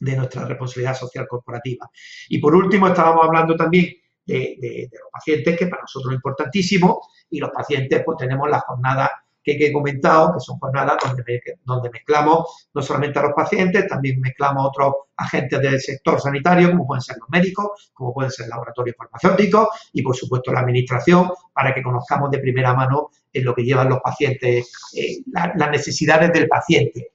de 0.00 0.16
nuestra 0.16 0.44
responsabilidad 0.44 0.94
social 0.94 1.26
corporativa. 1.28 1.88
Y 2.28 2.38
por 2.38 2.54
último, 2.54 2.88
estábamos 2.88 3.24
hablando 3.24 3.56
también 3.56 3.94
de, 4.26 4.88
los 4.92 5.10
pacientes, 5.12 5.56
que 5.58 5.66
para 5.66 5.82
nosotros 5.82 6.12
es 6.12 6.16
importantísimo, 6.16 7.00
y 7.30 7.38
los 7.38 7.50
pacientes 7.50 8.02
pues 8.04 8.18
tenemos 8.18 8.48
la 8.48 8.60
jornada 8.60 9.10
que, 9.42 9.52
he 9.52 9.72
comentado, 9.72 10.34
que 10.34 10.40
son 10.40 10.58
jornadas 10.58 10.96
donde, 11.04 11.40
donde 11.64 11.90
mezclamos 11.90 12.68
no 12.74 12.82
solamente 12.82 13.18
a 13.20 13.22
los 13.22 13.32
pacientes, 13.32 13.86
también 13.86 14.20
mezclamos 14.20 14.64
a 14.64 14.68
otros 14.68 14.94
agentes 15.16 15.60
del 15.60 15.80
sector 15.80 16.20
sanitario, 16.20 16.70
como 16.70 16.86
pueden 16.86 17.02
ser 17.02 17.16
los 17.18 17.28
médicos, 17.28 17.92
como 17.94 18.12
pueden 18.12 18.32
ser 18.32 18.48
laboratorios 18.48 18.96
farmacéuticos 18.96 19.68
y, 19.92 20.02
por 20.02 20.16
supuesto, 20.16 20.52
la 20.52 20.60
administración, 20.60 21.30
para 21.52 21.72
que 21.72 21.82
conozcamos 21.82 22.30
de 22.32 22.38
primera 22.38 22.74
mano 22.74 23.10
en 23.36 23.44
lo 23.44 23.54
que 23.54 23.64
llevan 23.64 23.88
los 23.88 24.00
pacientes, 24.00 24.70
eh, 24.94 25.22
las 25.32 25.70
necesidades 25.70 26.32
del 26.32 26.48
paciente. 26.48 27.12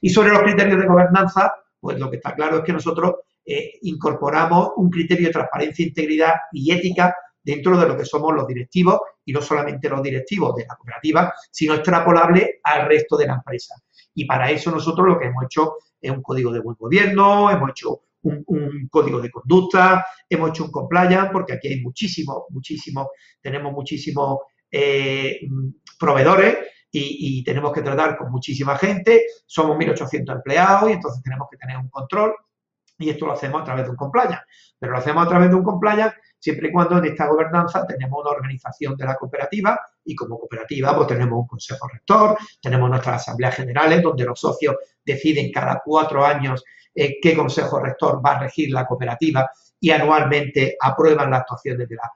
Y 0.00 0.10
sobre 0.10 0.30
los 0.30 0.42
criterios 0.42 0.80
de 0.80 0.86
gobernanza, 0.86 1.52
pues 1.80 1.98
lo 1.98 2.10
que 2.10 2.16
está 2.16 2.34
claro 2.34 2.58
es 2.58 2.64
que 2.64 2.72
nosotros 2.72 3.14
eh, 3.44 3.78
incorporamos 3.82 4.70
un 4.76 4.90
criterio 4.90 5.26
de 5.28 5.32
transparencia, 5.32 5.86
integridad 5.86 6.34
y 6.52 6.72
ética 6.72 7.14
dentro 7.42 7.78
de 7.78 7.88
lo 7.88 7.96
que 7.96 8.04
somos 8.04 8.32
los 8.34 8.46
directivos 8.46 9.00
y 9.24 9.32
no 9.32 9.42
solamente 9.42 9.88
los 9.88 10.02
directivos 10.02 10.54
de 10.54 10.66
la 10.66 10.76
cooperativa, 10.76 11.32
sino 11.50 11.74
extrapolable 11.74 12.60
al 12.62 12.86
resto 12.86 13.16
de 13.16 13.26
la 13.26 13.34
empresa. 13.34 13.74
Y 14.14 14.26
para 14.26 14.50
eso 14.50 14.70
nosotros 14.70 15.06
lo 15.06 15.18
que 15.18 15.26
hemos 15.26 15.44
hecho 15.44 15.74
es 16.00 16.10
un 16.10 16.22
código 16.22 16.52
de 16.52 16.60
buen 16.60 16.76
gobierno, 16.78 17.50
hemos 17.50 17.70
hecho 17.70 18.02
un, 18.22 18.88
código 18.88 19.20
de 19.20 19.30
conducta, 19.30 20.04
hemos 20.28 20.50
hecho 20.50 20.64
un 20.64 20.70
compliance, 20.70 21.30
porque 21.32 21.54
aquí 21.54 21.68
hay 21.68 21.80
muchísimos, 21.80 22.44
muchísimos, 22.50 23.08
tenemos 23.40 23.72
muchísimos 23.72 24.38
eh, 24.72 25.40
proveedores 26.00 26.58
y, 26.90 27.42
tenemos 27.44 27.72
que 27.72 27.82
tratar 27.82 28.18
con 28.18 28.30
muchísima 28.30 28.76
gente, 28.76 29.24
somos 29.46 29.78
1.800 29.78 30.32
empleados 30.34 30.90
y 30.90 30.92
entonces 30.94 31.22
tenemos 31.22 31.48
que 31.50 31.56
tener 31.56 31.76
un 31.78 31.88
control 31.88 32.34
y 32.98 33.10
esto 33.10 33.26
lo 33.26 33.32
hacemos 33.32 33.62
a 33.62 33.64
través 33.64 33.84
de 33.84 33.90
un 33.90 33.96
compliance. 33.96 34.40
Pero 34.78 34.92
lo 34.92 34.98
hacemos 34.98 35.24
a 35.24 35.28
través 35.28 35.48
de 35.48 35.54
un 35.54 35.62
compliance 35.62 36.16
siempre 36.38 36.68
y 36.68 36.72
cuando 36.72 36.98
en 36.98 37.06
esta 37.06 37.28
gobernanza 37.28 37.86
tenemos 37.86 38.20
una 38.20 38.30
organización 38.30 38.96
de 38.96 39.06
la 39.06 39.14
cooperativa 39.14 39.78
y 40.04 40.14
como 40.14 40.38
cooperativa 40.38 40.94
pues 40.94 41.08
tenemos 41.08 41.38
un 41.38 41.46
consejo 41.46 41.88
rector, 41.88 42.36
tenemos 42.60 42.90
nuestras 42.90 43.22
asambleas 43.22 43.54
generales 43.54 44.02
donde 44.02 44.24
los 44.24 44.38
socios 44.38 44.76
deciden 45.04 45.50
cada 45.50 45.80
cuatro 45.84 46.26
años 46.26 46.62
eh, 46.94 47.18
qué 47.22 47.34
consejo 47.34 47.80
rector 47.80 48.20
va 48.24 48.32
a 48.32 48.40
regir 48.40 48.70
la 48.70 48.86
cooperativa 48.86 49.50
y 49.80 49.90
anualmente 49.90 50.76
aprueban 50.80 51.30
las 51.30 51.40
actuaciones 51.40 51.88
de 51.88 51.96
la, 51.96 52.12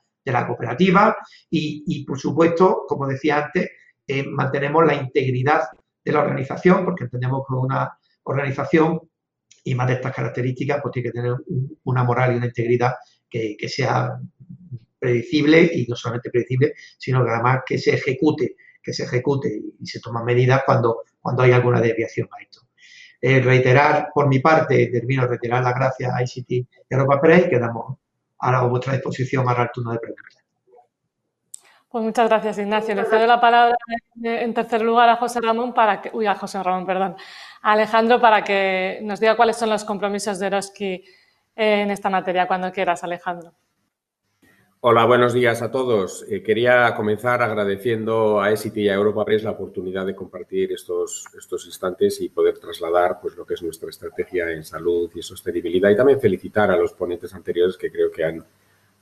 cooperativa 0.46 1.16
y, 1.50 2.04
por 2.04 2.18
supuesto, 2.18 2.84
como 2.88 3.06
decía 3.06 3.44
antes, 3.44 3.70
eh, 4.06 4.24
mantenemos 4.24 4.84
la 4.84 4.94
integridad 4.94 5.62
de 6.04 6.12
la 6.12 6.20
organización 6.20 6.84
porque 6.84 7.04
entendemos 7.04 7.42
que 7.46 7.54
una 7.54 7.98
organización 8.24 9.00
y 9.64 9.74
más 9.74 9.88
de 9.88 9.94
estas 9.94 10.14
características, 10.14 10.80
pues 10.80 10.92
tiene 10.92 11.08
que 11.08 11.12
tener 11.12 11.34
una 11.84 12.04
moral 12.04 12.32
y 12.32 12.36
una 12.36 12.46
integridad 12.46 12.94
que, 13.28 13.56
sea 13.68 14.18
predecible 14.98 15.70
y 15.74 15.86
no 15.88 15.96
solamente 15.96 16.30
predecible, 16.30 16.74
sino 16.98 17.24
que 17.24 17.30
además 17.30 17.60
que 17.66 17.78
se 17.78 17.94
ejecute, 17.94 18.56
que 18.82 18.92
se 18.92 19.04
ejecute 19.04 19.60
y 19.80 19.86
se 19.86 20.00
toman 20.00 20.24
medidas 20.24 20.62
cuando, 20.64 21.02
cuando 21.20 21.42
hay 21.42 21.52
alguna 21.52 21.80
desviación 21.80 22.28
a 22.36 22.42
esto. 22.42 22.60
Eh, 23.20 23.40
reiterar 23.40 24.08
por 24.14 24.28
mi 24.28 24.38
parte, 24.38 24.86
termino 24.86 25.26
reiterar 25.26 25.62
las 25.62 25.74
gracias 25.74 26.12
a 26.12 26.22
ICT 26.22 26.68
Europa 26.88 27.20
Press 27.20 27.46
y 27.46 27.50
quedamos 27.50 27.84
ahora 27.86 28.05
a 28.38 28.66
vuestra 28.66 28.94
disposición 28.94 29.44
para 29.44 29.64
el 29.64 29.70
turno 29.72 29.92
de 29.92 29.98
preguntas. 29.98 30.36
Pues 31.88 32.04
muchas 32.04 32.28
gracias, 32.28 32.58
Ignacio. 32.58 32.94
Le 32.94 33.04
cedo 33.04 33.26
la 33.26 33.40
palabra 33.40 33.76
en 34.22 34.52
tercer 34.52 34.82
lugar 34.82 35.08
a 35.08 35.16
José 35.16 35.40
Ramón 35.40 35.72
para 35.72 36.02
que, 36.02 36.10
uy, 36.12 36.26
a 36.26 36.34
José 36.34 36.62
Ramón, 36.62 36.84
perdón, 36.84 37.16
a 37.62 37.72
Alejandro 37.72 38.20
para 38.20 38.42
que 38.42 38.98
nos 39.02 39.18
diga 39.18 39.36
cuáles 39.36 39.56
son 39.56 39.70
los 39.70 39.84
compromisos 39.84 40.38
de 40.38 40.48
Eroski 40.48 41.04
en 41.54 41.90
esta 41.90 42.10
materia. 42.10 42.46
Cuando 42.46 42.70
quieras, 42.70 43.02
Alejandro. 43.02 43.54
Hola, 44.80 45.06
buenos 45.06 45.32
días 45.32 45.62
a 45.62 45.70
todos. 45.70 46.24
Eh, 46.28 46.42
quería 46.42 46.94
comenzar 46.94 47.42
agradeciendo 47.42 48.40
a 48.40 48.52
ESIT 48.52 48.76
y 48.76 48.88
a 48.88 48.94
Europa 48.94 49.24
Press 49.24 49.42
la 49.42 49.52
oportunidad 49.52 50.04
de 50.06 50.14
compartir 50.14 50.70
estos, 50.70 51.24
estos 51.36 51.66
instantes 51.66 52.20
y 52.20 52.28
poder 52.28 52.58
trasladar 52.58 53.18
pues, 53.20 53.36
lo 53.36 53.46
que 53.46 53.54
es 53.54 53.62
nuestra 53.62 53.88
estrategia 53.88 54.50
en 54.50 54.64
salud 54.64 55.10
y 55.14 55.22
sostenibilidad 55.22 55.90
y 55.90 55.96
también 55.96 56.20
felicitar 56.20 56.70
a 56.70 56.76
los 56.76 56.92
ponentes 56.92 57.34
anteriores 57.34 57.76
que 57.76 57.90
creo 57.90 58.12
que 58.12 58.24
han, 58.24 58.44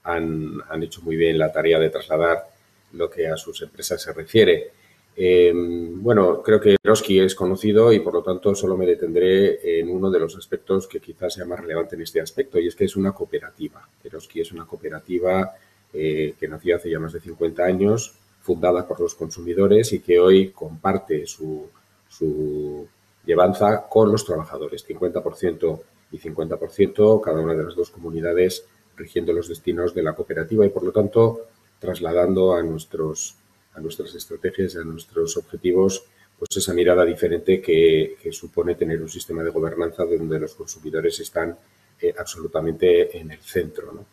han, 0.04 0.62
han 0.68 0.82
hecho 0.82 1.02
muy 1.02 1.16
bien 1.16 1.38
la 1.38 1.52
tarea 1.52 1.78
de 1.80 1.90
trasladar 1.90 2.44
lo 2.92 3.10
que 3.10 3.26
a 3.26 3.36
sus 3.36 3.60
empresas 3.60 4.00
se 4.00 4.12
refiere. 4.12 4.70
Em, 5.16 6.02
bueno, 6.02 6.42
creo 6.42 6.60
que 6.60 6.76
Eroski 6.82 7.20
es 7.20 7.34
conocido 7.34 7.92
y 7.92 8.00
por 8.00 8.14
lo 8.14 8.22
tanto 8.22 8.54
solo 8.54 8.76
me 8.76 8.86
detendré 8.86 9.78
en 9.78 9.88
uno 9.88 10.10
de 10.10 10.18
los 10.18 10.36
aspectos 10.36 10.88
que 10.88 10.98
quizás 10.98 11.34
sea 11.34 11.44
más 11.44 11.60
relevante 11.60 11.94
en 11.94 12.02
este 12.02 12.20
aspecto 12.20 12.58
y 12.58 12.66
es 12.66 12.74
que 12.74 12.84
es 12.84 12.96
una 12.96 13.12
cooperativa. 13.12 13.88
Eroski 14.02 14.40
es 14.40 14.50
una 14.52 14.66
cooperativa 14.66 15.54
eh, 15.94 16.34
que 16.38 16.48
nació 16.48 16.76
hace 16.76 16.90
ya 16.90 16.98
más 16.98 17.12
de 17.12 17.20
50 17.20 17.64
años, 17.64 18.14
fundada 18.40 18.86
por 18.86 19.00
los 19.00 19.14
consumidores 19.14 19.92
y 19.92 20.00
que 20.00 20.18
hoy 20.18 20.50
comparte 20.50 21.26
su, 21.26 21.70
su 22.08 22.86
llevanza 23.24 23.86
con 23.88 24.12
los 24.12 24.24
trabajadores, 24.24 24.86
50% 24.86 25.80
y 26.12 26.18
50%, 26.18 27.20
cada 27.20 27.40
una 27.40 27.54
de 27.54 27.64
las 27.64 27.74
dos 27.74 27.90
comunidades 27.90 28.66
rigiendo 28.96 29.32
los 29.32 29.48
destinos 29.48 29.94
de 29.94 30.02
la 30.02 30.14
cooperativa 30.14 30.66
y 30.66 30.70
por 30.70 30.84
lo 30.84 30.92
tanto 30.92 31.46
trasladando 31.78 32.54
a, 32.54 32.62
nuestros, 32.62 33.36
a 33.74 33.80
nuestras 33.80 34.14
estrategias, 34.14 34.76
a 34.76 34.84
nuestros 34.84 35.36
objetivos, 35.36 36.04
pues 36.38 36.56
esa 36.56 36.74
mirada 36.74 37.04
diferente 37.04 37.60
que, 37.60 38.16
supone 38.32 38.74
tener 38.74 39.00
un 39.00 39.08
sistema 39.08 39.42
de 39.42 39.50
gobernanza 39.50 40.04
donde 40.04 40.40
los 40.40 40.54
consumidores 40.54 41.20
están 41.20 41.56
eh, 42.00 42.14
absolutamente 42.18 43.16
en 43.18 43.30
el 43.30 43.40
centro. 43.40 44.04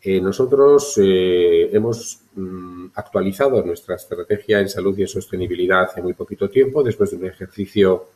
Eh, 0.00 0.20
nosotros 0.20 0.94
eh, 0.98 1.70
hemos 1.72 2.20
mm, 2.34 2.86
actualizado 2.94 3.62
nuestra 3.64 3.96
estrategia 3.96 4.60
en 4.60 4.68
salud 4.68 4.96
y 4.96 5.02
en 5.02 5.08
sostenibilidad 5.08 5.82
hace 5.84 6.00
muy 6.00 6.14
poquito 6.14 6.48
tiempo, 6.48 6.82
después 6.82 7.10
de 7.10 7.16
un 7.16 7.26
ejercicio 7.26 8.06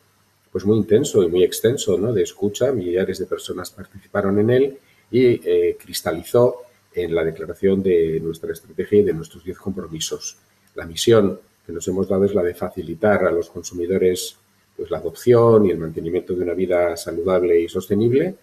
pues 0.50 0.64
muy 0.64 0.76
intenso 0.76 1.22
y 1.22 1.28
muy 1.28 1.42
extenso 1.42 1.98
¿no? 1.98 2.12
de 2.12 2.22
escucha, 2.22 2.72
millares 2.72 3.18
de 3.18 3.26
personas 3.26 3.70
participaron 3.70 4.38
en 4.38 4.50
él 4.50 4.78
y 5.10 5.38
cristalizó 5.74 6.62
en 6.94 7.14
la 7.14 7.24
declaración 7.24 7.82
de 7.82 8.20
nuestra 8.20 8.52
estrategia 8.52 9.00
y 9.00 9.02
de 9.02 9.14
nuestros 9.14 9.44
10 9.44 9.58
compromisos. 9.58 10.36
La 10.74 10.86
misión 10.86 11.40
que 11.66 11.72
nos 11.72 11.86
hemos 11.88 12.08
dado 12.08 12.24
es 12.24 12.34
la 12.34 12.42
de 12.42 12.54
facilitar 12.54 13.24
a 13.24 13.30
los 13.30 13.48
consumidores 13.48 14.36
pues, 14.76 14.90
la 14.90 14.98
adopción 14.98 15.66
y 15.66 15.70
el 15.70 15.78
mantenimiento 15.78 16.34
de 16.34 16.42
una 16.42 16.54
vida 16.54 16.96
saludable 16.96 17.60
y 17.60 17.68
sostenible 17.68 18.34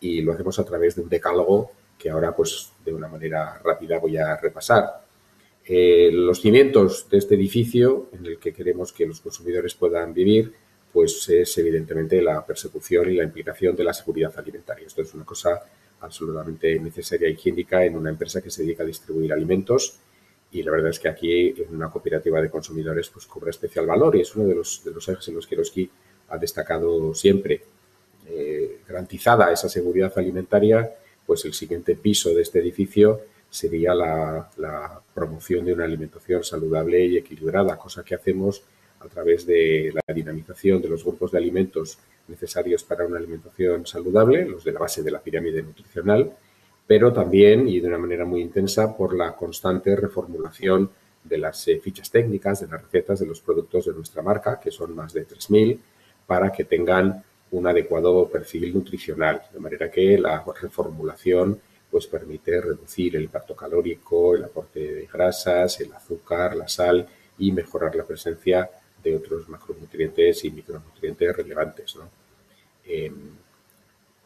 y 0.00 0.22
lo 0.22 0.32
hacemos 0.32 0.58
a 0.58 0.64
través 0.64 0.94
de 0.94 1.02
un 1.02 1.08
decálogo 1.08 1.72
que 1.98 2.10
ahora 2.10 2.34
pues 2.34 2.72
de 2.84 2.94
una 2.94 3.08
manera 3.08 3.60
rápida 3.64 3.98
voy 3.98 4.16
a 4.16 4.36
repasar. 4.36 5.04
Eh, 5.64 6.10
los 6.12 6.40
cimientos 6.40 7.08
de 7.10 7.18
este 7.18 7.34
edificio 7.34 8.08
en 8.12 8.24
el 8.24 8.38
que 8.38 8.54
queremos 8.54 8.92
que 8.92 9.06
los 9.06 9.20
consumidores 9.20 9.74
puedan 9.74 10.14
vivir 10.14 10.54
pues 10.92 11.28
es 11.28 11.58
evidentemente 11.58 12.22
la 12.22 12.44
persecución 12.46 13.10
y 13.10 13.14
la 13.14 13.24
implicación 13.24 13.76
de 13.76 13.84
la 13.84 13.92
seguridad 13.92 14.32
alimentaria. 14.38 14.86
Esto 14.86 15.02
es 15.02 15.12
una 15.12 15.24
cosa 15.24 15.62
absolutamente 16.00 16.78
necesaria 16.78 17.28
y 17.28 17.32
higiénica 17.32 17.84
en 17.84 17.96
una 17.96 18.10
empresa 18.10 18.40
que 18.40 18.50
se 18.50 18.62
dedica 18.62 18.84
a 18.84 18.86
distribuir 18.86 19.32
alimentos 19.32 19.98
y 20.50 20.62
la 20.62 20.70
verdad 20.70 20.90
es 20.90 20.98
que 20.98 21.08
aquí 21.08 21.48
en 21.48 21.74
una 21.74 21.90
cooperativa 21.90 22.40
de 22.40 22.48
consumidores 22.48 23.10
pues 23.10 23.26
cobra 23.26 23.50
especial 23.50 23.86
valor 23.86 24.16
y 24.16 24.22
es 24.22 24.34
uno 24.34 24.46
de 24.46 24.54
los, 24.54 24.82
de 24.82 24.92
los 24.92 25.06
ejes 25.08 25.28
en 25.28 25.34
los 25.34 25.46
que 25.46 25.54
Eroski 25.54 25.90
ha 26.28 26.38
destacado 26.38 27.14
siempre. 27.14 27.62
Eh, 28.26 28.80
garantizada 28.86 29.50
esa 29.52 29.68
seguridad 29.68 30.12
alimentaria, 30.16 30.94
pues 31.28 31.44
el 31.44 31.52
siguiente 31.52 31.94
piso 31.94 32.30
de 32.30 32.40
este 32.40 32.58
edificio 32.58 33.20
sería 33.50 33.92
la, 33.92 34.48
promoción 35.12 35.66
de 35.66 35.74
una 35.74 35.84
alimentación 35.84 36.42
saludable 36.42 37.04
y 37.04 37.18
equilibrada, 37.18 37.76
cosa 37.76 38.02
que 38.02 38.14
hacemos 38.14 38.62
a 39.00 39.08
través 39.08 39.44
de 39.44 39.92
la 39.92 40.14
dinamización 40.14 40.80
de 40.80 40.88
los 40.88 41.04
grupos 41.04 41.30
de 41.30 41.36
alimentos 41.36 41.98
necesarios 42.28 42.82
para 42.82 43.04
una 43.04 43.18
alimentación 43.18 43.86
saludable, 43.86 44.46
los 44.46 44.64
de 44.64 44.72
la 44.72 44.80
base 44.80 45.02
de 45.02 45.10
la 45.10 45.20
pirámide 45.20 45.62
nutricional, 45.62 46.32
pero 46.86 47.12
también 47.12 47.68
y 47.68 47.78
de 47.80 47.88
una 47.88 47.98
manera 47.98 48.24
muy 48.24 48.40
intensa 48.40 48.96
por 48.96 49.14
la 49.14 49.36
constante 49.36 49.94
reformulación 49.96 50.90
de 51.24 51.36
las 51.36 51.68
eh, 51.68 51.78
fichas 51.78 52.10
técnicas, 52.10 52.60
de 52.62 52.68
las 52.68 52.80
recetas 52.80 53.20
de 53.20 53.26
los 53.26 53.42
productos 53.42 53.84
de 53.84 53.92
nuestra 53.92 54.22
marca, 54.22 54.58
que 54.58 54.70
son 54.70 54.94
más 54.94 55.12
de 55.12 55.28
3.000, 55.28 55.78
para 56.26 56.50
que 56.50 56.64
tengan 56.64 57.22
un 57.50 57.66
adecuado 57.66 58.28
perfil 58.28 58.74
nutricional, 58.74 59.42
de 59.52 59.58
manera 59.58 59.90
que 59.90 60.18
la 60.18 60.44
reformulación 60.60 61.60
pues 61.90 62.06
permite 62.06 62.60
reducir 62.60 63.16
el 63.16 63.24
impacto 63.24 63.56
calórico, 63.56 64.36
el 64.36 64.44
aporte 64.44 64.80
de 64.80 65.06
grasas, 65.06 65.80
el 65.80 65.92
azúcar, 65.92 66.54
la 66.54 66.68
sal 66.68 67.06
y 67.38 67.50
mejorar 67.52 67.94
la 67.94 68.04
presencia 68.04 68.68
de 69.02 69.16
otros 69.16 69.48
macronutrientes 69.48 70.44
y 70.44 70.50
micronutrientes 70.50 71.36
relevantes, 71.36 71.96
em, 72.84 73.14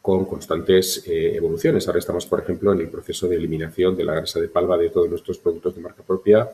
con 0.01 0.25
constantes 0.25 1.07
eh, 1.07 1.35
evoluciones. 1.35 1.87
Ahora 1.87 1.99
estamos, 1.99 2.25
por 2.25 2.41
ejemplo, 2.41 2.73
en 2.73 2.81
el 2.81 2.89
proceso 2.89 3.27
de 3.29 3.37
eliminación 3.37 3.95
de 3.95 4.03
la 4.03 4.15
grasa 4.15 4.41
de 4.41 4.49
palma 4.49 4.77
de 4.77 4.89
todos 4.89 5.09
nuestros 5.09 5.37
productos 5.37 5.75
de 5.75 5.81
marca 5.81 6.03
propia, 6.03 6.49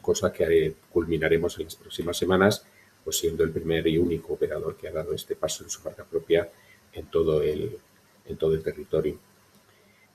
cosa 0.00 0.32
que 0.32 0.74
culminaremos 0.92 1.56
en 1.58 1.64
las 1.64 1.76
próximas 1.76 2.16
semanas, 2.16 2.66
pues 3.06 3.18
siendo 3.18 3.44
el 3.44 3.52
primer 3.52 3.86
y 3.86 3.98
único 3.98 4.32
operador 4.32 4.76
que 4.76 4.88
ha 4.88 4.92
dado 4.92 5.14
este 5.14 5.36
paso 5.36 5.62
en 5.62 5.70
su 5.70 5.80
marca 5.84 6.02
propia 6.02 6.50
en 6.92 7.06
todo 7.06 7.40
el, 7.40 7.78
en 8.26 8.36
todo 8.36 8.52
el 8.52 8.64
territorio. 8.64 9.16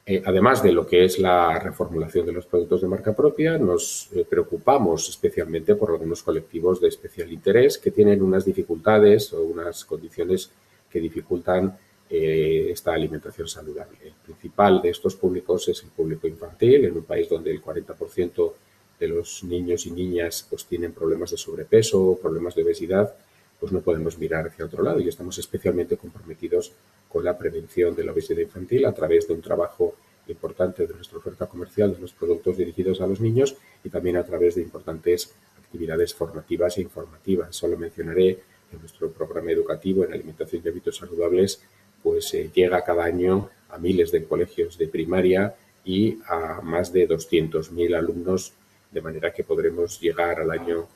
Eh, 0.05 0.21
además 0.25 0.61
de 0.61 0.73
lo 0.73 0.85
que 0.85 1.05
es 1.05 1.17
la 1.17 1.57
reformulación 1.57 2.25
de 2.25 2.33
los 2.33 2.45
productos 2.47 2.81
de 2.81 2.89
marca 2.89 3.15
propia, 3.15 3.57
nos 3.57 4.09
eh, 4.13 4.25
preocupamos 4.29 5.07
especialmente 5.07 5.75
por 5.75 5.91
algunos 5.91 6.21
colectivos 6.21 6.81
de 6.81 6.89
especial 6.89 7.31
interés 7.31 7.77
que 7.77 7.91
tienen 7.91 8.21
unas 8.21 8.43
dificultades 8.43 9.31
o 9.31 9.41
unas 9.41 9.85
condiciones 9.85 10.51
que 10.89 10.99
dificultan 10.99 11.77
eh, 12.09 12.67
esta 12.71 12.93
alimentación 12.93 13.47
saludable. 13.47 13.99
El 14.03 14.15
principal 14.25 14.81
de 14.81 14.89
estos 14.89 15.15
públicos 15.15 15.69
es 15.69 15.81
el 15.81 15.91
público 15.91 16.27
infantil, 16.27 16.83
en 16.83 16.97
un 16.97 17.03
país 17.03 17.29
donde 17.29 17.51
el 17.51 17.63
40% 17.63 18.53
de 19.01 19.07
los 19.07 19.43
niños 19.43 19.87
y 19.87 19.91
niñas 19.91 20.45
pues, 20.47 20.65
tienen 20.65 20.93
problemas 20.93 21.31
de 21.31 21.37
sobrepeso 21.37 22.19
problemas 22.21 22.53
de 22.53 22.61
obesidad, 22.61 23.15
pues 23.59 23.71
no 23.71 23.81
podemos 23.81 24.19
mirar 24.19 24.47
hacia 24.47 24.65
otro 24.65 24.83
lado 24.83 24.99
y 24.99 25.09
estamos 25.09 25.39
especialmente 25.39 25.97
comprometidos 25.97 26.71
con 27.09 27.25
la 27.25 27.35
prevención 27.35 27.95
de 27.95 28.03
la 28.03 28.11
obesidad 28.11 28.39
infantil 28.39 28.85
a 28.85 28.93
través 28.93 29.27
de 29.27 29.33
un 29.33 29.41
trabajo 29.41 29.95
importante 30.27 30.85
de 30.85 30.93
nuestra 30.93 31.17
oferta 31.17 31.47
comercial 31.47 31.93
de 31.93 31.99
los 31.99 32.13
productos 32.13 32.57
dirigidos 32.57 33.01
a 33.01 33.07
los 33.07 33.19
niños 33.19 33.55
y 33.83 33.89
también 33.89 34.17
a 34.17 34.23
través 34.23 34.53
de 34.53 34.61
importantes 34.61 35.33
actividades 35.57 36.13
formativas 36.13 36.77
e 36.77 36.81
informativas. 36.81 37.55
Solo 37.55 37.77
mencionaré 37.77 38.39
que 38.69 38.77
nuestro 38.77 39.09
programa 39.09 39.51
educativo 39.51 40.05
en 40.05 40.13
alimentación 40.13 40.61
y 40.63 40.69
hábitos 40.69 40.97
saludables 40.97 41.61
pues 42.03 42.31
eh, 42.35 42.51
llega 42.53 42.83
cada 42.83 43.03
año 43.03 43.49
a 43.69 43.79
miles 43.79 44.11
de 44.11 44.23
colegios 44.25 44.77
de 44.77 44.87
primaria 44.87 45.55
y 45.83 46.19
a 46.27 46.61
más 46.61 46.93
de 46.93 47.07
200.000 47.07 47.95
alumnos, 47.95 48.53
de 48.91 49.01
manera 49.01 49.33
que 49.33 49.43
podremos 49.43 49.99
llegar 49.99 50.39
al 50.39 50.51
año 50.51 50.87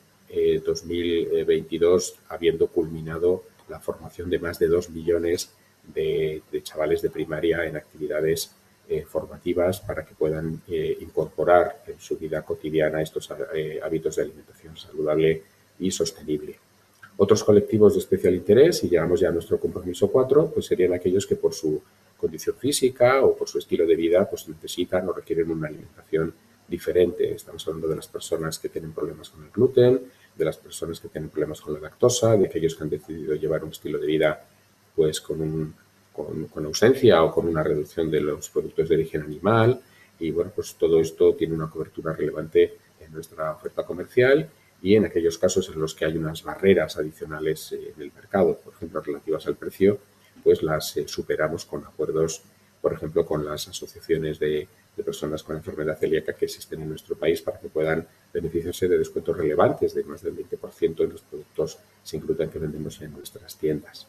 2022 0.66 2.10
eh, 2.10 2.16
habiendo 2.30 2.68
culminado 2.68 3.44
la 3.70 3.80
formación 3.80 4.30
de 4.30 4.40
más 4.40 4.60
de 4.60 4.68
2 4.68 4.90
millones 4.90 5.52
de, 5.94 6.42
chavales 6.64 7.02
de 7.02 7.10
primaria 7.10 7.66
en 7.66 7.78
actividades 7.78 8.52
eh, 8.90 9.06
formativas 9.08 9.80
para 9.80 10.06
que 10.06 10.14
puedan 10.14 10.62
eh, 10.68 10.98
incorporar 11.00 11.84
en 11.88 12.00
su 12.00 12.18
vida 12.18 12.42
cotidiana 12.44 13.02
estos 13.02 13.30
hábitos 13.32 14.16
de 14.16 14.22
alimentación 14.24 14.78
saludable 14.78 15.44
y 15.80 15.92
sostenible. 15.92 16.60
Otros 17.18 17.44
colectivos 17.44 17.94
de 17.94 18.00
especial 18.00 18.36
interés, 18.36 18.84
y 18.84 18.90
llegamos 18.90 19.22
ya 19.22 19.30
a 19.30 19.32
nuestro 19.32 19.58
compromiso 19.58 20.12
4, 20.12 20.52
pues 20.54 20.66
serían 20.66 20.94
aquellos 20.94 21.26
que 21.26 21.38
por 21.38 21.54
su 21.54 21.82
condición 22.18 22.56
física 22.58 23.24
o 23.24 23.36
por 23.36 23.48
su 23.48 23.60
estilo 23.60 23.86
de 23.86 23.96
vida 23.96 24.30
pues 24.30 24.48
necesitan 24.48 25.08
o 25.08 25.14
requieren 25.14 25.50
una 25.50 25.68
alimentación 25.68 26.34
diferente. 26.68 27.34
Estamos 27.34 27.66
hablando 27.68 27.88
de 27.88 27.96
las 27.96 28.08
personas 28.08 28.60
que 28.60 28.70
tienen 28.70 28.92
problemas 28.92 29.30
con 29.30 29.44
el 29.44 29.52
gluten, 29.52 30.02
de 30.36 30.46
las 30.46 30.58
personas 30.58 31.00
que 31.00 31.08
tienen 31.08 31.30
problemas 31.30 31.62
con 31.62 31.74
la 31.74 31.80
lactosa, 31.80 32.36
de 32.36 32.46
aquellos 32.46 32.76
que 32.76 32.84
han 32.84 32.90
decidido 32.90 33.36
llevar 33.36 33.64
un 33.64 33.72
estilo 33.72 34.00
de 34.00 34.08
vida 34.08 34.46
pues 34.96 35.22
con, 35.22 35.42
un, 35.42 35.76
con, 36.14 36.66
ausencia 36.66 37.24
o 37.24 37.32
con 37.32 37.48
una 37.48 37.64
reducción 37.64 38.10
de 38.10 38.22
los 38.22 38.50
productos 38.50 38.90
de 38.90 38.96
origen 38.96 39.22
animal. 39.22 39.82
Y 40.20 40.32
bueno, 40.32 40.52
pues 40.56 40.76
todo 40.76 41.00
esto 41.00 41.36
tiene 41.36 41.54
una 41.54 41.70
cobertura 41.70 42.14
relevante 42.14 42.78
en 43.00 43.14
nuestra 43.14 43.52
oferta 43.52 43.86
comercial 43.86 44.50
y 44.82 44.96
en 44.96 45.06
aquellos 45.06 45.38
casos 45.38 45.70
en 45.70 45.80
los 45.80 45.94
que 45.94 46.06
hay 46.06 46.18
unas 46.18 46.44
barreras 46.44 46.98
adicionales 46.98 47.72
eh, 47.74 47.94
en 47.96 48.02
el 48.02 48.12
mercado, 48.14 48.58
por 48.58 48.74
ejemplo, 48.74 49.02
relativas 49.02 49.46
al 49.48 49.56
precio, 49.56 50.00
pues 50.44 50.64
las 50.64 50.96
eh, 50.98 51.08
superamos 51.08 51.66
con 51.66 51.86
acuerdos, 51.86 52.44
por 52.82 52.94
ejemplo, 52.94 53.26
con 53.26 53.44
las 53.46 53.68
asociaciones 53.68 54.40
de, 54.40 54.68
de, 54.96 55.04
personas 55.04 55.44
con 55.44 55.56
enfermedad 55.56 55.98
celíaca 55.98 56.34
que 56.34 56.46
existen 56.46 56.82
en 56.82 56.90
nuestro 56.90 57.16
país 57.16 57.42
para 57.42 57.60
que 57.60 57.70
puedan 57.70 58.08
beneficiarse 58.34 58.88
de 58.88 58.98
descuentos 58.98 59.38
relevantes 59.38 59.94
de 59.94 60.04
más 60.04 60.22
del 60.22 60.36
20% 60.36 61.04
en 61.04 61.10
los 61.10 61.22
productos 61.22 61.78
sin 62.04 62.22
gluten 62.22 62.50
que 62.50 62.60
vendemos 62.60 63.02
en 63.02 63.12
nuestras 63.12 63.58
tiendas. 63.58 64.08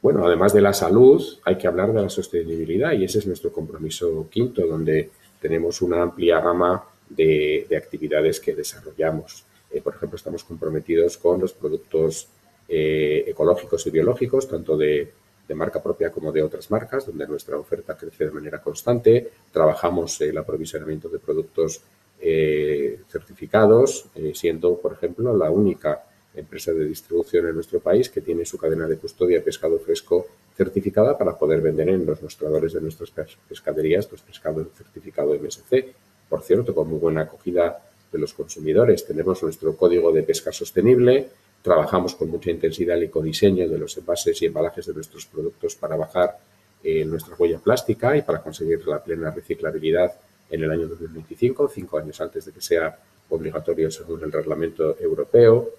Bueno, 0.00 0.24
además 0.24 0.52
de 0.52 0.60
la 0.60 0.72
salud, 0.72 1.22
hay 1.44 1.58
que 1.58 1.66
hablar 1.66 1.92
de 1.92 2.02
la 2.02 2.08
sostenibilidad 2.08 2.92
y 2.92 3.04
ese 3.04 3.18
es 3.18 3.26
nuestro 3.26 3.52
compromiso 3.52 4.28
quinto, 4.30 4.64
donde 4.66 5.10
tenemos 5.40 5.82
una 5.82 6.02
amplia 6.02 6.40
gama 6.40 6.84
de, 7.08 7.66
actividades 7.76 8.38
que 8.38 8.54
desarrollamos. 8.54 9.44
Eh, 9.70 9.80
por 9.80 9.94
ejemplo, 9.94 10.16
estamos 10.16 10.44
comprometidos 10.44 11.18
con 11.18 11.40
los 11.40 11.52
productos 11.52 12.28
eh, 12.68 13.24
ecológicos 13.26 13.86
y 13.86 13.90
biológicos, 13.90 14.48
tanto 14.48 14.76
de, 14.76 15.12
marca 15.54 15.82
propia 15.82 16.10
como 16.10 16.32
de 16.32 16.42
otras 16.42 16.70
marcas, 16.70 17.06
donde 17.06 17.26
nuestra 17.26 17.58
oferta 17.58 17.96
crece 17.96 18.26
de 18.26 18.30
manera 18.30 18.60
constante. 18.60 19.30
Trabajamos 19.52 20.20
el 20.20 20.36
aprovisionamiento 20.36 21.08
de 21.08 21.18
productos 21.18 21.82
eh, 22.20 23.00
certificados, 23.08 24.06
siendo, 24.34 24.76
por 24.78 24.92
ejemplo, 24.92 25.36
la 25.36 25.50
única 25.50 26.04
empresa 26.34 26.72
de 26.72 26.84
distribución 26.84 27.46
en 27.48 27.54
nuestro 27.54 27.80
país 27.80 28.08
que 28.08 28.20
tiene 28.20 28.44
su 28.44 28.58
cadena 28.58 28.86
de 28.86 28.96
custodia 28.96 29.38
de 29.38 29.44
pescado 29.44 29.78
fresco 29.78 30.26
certificada 30.56 31.16
para 31.16 31.38
poder 31.38 31.60
vender 31.60 31.88
en 31.88 32.04
los 32.04 32.22
mostradores 32.22 32.72
de 32.72 32.80
nuestras 32.80 33.12
pescaderías 33.48 34.10
los 34.10 34.22
pescados 34.22 34.66
certificado 34.76 35.34
MSC. 35.34 35.94
Por 36.28 36.42
cierto, 36.42 36.74
con 36.74 36.88
muy 36.88 36.98
buena 36.98 37.22
acogida 37.22 37.80
de 38.12 38.18
los 38.18 38.34
consumidores. 38.34 39.06
Tenemos 39.06 39.42
nuestro 39.42 39.76
código 39.76 40.12
de 40.12 40.22
pesca 40.22 40.52
sostenible, 40.52 41.28
trabajamos 41.62 42.14
con 42.14 42.30
mucha 42.30 42.50
intensidad 42.50 42.96
el 42.96 43.04
ecodiseño 43.04 43.68
de 43.68 43.78
los 43.78 43.96
envases 43.96 44.40
y 44.42 44.46
embalajes 44.46 44.86
de 44.86 44.94
nuestros 44.94 45.26
productos 45.26 45.74
para 45.74 45.96
bajar 45.96 46.38
eh, 46.82 47.04
nuestra 47.04 47.34
huella 47.36 47.58
plástica 47.58 48.16
y 48.16 48.22
para 48.22 48.40
conseguir 48.40 48.86
la 48.86 49.02
plena 49.02 49.30
reciclabilidad 49.30 50.12
en 50.50 50.62
el 50.62 50.70
año 50.70 50.86
2025, 50.88 51.68
cinco 51.68 51.98
años 51.98 52.20
antes 52.20 52.44
de 52.46 52.52
que 52.52 52.60
sea 52.60 52.96
obligatorio 53.30 53.90
según 53.90 54.22
el 54.22 54.32
reglamento 54.32 54.96
europeo. 54.98 55.70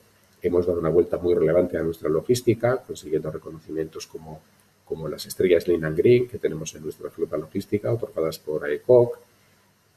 Hemos 0.41 0.65
dado 0.67 0.80
una 0.80 0.89
vuelta 0.89 1.17
muy 1.17 1.34
relevante 1.34 1.77
a 1.77 1.84
nuestra 1.84 2.09
logística, 2.09 2.77
consiguiendo 2.77 3.32
reconocimientos 3.32 4.07
como, 4.07 4.41
como 4.86 5.07
las 5.07 5.25
estrellas 5.25 5.67
Lean 5.67 5.95
Green 5.95 6.27
que 6.27 6.38
tenemos 6.38 6.75
en 6.75 6.84
nuestra 6.84 7.09
flota 7.09 7.38
logística, 7.38 7.91
otorgadas 7.91 8.39
por 8.39 8.65
AECOC. 8.65 9.19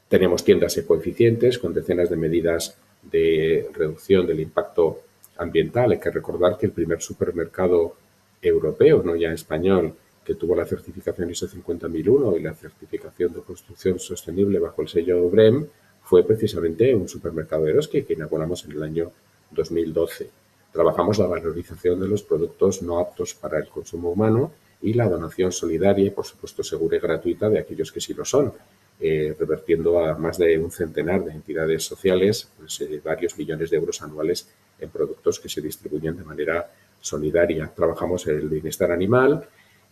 Tenemos 0.09 0.43
tiendas 0.43 0.77
ecoeficientes 0.77 1.59
con 1.59 1.73
decenas 1.73 2.09
de 2.09 2.15
medidas 2.15 2.77
de 3.01 3.69
reducción 3.73 4.25
del 4.25 4.39
impacto 4.39 5.01
ambiental. 5.37 5.91
Hay 5.91 5.99
que 5.99 6.11
recordar 6.11 6.57
que 6.57 6.67
el 6.67 6.71
primer 6.71 7.01
supermercado 7.01 7.95
europeo, 8.41 9.03
no 9.03 9.15
ya 9.15 9.31
español, 9.31 9.93
que 10.23 10.35
tuvo 10.35 10.55
la 10.55 10.65
certificación 10.65 11.29
ISO 11.29 11.47
50001 11.47 12.37
y 12.37 12.41
la 12.41 12.53
certificación 12.53 13.33
de 13.33 13.41
construcción 13.41 13.99
sostenible 13.99 14.59
bajo 14.59 14.81
el 14.81 14.87
sello 14.87 15.29
BREM 15.29 15.67
fue 16.03 16.23
precisamente 16.23 16.93
un 16.95 17.07
supermercado 17.07 17.67
Eroski 17.67 18.03
que 18.03 18.13
inauguramos 18.13 18.65
en 18.65 18.71
el 18.71 18.83
año 18.83 19.11
2012. 19.51 20.29
Trabajamos 20.71 21.19
la 21.19 21.27
valorización 21.27 21.99
de 21.99 22.07
los 22.07 22.23
productos 22.23 22.81
no 22.81 22.99
aptos 22.99 23.33
para 23.33 23.59
el 23.59 23.67
consumo 23.67 24.11
humano 24.11 24.51
y 24.81 24.93
la 24.93 25.07
donación 25.07 25.51
solidaria 25.51 26.07
y, 26.07 26.09
por 26.09 26.25
supuesto, 26.25 26.63
segura 26.63 26.97
y 26.97 26.99
gratuita 26.99 27.49
de 27.49 27.59
aquellos 27.59 27.91
que 27.91 28.01
sí 28.01 28.13
lo 28.13 28.25
son, 28.25 28.51
eh, 28.99 29.35
revertiendo 29.37 29.99
a 29.99 30.15
más 30.17 30.37
de 30.37 30.57
un 30.57 30.71
centenar 30.71 31.23
de 31.23 31.31
entidades 31.31 31.83
sociales 31.83 32.49
pues, 32.57 32.81
eh, 32.81 33.01
varios 33.03 33.37
millones 33.37 33.69
de 33.69 33.77
euros 33.77 34.01
anuales 34.01 34.47
en 34.79 34.89
productos 34.89 35.39
que 35.39 35.49
se 35.49 35.61
distribuyen 35.61 36.17
de 36.17 36.23
manera 36.23 36.71
solidaria. 36.99 37.71
Trabajamos 37.75 38.27
el 38.27 38.47
bienestar 38.47 38.91
animal 38.91 39.47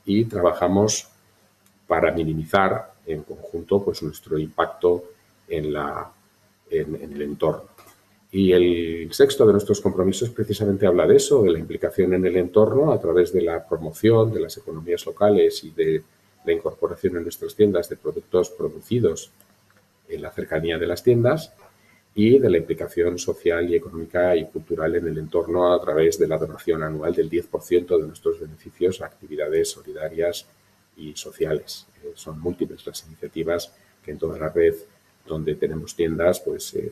y 0.05 0.25
trabajamos 0.25 1.07
para 1.88 2.11
minimizar 2.11 2.93
en 3.05 3.23
conjunto 3.23 3.84
pues, 3.84 4.01
nuestro 4.03 4.38
impacto 4.38 5.03
en, 5.47 5.73
la, 5.73 6.11
en 6.69 6.95
el 6.95 7.21
entorno. 7.21 7.71
Y 8.34 8.53
el 8.53 9.09
sexto 9.11 9.45
de 9.45 9.51
nuestros 9.51 9.82
compromisos 9.82 10.29
precisamente 10.29 10.88
habla 10.88 11.05
de 11.05 11.17
eso, 11.17 11.43
de 11.43 11.51
la 11.51 11.59
implicación 11.59 12.13
en 12.13 12.25
el 12.25 12.38
entorno 12.38 12.93
a 12.93 12.99
través 12.99 13.34
de 13.34 13.41
la 13.41 13.67
promoción 13.67 14.32
de 14.32 14.39
las 14.39 14.55
economías 14.55 15.05
locales 15.05 15.61
y 15.65 15.71
de 15.71 16.01
la 16.45 16.53
incorporación 16.53 17.17
en 17.17 17.23
nuestras 17.23 17.55
tiendas 17.55 17.89
de 17.89 17.97
productos 17.97 18.49
producidos 18.51 19.32
en 20.07 20.21
la 20.21 20.32
cercanía 20.32 20.77
de 20.77 20.88
las 20.88 21.03
tiendas 21.03 21.53
y 22.14 22.39
de 22.39 22.49
la 22.49 22.57
implicación 22.57 23.18
social 23.18 23.70
y 23.70 23.76
económica 23.76 24.36
y 24.36 24.45
cultural 24.45 24.95
en 24.95 25.07
el 25.07 25.18
entorno 25.18 25.74
a 25.74 25.82
través 25.82 26.20
de 26.20 26.28
la 26.28 26.38
donación 26.38 26.84
anual 26.84 27.14
del 27.14 27.30
10% 27.30 27.99
de 27.99 28.07
nuestros 28.07 28.39
beneficios 28.39 29.01
a 29.01 29.05
actividades 29.05 29.72
solidarias 29.72 30.45
y 30.97 31.16
sociales. 31.16 31.88
Eh, 32.03 32.12
son 32.16 32.39
múltiples 32.39 32.86
las 32.86 33.05
iniciativas 33.07 33.74
que 34.03 34.12
en 34.12 34.18
toda 34.18 34.38
la 34.38 34.49
red 34.49 34.76
donde 35.26 35.55
tenemos 35.55 35.95
tiendas, 35.95 36.41
pues 36.41 36.74
eh, 36.74 36.91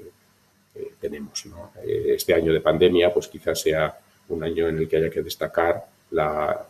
eh, 0.76 0.93
tenemos. 1.01 1.43
Este 1.84 2.34
año 2.34 2.53
de 2.53 2.61
pandemia, 2.61 3.13
pues 3.13 3.28
quizás 3.28 3.59
sea 3.59 3.99
un 4.30 4.43
año 4.43 4.70
en 4.70 4.78
el 4.78 4.88
que 4.88 4.97
haya 4.97 5.09
que 5.09 5.22
destacar 5.22 5.86
la 6.11 6.67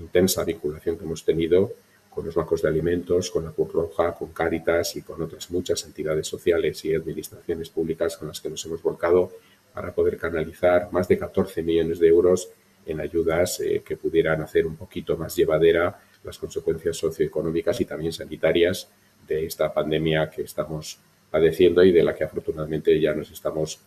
intensa 0.00 0.42
vinculación 0.42 0.96
que 0.98 1.04
hemos 1.04 1.24
tenido 1.24 1.72
con 2.16 2.24
los 2.24 2.34
bancos 2.34 2.62
de 2.62 2.68
alimentos, 2.68 3.30
con 3.30 3.44
la 3.44 3.50
Cruz 3.50 3.70
Roja, 3.74 4.14
con 4.14 4.32
Cáritas 4.32 4.96
y 4.96 5.02
con 5.02 5.20
otras 5.20 5.50
muchas 5.50 5.84
entidades 5.84 6.26
sociales 6.26 6.82
y 6.86 6.94
administraciones 6.94 7.68
públicas 7.68 8.16
con 8.16 8.28
las 8.28 8.40
que 8.40 8.48
nos 8.48 8.64
hemos 8.64 8.82
volcado 8.82 9.32
para 9.74 9.92
poder 9.92 10.16
canalizar 10.16 10.88
más 10.92 11.08
de 11.08 11.18
14 11.18 11.62
millones 11.62 11.98
de 11.98 12.08
euros 12.08 12.48
en 12.86 13.00
ayudas 13.00 13.60
eh, 13.60 13.82
que 13.84 13.98
pudieran 13.98 14.40
hacer 14.40 14.66
un 14.66 14.76
poquito 14.76 15.18
más 15.18 15.36
llevadera 15.36 16.00
las 16.24 16.38
consecuencias 16.38 16.96
socioeconómicas 16.96 17.82
y 17.82 17.84
también 17.84 18.14
sanitarias 18.14 18.88
de 19.28 19.44
esta 19.44 19.74
pandemia 19.74 20.30
que 20.30 20.40
estamos 20.40 20.98
padeciendo 21.30 21.84
y 21.84 21.92
de 21.92 22.02
la 22.02 22.14
que 22.14 22.24
afortunadamente 22.24 22.98
ya 22.98 23.12
nos 23.12 23.30
estamos 23.30 23.78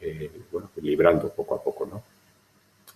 eh, 0.00 0.30
librando 0.80 1.28
poco 1.30 1.56
a 1.56 1.60
poco. 1.60 1.86
¿no? 1.86 2.04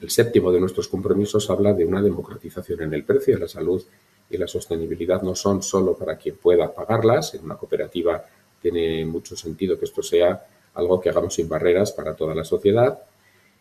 El 0.01 0.11
séptimo 0.11 0.53
de 0.53 0.61
nuestros 0.61 0.87
compromisos 0.87 1.51
habla 1.51 1.73
de 1.73 1.85
una 1.85 2.01
democratización 2.01 2.83
en 2.83 2.95
el 2.95 3.03
precio. 3.03 3.37
La 3.39 3.49
salud 3.49 3.83
y 4.31 4.37
la 4.37 4.47
sostenibilidad 4.47 5.23
no 5.23 5.35
son 5.35 5.63
solo 5.63 5.97
para 5.97 6.17
quien 6.17 6.37
pueda 6.37 6.73
pagarlas. 6.73 7.35
En 7.35 7.45
una 7.45 7.57
cooperativa 7.57 8.25
tiene 8.61 9.05
mucho 9.05 9.37
sentido 9.37 9.79
que 9.79 9.87
esto 9.87 10.03
sea 10.03 10.45
algo 10.75 11.01
que 11.01 11.09
hagamos 11.09 11.35
sin 11.35 11.49
barreras 11.49 11.93
para 11.93 12.15
toda 12.15 12.35
la 12.35 12.45
sociedad. 12.45 12.99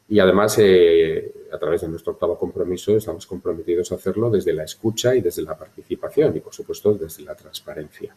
Y 0.10 0.20
además, 0.20 0.58
eh, 0.60 1.34
a 1.52 1.58
través 1.58 1.82
de 1.82 1.90
nuestro 1.90 2.14
octavo 2.14 2.38
compromiso, 2.38 2.96
estamos 2.96 3.26
comprometidos 3.26 3.92
a 3.92 3.96
hacerlo 3.96 4.30
desde 4.30 4.54
la 4.54 4.64
escucha 4.64 5.16
y 5.16 5.22
desde 5.22 5.42
la 5.42 5.58
participación 5.58 6.36
y, 6.36 6.40
por 6.40 6.54
supuesto, 6.54 6.94
desde 6.94 7.24
la 7.24 7.36
transparencia, 7.36 8.16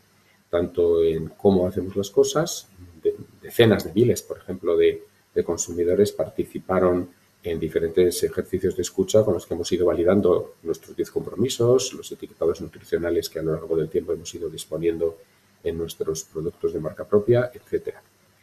tanto 0.49 1.03
en 1.03 1.29
cómo 1.31 1.67
hacemos 1.67 1.97
las 1.97 2.11
cosas. 2.11 2.69
decenas 3.43 3.85
de 3.85 3.93
miles, 3.93 4.23
por 4.23 4.39
ejemplo, 4.39 4.77
de, 4.77 5.03
de 5.35 5.45
consumidores 5.45 6.13
participaron 6.13 7.09
en 7.43 7.59
diferentes 7.59 8.23
ejercicios 8.23 8.77
de 8.77 8.83
escucha 8.83 9.25
con 9.25 9.35
los 9.35 9.47
que 9.47 9.55
hemos 9.55 9.71
ido 9.73 9.87
validando 9.87 10.57
nuestros 10.63 10.95
10 10.95 11.11
compromisos, 11.11 11.95
los 11.95 12.13
etiquetados 12.13 12.61
nutricionales 12.61 13.31
que 13.31 13.39
a 13.39 13.43
lo 13.43 13.53
largo 13.53 13.77
del 13.77 13.89
tiempo 13.89 14.13
hemos 14.13 14.35
ido 14.35 14.51
disponiendo 14.51 15.17
en 15.65 15.79
nuestros 15.79 16.25
productos 16.25 16.73
de 16.73 16.81
marca 16.81 17.05
propia, 17.05 17.51
etcétera. 17.55 18.03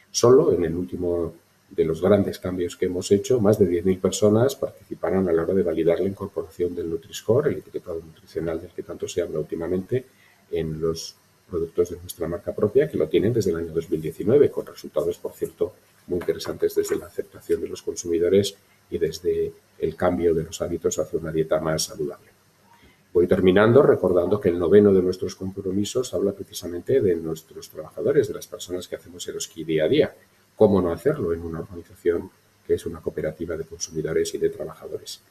Solo 0.09 0.51
en 0.51 0.65
el 0.65 0.75
último 0.75 1.33
de 1.69 1.85
los 1.85 2.01
grandes 2.01 2.39
cambios 2.39 2.75
que 2.75 2.85
hemos 2.85 3.11
hecho, 3.11 3.39
más 3.39 3.59
de 3.59 3.69
10.000 3.69 3.99
personas 3.99 4.55
participaron 4.55 5.27
a 5.27 5.33
la 5.33 5.43
hora 5.43 5.53
de 5.53 5.63
validar 5.63 5.99
la 5.99 6.07
incorporación 6.07 6.73
del 6.73 6.89
Nutri-Score, 6.89 7.47
el 7.47 7.57
etiquetado 7.57 7.99
nutricional 7.99 8.61
del 8.61 8.71
que 8.71 8.83
tanto 8.83 9.07
se 9.07 9.21
habla 9.21 9.39
últimamente, 9.39 10.05
en 10.49 10.79
los 10.79 11.15
productos 11.49 11.89
de 11.89 11.97
nuestra 11.97 12.27
marca 12.27 12.55
propia, 12.55 12.89
que 12.89 12.97
lo 12.97 13.07
tienen 13.07 13.33
desde 13.33 13.51
el 13.51 13.57
año 13.57 13.73
2019, 13.73 14.49
con 14.49 14.65
resultados, 14.65 15.17
por 15.17 15.33
cierto, 15.33 15.73
muy 16.07 16.19
interesantes 16.19 16.73
desde 16.73 16.95
la 16.95 17.07
aceptación 17.07 17.61
de 17.61 17.67
los 17.67 17.81
consumidores 17.81 18.55
y 18.89 18.97
desde 18.97 19.53
el 19.79 19.95
cambio 19.95 20.33
de 20.33 20.43
los 20.43 20.61
hábitos 20.61 20.97
hacia 20.99 21.19
una 21.19 21.31
dieta 21.31 21.59
más 21.59 21.83
saludable. 21.83 22.27
Voy 23.13 23.27
terminando 23.27 23.81
recordando 23.81 24.39
que 24.39 24.49
el 24.49 24.59
noveno 24.59 24.93
de 24.93 25.01
nuestros 25.01 25.35
compromisos 25.35 26.13
habla 26.13 26.33
precisamente 26.33 27.01
de 27.01 27.15
nuestros 27.15 27.69
trabajadores, 27.69 28.27
de 28.27 28.33
las 28.33 28.47
personas 28.47 28.87
que 28.87 28.95
hacemos 28.95 29.27
Eroski 29.27 29.63
día 29.63 29.85
a 29.85 29.87
día. 29.87 30.15
¿Cómo 30.55 30.81
no 30.81 30.91
hacerlo 30.91 31.33
en 31.33 31.41
una 31.41 31.59
organización 31.61 32.29
que 32.65 32.75
es 32.75 32.85
una 32.85 33.01
cooperativa 33.01 33.55
de 33.55 33.65
consumidores 33.65 34.33
y 34.33 34.37
de 34.37 34.49
trabajadores? 34.49 35.21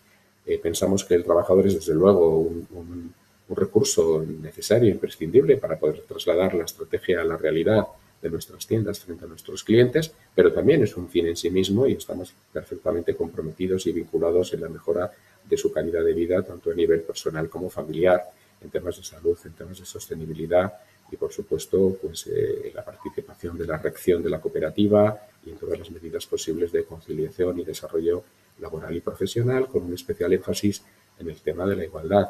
Eh, 0.45 0.59
pensamos 0.59 1.05
que 1.05 1.15
el 1.15 1.25
trabajador 1.25 1.67
es, 1.67 1.75
desde 1.75 1.95
luego, 1.95 2.39
un, 2.39 2.67
un, 2.73 3.15
un 3.49 3.57
recurso 3.57 4.25
necesario, 4.25 4.91
imprescindible 4.91 5.57
para 5.57 5.79
poder 5.79 6.03
trasladar 6.09 6.55
la 6.55 6.65
estrategia 6.65 7.21
a 7.21 7.25
la 7.25 7.37
realidad 7.37 7.87
de 8.27 8.33
nuestras 8.33 8.67
tiendas 8.67 8.99
frente 9.01 9.25
a 9.25 9.29
nuestros 9.29 9.63
clientes, 9.63 10.13
pero 10.35 10.53
también 10.53 10.83
es 10.83 10.97
un 10.97 11.09
fin 11.09 11.27
en 11.27 11.37
sí 11.37 11.51
mismo 11.51 11.87
y 11.87 11.93
estamos 11.93 12.35
perfectamente 12.53 13.15
comprometidos 13.15 13.87
y 13.87 13.93
vinculados 13.93 14.53
en 14.53 14.61
la 14.63 14.69
mejora 14.69 15.11
de 15.49 15.57
su 15.57 15.73
calidad 15.73 16.05
de 16.05 16.13
vida, 16.13 16.43
tanto 16.43 16.71
a 16.71 16.75
nivel 16.75 17.03
personal 17.03 17.49
como 17.49 17.71
familiar, 17.71 18.23
en 18.61 18.71
temas 18.71 18.97
de 18.97 19.05
salud, 19.05 19.39
en 19.45 19.53
temas 19.53 19.79
de 19.79 19.85
sostenibilidad 19.85 20.73
y, 21.11 21.17
por 21.17 21.33
supuesto, 21.33 21.99
pues 22.03 22.27
eh, 22.27 22.73
la 22.75 22.85
participación 22.85 23.57
de 23.57 23.67
la 23.67 23.79
reacción 23.79 24.23
de 24.23 24.31
la 24.31 24.41
cooperativa 24.41 25.17
y 25.45 25.51
en 25.51 25.57
todas 25.57 25.79
las 25.79 25.91
medidas 25.91 26.27
posibles 26.27 26.73
de 26.73 26.85
conciliación 26.85 27.61
y 27.61 27.65
desarrollo 27.65 28.25
laboral 28.59 28.97
y 28.97 29.01
profesional, 29.01 29.69
con 29.69 29.85
un 29.85 29.95
especial 29.95 30.33
énfasis 30.33 30.83
en 31.19 31.29
el 31.29 31.37
tema 31.37 31.67
de 31.67 31.77
la 31.77 31.85
igualdad. 31.85 32.27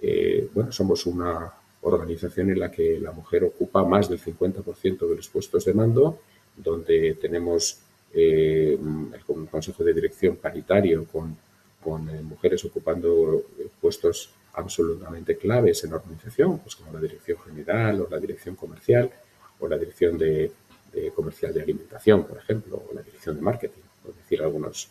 Eh, 0.00 0.48
bueno, 0.52 0.72
somos 0.72 1.06
una 1.06 1.52
organización 1.94 2.50
en 2.50 2.60
la 2.60 2.70
que 2.70 2.98
la 3.00 3.12
mujer 3.12 3.44
ocupa 3.44 3.84
más 3.84 4.08
del 4.08 4.20
50% 4.20 5.08
de 5.08 5.16
los 5.16 5.28
puestos 5.28 5.64
de 5.64 5.74
mando, 5.74 6.20
donde 6.56 7.14
tenemos 7.14 7.80
eh, 8.12 8.78
el 9.12 9.48
consejo 9.48 9.84
de 9.84 9.92
dirección 9.92 10.36
paritario 10.36 11.06
con, 11.06 11.36
eh, 12.10 12.22
mujeres 12.22 12.64
ocupando 12.64 13.44
eh, 13.58 13.68
puestos 13.80 14.30
absolutamente 14.54 15.36
claves 15.36 15.84
en 15.84 15.90
la 15.90 15.96
organización, 15.96 16.58
pues 16.58 16.76
como 16.76 16.92
la 16.92 17.00
dirección 17.00 17.38
general 17.38 18.00
o 18.02 18.08
la 18.10 18.18
dirección 18.18 18.56
comercial 18.56 19.10
o 19.60 19.68
la 19.68 19.78
dirección 19.78 20.18
de 20.18 20.52
comercial 21.14 21.54
de 21.54 21.62
alimentación, 21.62 22.24
por 22.24 22.38
ejemplo, 22.38 22.82
o 22.90 22.94
la 22.94 23.02
dirección 23.02 23.36
de 23.36 23.42
marketing, 23.42 23.82
por 24.02 24.16
decir 24.16 24.42
algunos, 24.42 24.88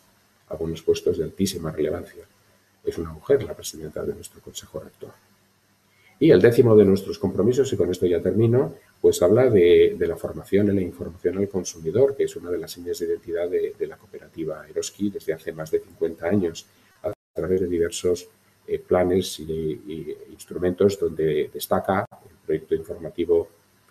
algunos 0.47 0.81
puestos 0.81 1.17
de 1.17 1.25
altísima 1.25 1.71
relevancia. 1.71 2.23
Es 2.83 2.97
una 2.97 3.11
mujer 3.11 3.43
la 3.43 3.53
presidenta 3.53 4.05
de 4.05 4.13
nuestro 4.13 4.39
consejo 4.39 4.79
rector. 4.79 5.11
Y 6.19 6.31
el 6.31 6.41
décimo 6.41 6.75
de 6.75 6.83
nuestros 6.83 7.19
compromisos, 7.19 7.71
y 7.71 7.77
con 7.77 7.91
esto 7.91 8.07
ya 8.07 8.21
termino, 8.21 8.73
pues 8.99 9.21
habla 9.21 9.49
de, 9.49 9.95
la 9.99 10.15
formación 10.15 10.67
y 10.67 10.75
la 10.75 10.81
información 10.81 11.37
al 11.37 11.47
consumidor, 11.47 12.15
que 12.15 12.23
es 12.23 12.35
una 12.35 12.49
de 12.49 12.57
las 12.57 12.71
señas 12.71 12.97
de 12.99 13.05
identidad 13.05 13.47
de, 13.49 13.87
la 13.87 13.97
cooperativa 13.97 14.67
Eroski 14.67 15.11
desde 15.11 15.33
hace 15.33 15.51
más 15.51 15.69
de 15.69 15.79
50 15.79 16.27
años, 16.27 16.65
a 17.03 17.13
través 17.33 17.61
de 17.61 17.67
diversos 17.67 18.27
eh, 18.67 18.79
planes 18.79 19.39
y, 19.39 20.15
instrumentos 20.31 20.99
donde 20.99 21.51
destaca 21.53 22.05
el 22.29 22.35
proyecto 22.45 22.73
informativo 22.73 23.49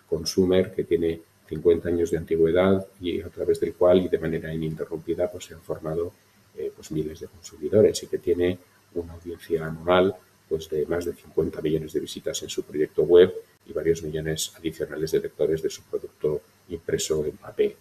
Consumer, 0.09 0.73
que 0.73 0.83
tiene 0.83 1.21
50 1.47 1.87
años 1.87 2.11
de 2.11 2.17
antigüedad 2.17 2.85
y 2.99 3.21
a 3.21 3.29
través 3.29 3.59
del 3.59 3.73
cual 3.73 4.01
y 4.01 4.09
de 4.09 4.19
manera 4.19 4.53
ininterrumpida 4.53 5.31
pues, 5.31 5.45
se 5.45 5.53
han 5.53 5.61
formado 5.61 6.11
eh, 6.57 6.71
pues, 6.75 6.91
miles 6.91 7.21
de 7.21 7.27
consumidores 7.27 8.03
y 8.03 8.07
que 8.07 8.17
tiene 8.17 8.57
una 8.95 9.13
audiencia 9.13 9.65
anual 9.65 10.15
pues, 10.49 10.69
de 10.69 10.85
más 10.85 11.05
de 11.05 11.13
50 11.13 11.61
millones 11.61 11.93
de 11.93 11.99
visitas 11.99 12.41
en 12.43 12.49
su 12.49 12.63
proyecto 12.63 13.03
web 13.03 13.33
y 13.65 13.73
varios 13.73 14.03
millones 14.03 14.53
adicionales 14.57 15.11
de 15.11 15.19
lectores 15.19 15.61
de 15.61 15.69
su 15.69 15.83
producto 15.83 16.41
impreso 16.69 17.25
en 17.25 17.37
papel. 17.37 17.75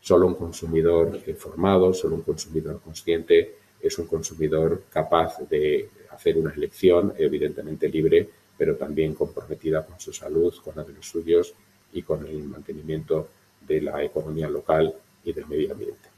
Solo 0.00 0.26
un 0.26 0.34
consumidor 0.34 1.20
informado, 1.26 1.92
solo 1.92 2.16
un 2.16 2.22
consumidor 2.22 2.80
consciente 2.80 3.56
es 3.80 3.98
un 3.98 4.06
consumidor 4.06 4.84
capaz 4.90 5.38
de 5.48 5.88
hacer 6.10 6.38
una 6.38 6.52
elección, 6.52 7.12
evidentemente 7.18 7.88
libre, 7.88 8.28
pero 8.56 8.76
también 8.76 9.14
comprometida 9.14 9.84
con 9.84 10.00
su 10.00 10.12
salud, 10.12 10.54
con 10.64 10.76
la 10.76 10.84
de 10.84 10.94
los 10.94 11.06
suyos 11.06 11.54
y 11.92 12.02
con 12.02 12.26
el 12.26 12.42
mantenimiento 12.44 13.28
de 13.66 13.82
la 13.82 14.02
economía 14.02 14.48
local 14.48 14.94
y 15.24 15.32
del 15.32 15.46
medio 15.46 15.72
ambiente. 15.72 16.08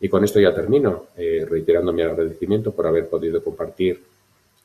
Y 0.00 0.08
con 0.08 0.24
esto 0.24 0.40
ya 0.40 0.54
termino, 0.54 1.06
eh, 1.16 1.46
reiterando 1.48 1.92
mi 1.92 2.02
agradecimiento 2.02 2.72
por 2.72 2.86
haber 2.86 3.08
podido 3.08 3.42
compartir 3.42 4.02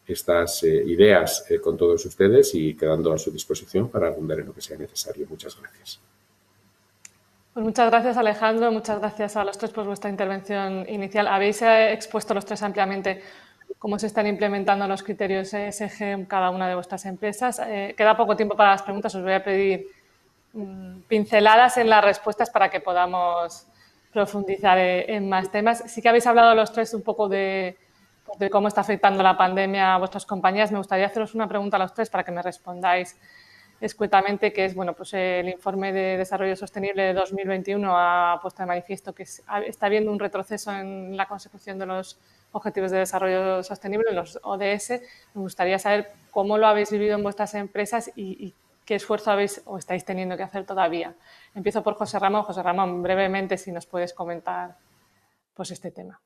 estas 0.08 0.64
eh, 0.64 0.84
ideas 0.86 1.46
eh, 1.50 1.60
con 1.60 1.78
todos 1.78 2.06
ustedes 2.06 2.54
y 2.54 2.76
quedando 2.76 3.12
a 3.12 3.18
su 3.18 3.32
disposición 3.32 3.90
para 3.90 4.08
abundar 4.08 4.40
en 4.40 4.48
lo 4.48 4.54
que 4.54 4.62
sea 4.62 4.78
necesario. 4.78 5.26
Muchas 5.30 5.60
gracias. 5.60 6.00
Pues 7.54 7.66
muchas 7.66 7.90
gracias, 7.90 8.18
Alejandro. 8.18 8.72
Muchas 8.72 9.00
gracias 9.00 9.36
a 9.36 9.44
los 9.44 9.58
tres 9.58 9.72
por 9.72 9.86
vuestra 9.86 10.10
intervención 10.10 10.88
inicial. 10.90 11.28
Habéis 11.28 11.62
eh, 11.62 11.94
expuesto 11.94 12.34
los 12.34 12.46
tres 12.46 12.62
ampliamente 12.62 13.22
cómo 13.80 13.98
se 13.98 14.08
están 14.08 14.28
implementando 14.28 14.88
los 14.88 15.02
criterios 15.02 15.54
ESG 15.54 16.04
en 16.04 16.26
cada 16.26 16.52
una 16.52 16.68
de 16.68 16.76
vuestras 16.76 17.06
empresas. 17.06 17.60
Queda 17.98 18.16
poco 18.16 18.36
tiempo 18.36 18.56
para 18.56 18.72
las 18.72 18.84
preguntas. 18.84 19.14
Os 19.16 19.24
voy 19.24 19.34
a 19.34 19.44
pedir 19.44 19.88
mmm, 20.54 21.00
pinceladas 21.08 21.78
en 21.78 21.90
las 21.90 22.04
respuestas 22.04 22.50
para 22.52 22.70
que 22.70 22.80
podamos 22.80 23.66
profundizar 24.14 24.78
en 24.78 25.28
más 25.30 25.52
temas. 25.52 25.84
Sí 25.88 26.02
que 26.02 26.10
habéis 26.10 26.28
hablado 26.28 26.54
los 26.54 26.72
tres 26.72 26.94
un 26.94 27.02
poco 27.02 27.28
de, 27.28 27.76
de 28.40 28.50
cómo 28.50 28.68
está 28.68 28.82
afectando 28.82 29.24
la 29.24 29.38
pandemia 29.38 29.96
a 29.96 29.98
vuestras 29.98 30.26
compañías, 30.26 30.72
me 30.72 30.78
gustaría 30.78 31.06
haceros 31.06 31.36
una 31.36 31.48
pregunta 31.48 31.78
a 31.78 31.80
los 31.80 31.94
tres 31.94 32.10
para 32.10 32.24
que 32.24 32.32
me 32.32 32.42
respondáis 32.42 33.18
escuetamente, 33.82 34.54
que 34.54 34.66
es, 34.66 34.74
bueno, 34.74 34.94
pues 34.94 35.14
el 35.14 35.50
informe 35.50 35.92
de 35.92 36.18
desarrollo 36.18 36.56
sostenible 36.56 37.04
de 37.04 37.14
2021 37.14 37.94
ha 37.96 38.40
puesto 38.42 38.64
de 38.64 38.68
manifiesto 38.68 39.14
que 39.14 39.24
está 39.24 39.86
habiendo 39.86 40.12
un 40.12 40.20
retroceso 40.20 40.72
en 40.72 41.16
la 41.16 41.28
consecución 41.28 41.78
de 41.78 41.86
los 41.86 42.18
objetivos 42.52 42.92
de 42.92 43.00
desarrollo 43.00 43.64
sostenible, 43.64 44.14
los 44.14 44.40
ODS. 44.44 45.02
Me 45.34 45.42
gustaría 45.42 45.78
saber 45.78 46.12
cómo 46.32 46.58
lo 46.58 46.68
habéis 46.68 46.92
vivido 46.92 47.16
en 47.16 47.24
vuestras 47.24 47.54
empresas 47.54 48.12
y, 48.16 48.46
y 48.46 48.54
qué 48.86 48.96
esfuerzo 48.96 49.32
habéis 49.32 49.62
o 49.66 49.78
estáis 49.78 50.06
teniendo 50.06 50.38
que 50.38 50.44
hacer 50.44 50.66
todavía. 50.66 51.14
Empiezo 51.54 51.84
por 51.84 51.96
José 51.96 52.20
Ramón. 52.20 52.44
José 52.44 52.64
Ramón, 52.64 53.04
brevemente, 53.04 53.58
si 53.58 53.72
nos 53.72 53.86
puedes 53.86 54.14
comentar 54.14 54.78
pues, 55.54 55.72
este 55.72 55.92
tema. 55.92 56.22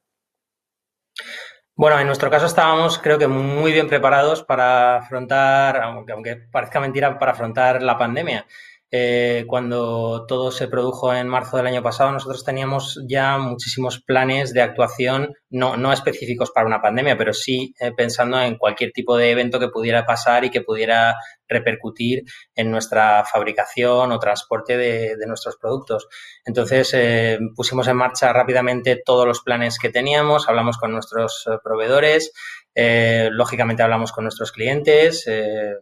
Bueno, 1.80 1.98
en 1.98 2.08
nuestro 2.08 2.30
caso 2.30 2.46
estábamos, 2.46 3.00
creo 3.00 3.18
que, 3.18 3.30
muy 3.30 3.72
bien 3.72 3.88
preparados 3.88 4.44
para 4.44 4.98
afrontar, 4.98 5.78
aunque, 5.78 6.12
aunque 6.12 6.36
parezca 6.36 6.82
mentira, 6.82 7.18
para 7.18 7.32
afrontar 7.32 7.82
la 7.82 7.98
pandemia. 7.98 8.46
Eh, 8.92 9.46
cuando 9.48 10.26
todo 10.28 10.52
se 10.52 10.68
produjo 10.68 11.14
en 11.14 11.28
marzo 11.28 11.58
del 11.58 11.68
año 11.68 11.84
pasado, 11.84 12.12
nosotros 12.12 12.44
teníamos 12.44 13.00
ya 13.08 13.38
muchísimos 13.38 14.02
planes 14.02 14.52
de 14.54 14.62
actuación, 14.62 15.34
no, 15.50 15.78
no 15.78 15.94
específicos 15.94 16.52
para 16.52 16.66
una 16.66 16.82
pandemia, 16.82 17.18
pero 17.18 17.34
sí 17.34 17.74
eh, 17.80 17.92
pensando 17.96 18.42
en 18.42 18.58
cualquier 18.58 18.92
tipo 18.92 19.16
de 19.16 19.32
evento 19.32 19.60
que 19.60 19.70
pudiera 19.70 20.06
pasar 20.06 20.44
y 20.44 20.50
que 20.50 20.62
pudiera 20.62 21.16
repercutir 21.48 22.24
en 22.56 22.72
nuestra 22.72 23.24
fabricación 23.26 24.12
o 24.12 24.20
transporte 24.20 24.78
de, 24.78 25.16
de 25.16 25.28
nuestros 25.28 25.58
productos. 25.58 26.08
Entonces, 26.46 26.92
eh, 26.94 27.40
pusimos 27.56 27.88
en 27.88 27.98
marcha 27.98 28.32
rápidamente 28.34 29.02
todos 29.04 29.28
los 29.28 29.42
planes 29.42 29.78
que 29.80 29.90
teníamos, 29.90 30.48
hablamos 30.48 30.78
con 30.78 30.92
nuestros 30.92 31.46
eh, 31.48 31.58
proveedores, 31.64 32.32
eh, 32.82 33.28
lógicamente 33.34 33.84
hablamos 33.84 34.14
con 34.14 34.24
nuestros 34.24 34.54
clientes, 34.54 35.28
eh, 35.28 35.74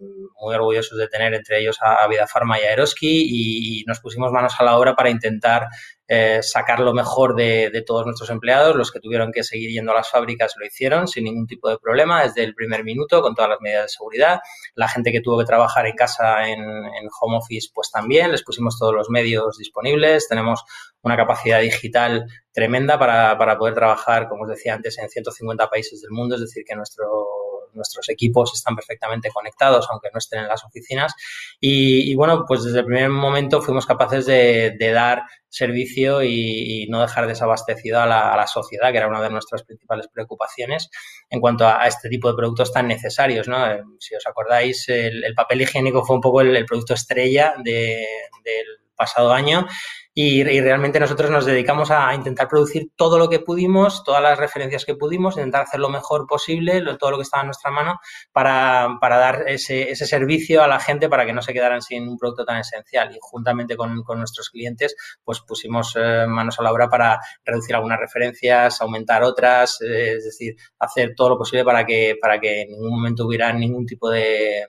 muy 0.42 0.56
orgullosos 0.56 0.98
de 0.98 1.08
tener 1.08 1.32
entre 1.36 1.60
ellos 1.60 1.78
a, 1.80 2.08
Vida 2.08 2.26
Pharma 2.26 2.60
y 2.60 2.64
a 2.64 2.76
y, 3.02 3.84
nos 3.86 4.00
pusimos 4.00 4.32
manos 4.32 4.56
a 4.58 4.64
la 4.64 4.76
obra 4.76 4.96
para 4.96 5.12
intentar 5.12 5.68
eh, 6.08 6.40
sacar 6.42 6.80
lo 6.80 6.94
mejor 6.94 7.36
de, 7.36 7.84
todos 7.86 8.06
nuestros 8.06 8.30
empleados. 8.30 8.76
Los 8.76 8.92
que 8.92 9.00
tuvieron 9.00 9.32
que 9.32 9.44
seguir 9.44 9.72
yendo 9.72 9.92
a 9.92 9.96
las 9.96 10.10
fábricas 10.10 10.54
lo 10.58 10.66
hicieron 10.66 11.08
sin 11.08 11.26
ningún 11.26 11.48
tipo 11.48 11.70
de 11.70 11.78
problema 11.78 12.24
desde 12.24 12.44
el 12.44 12.54
primer 12.56 12.84
minuto 12.84 13.22
con 13.22 13.36
todas 13.36 13.50
las 13.50 13.62
medidas 13.62 13.84
de 13.84 13.90
seguridad. 13.90 14.40
La 14.76 14.88
gente 14.88 15.12
que 15.12 15.22
tuvo 15.22 15.40
que 15.40 15.46
trabajar 15.46 15.86
en 15.86 15.96
casa 15.96 16.48
en, 16.48 16.60
en 16.60 17.10
home 17.20 17.38
office, 17.38 17.70
pues 17.74 17.92
también 17.92 18.32
les 18.32 18.44
pusimos 18.44 18.78
todos 18.80 18.94
los 18.94 19.10
medios 19.10 19.58
disponibles. 19.58 20.28
Tenemos 20.28 20.64
una 21.02 21.18
capacidad 21.18 21.60
digital 21.62 22.26
tremenda 22.52 22.98
para, 22.98 23.38
para 23.38 23.58
poder 23.58 23.74
trabajar, 23.74 24.28
como 24.28 24.44
os 24.44 24.50
decía 24.50 24.74
antes, 24.74 24.98
en 24.98 25.10
150 25.10 25.70
países 25.70 26.02
del 26.02 26.12
mundo. 26.12 26.36
Es 26.36 26.42
decir, 26.42 26.64
que 26.66 26.76
nuestro 26.76 27.06
nuestros 27.74 28.10
equipos 28.10 28.54
están 28.54 28.76
perfectamente 28.76 29.30
conectados, 29.30 29.88
aunque 29.90 30.10
no 30.14 30.20
estén 30.20 30.42
en 30.42 30.48
las 30.48 30.64
oficinas. 30.64 31.14
Y, 31.60 32.14
bueno, 32.16 32.46
pues 32.48 32.64
desde 32.64 32.80
el 32.80 32.86
primer 32.86 33.10
momento 33.10 33.62
fuimos 33.62 33.86
capaces 33.86 34.26
de, 34.26 34.76
dar 34.94 35.24
servicio 35.50 36.24
y, 36.24 36.88
no 36.90 37.02
dejar 37.02 37.28
desabastecido 37.28 38.00
a 38.02 38.06
la, 38.06 38.48
sociedad, 38.48 38.92
que 38.92 38.98
era 38.98 39.08
una 39.08 39.22
de 39.22 39.30
nuestras 39.30 39.64
principales 39.64 40.08
preocupaciones 40.08 40.90
en 41.30 41.42
cuanto 41.42 41.68
a, 41.68 41.88
este 41.88 42.10
tipo 42.10 42.30
de 42.30 42.36
productos 42.36 42.72
tan 42.72 42.88
necesarios. 42.88 43.48
¿no? 43.48 43.70
Eh, 43.70 43.84
si 44.00 44.16
os 44.16 44.26
acordáis, 44.26 44.88
el, 44.90 45.34
papel 45.36 45.62
higiénico 45.62 46.04
fue 46.04 46.16
un 46.16 46.22
poco 46.22 46.42
el, 46.42 46.66
producto 46.66 46.94
estrella 46.94 47.54
del 47.64 48.06
pasado 48.96 49.32
año 49.32 49.68
y, 50.20 50.44
realmente 50.44 51.00
nosotros 51.00 51.30
nos 51.30 51.46
dedicamos 51.46 51.92
a 51.92 52.12
intentar 52.16 52.48
producir 52.48 52.90
todo 52.96 53.20
lo 53.20 53.30
que 53.30 53.40
pudimos, 53.40 54.04
todas 54.04 54.20
las 54.20 54.40
referencias 54.40 54.84
que 54.84 54.96
pudimos, 54.96 55.38
intentar 55.38 55.62
hacer 55.62 55.80
lo 55.80 55.90
mejor 55.90 56.26
posible, 56.26 56.82
todo 56.98 57.12
lo 57.12 57.18
que 57.18 57.22
estaba 57.22 57.42
en 57.42 57.50
nuestra 57.50 57.70
mano, 57.70 58.00
para, 58.32 58.98
para 59.00 59.18
dar 59.20 59.44
ese, 59.48 59.92
ese, 59.92 60.08
servicio 60.08 60.64
a 60.64 60.68
la 60.68 60.80
gente 60.80 61.08
para 61.08 61.24
que 61.24 61.34
no 61.34 61.44
se 61.44 61.54
quedaran 61.54 61.84
sin 61.84 62.10
un 62.10 62.18
producto 62.18 62.46
tan 62.46 62.58
esencial. 62.58 63.16
Y 63.16 63.20
juntamente 63.22 63.78
con, 63.78 64.02
con 64.02 64.18
nuestros 64.18 64.50
clientes, 64.50 64.96
pues 65.24 65.42
pusimos 65.42 65.96
eh, 65.96 66.26
manos 66.28 66.60
a 66.60 66.64
la 66.64 66.72
obra 66.72 66.90
para 66.90 67.20
reducir 67.46 67.76
algunas 67.76 68.00
referencias, 68.00 68.82
aumentar 68.82 69.22
otras, 69.22 69.80
eh, 69.82 70.14
es 70.14 70.26
decir, 70.26 70.56
hacer 70.80 71.14
todo 71.16 71.30
lo 71.30 71.38
posible 71.38 71.64
para 71.64 71.86
que, 71.86 72.16
para 72.20 72.40
que 72.40 72.64
en 72.64 72.70
ningún 72.70 72.90
momento 72.90 73.28
hubiera 73.28 73.54
ningún 73.54 73.86
tipo 73.86 74.10
de 74.10 74.66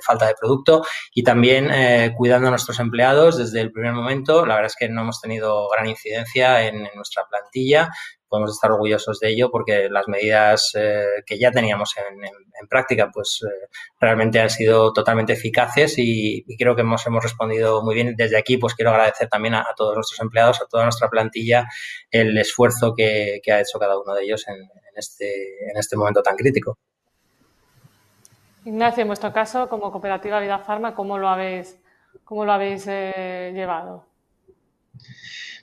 falta 0.00 0.26
de 0.26 0.34
producto 0.38 0.82
y 1.14 1.22
también 1.22 1.70
eh, 1.70 2.12
cuidando 2.16 2.48
a 2.48 2.50
nuestros 2.50 2.78
empleados 2.80 3.38
desde 3.38 3.60
el 3.60 3.72
primer 3.72 3.92
momento. 3.92 4.46
La 4.46 4.54
verdad 4.54 4.70
es 4.70 4.76
que 4.76 4.88
no 4.88 5.02
hemos 5.02 5.20
tenido 5.20 5.68
gran 5.68 5.86
incidencia 5.86 6.66
en, 6.66 6.88
nuestra 6.94 7.24
plantilla. 7.28 7.88
Podemos 8.28 8.52
estar 8.52 8.72
orgullosos 8.72 9.20
de 9.20 9.30
ello 9.30 9.50
porque 9.50 9.88
las 9.88 10.08
medidas 10.08 10.72
eh, 10.74 11.04
que 11.24 11.38
ya 11.38 11.50
teníamos 11.52 11.94
en, 11.96 12.68
práctica 12.68 13.10
pues 13.12 13.40
eh, 13.46 13.68
realmente 14.00 14.40
han 14.40 14.50
sido 14.50 14.92
totalmente 14.92 15.34
eficaces 15.34 15.94
y, 15.98 16.44
creo 16.58 16.74
que 16.74 16.80
hemos, 16.80 17.06
hemos 17.06 17.22
respondido 17.22 17.82
muy 17.82 17.94
bien. 17.94 18.14
Desde 18.16 18.36
aquí 18.36 18.56
pues 18.56 18.74
quiero 18.74 18.90
agradecer 18.90 19.28
también 19.28 19.54
a, 19.54 19.66
todos 19.76 19.94
nuestros 19.94 20.20
empleados, 20.20 20.60
a 20.60 20.66
toda 20.66 20.84
nuestra 20.84 21.08
plantilla 21.08 21.66
el 22.10 22.36
esfuerzo 22.38 22.94
que, 22.96 23.40
ha 23.48 23.60
hecho 23.60 23.78
cada 23.78 23.98
uno 23.98 24.14
de 24.14 24.24
ellos 24.24 24.44
en, 24.48 24.56
este, 24.96 25.70
en 25.70 25.76
este 25.76 25.96
momento 25.96 26.22
tan 26.22 26.36
crítico. 26.36 26.78
Ignacio, 28.66 29.02
en 29.02 29.06
vuestro 29.06 29.32
caso, 29.32 29.68
como 29.68 29.92
cooperativa 29.92 30.40
Vida 30.40 30.58
Farma, 30.58 30.92
¿cómo 30.92 31.18
lo 31.18 31.28
habéis, 31.28 31.78
cómo 32.24 32.44
lo 32.44 32.50
habéis 32.50 32.84
eh, 32.88 33.52
llevado? 33.54 34.04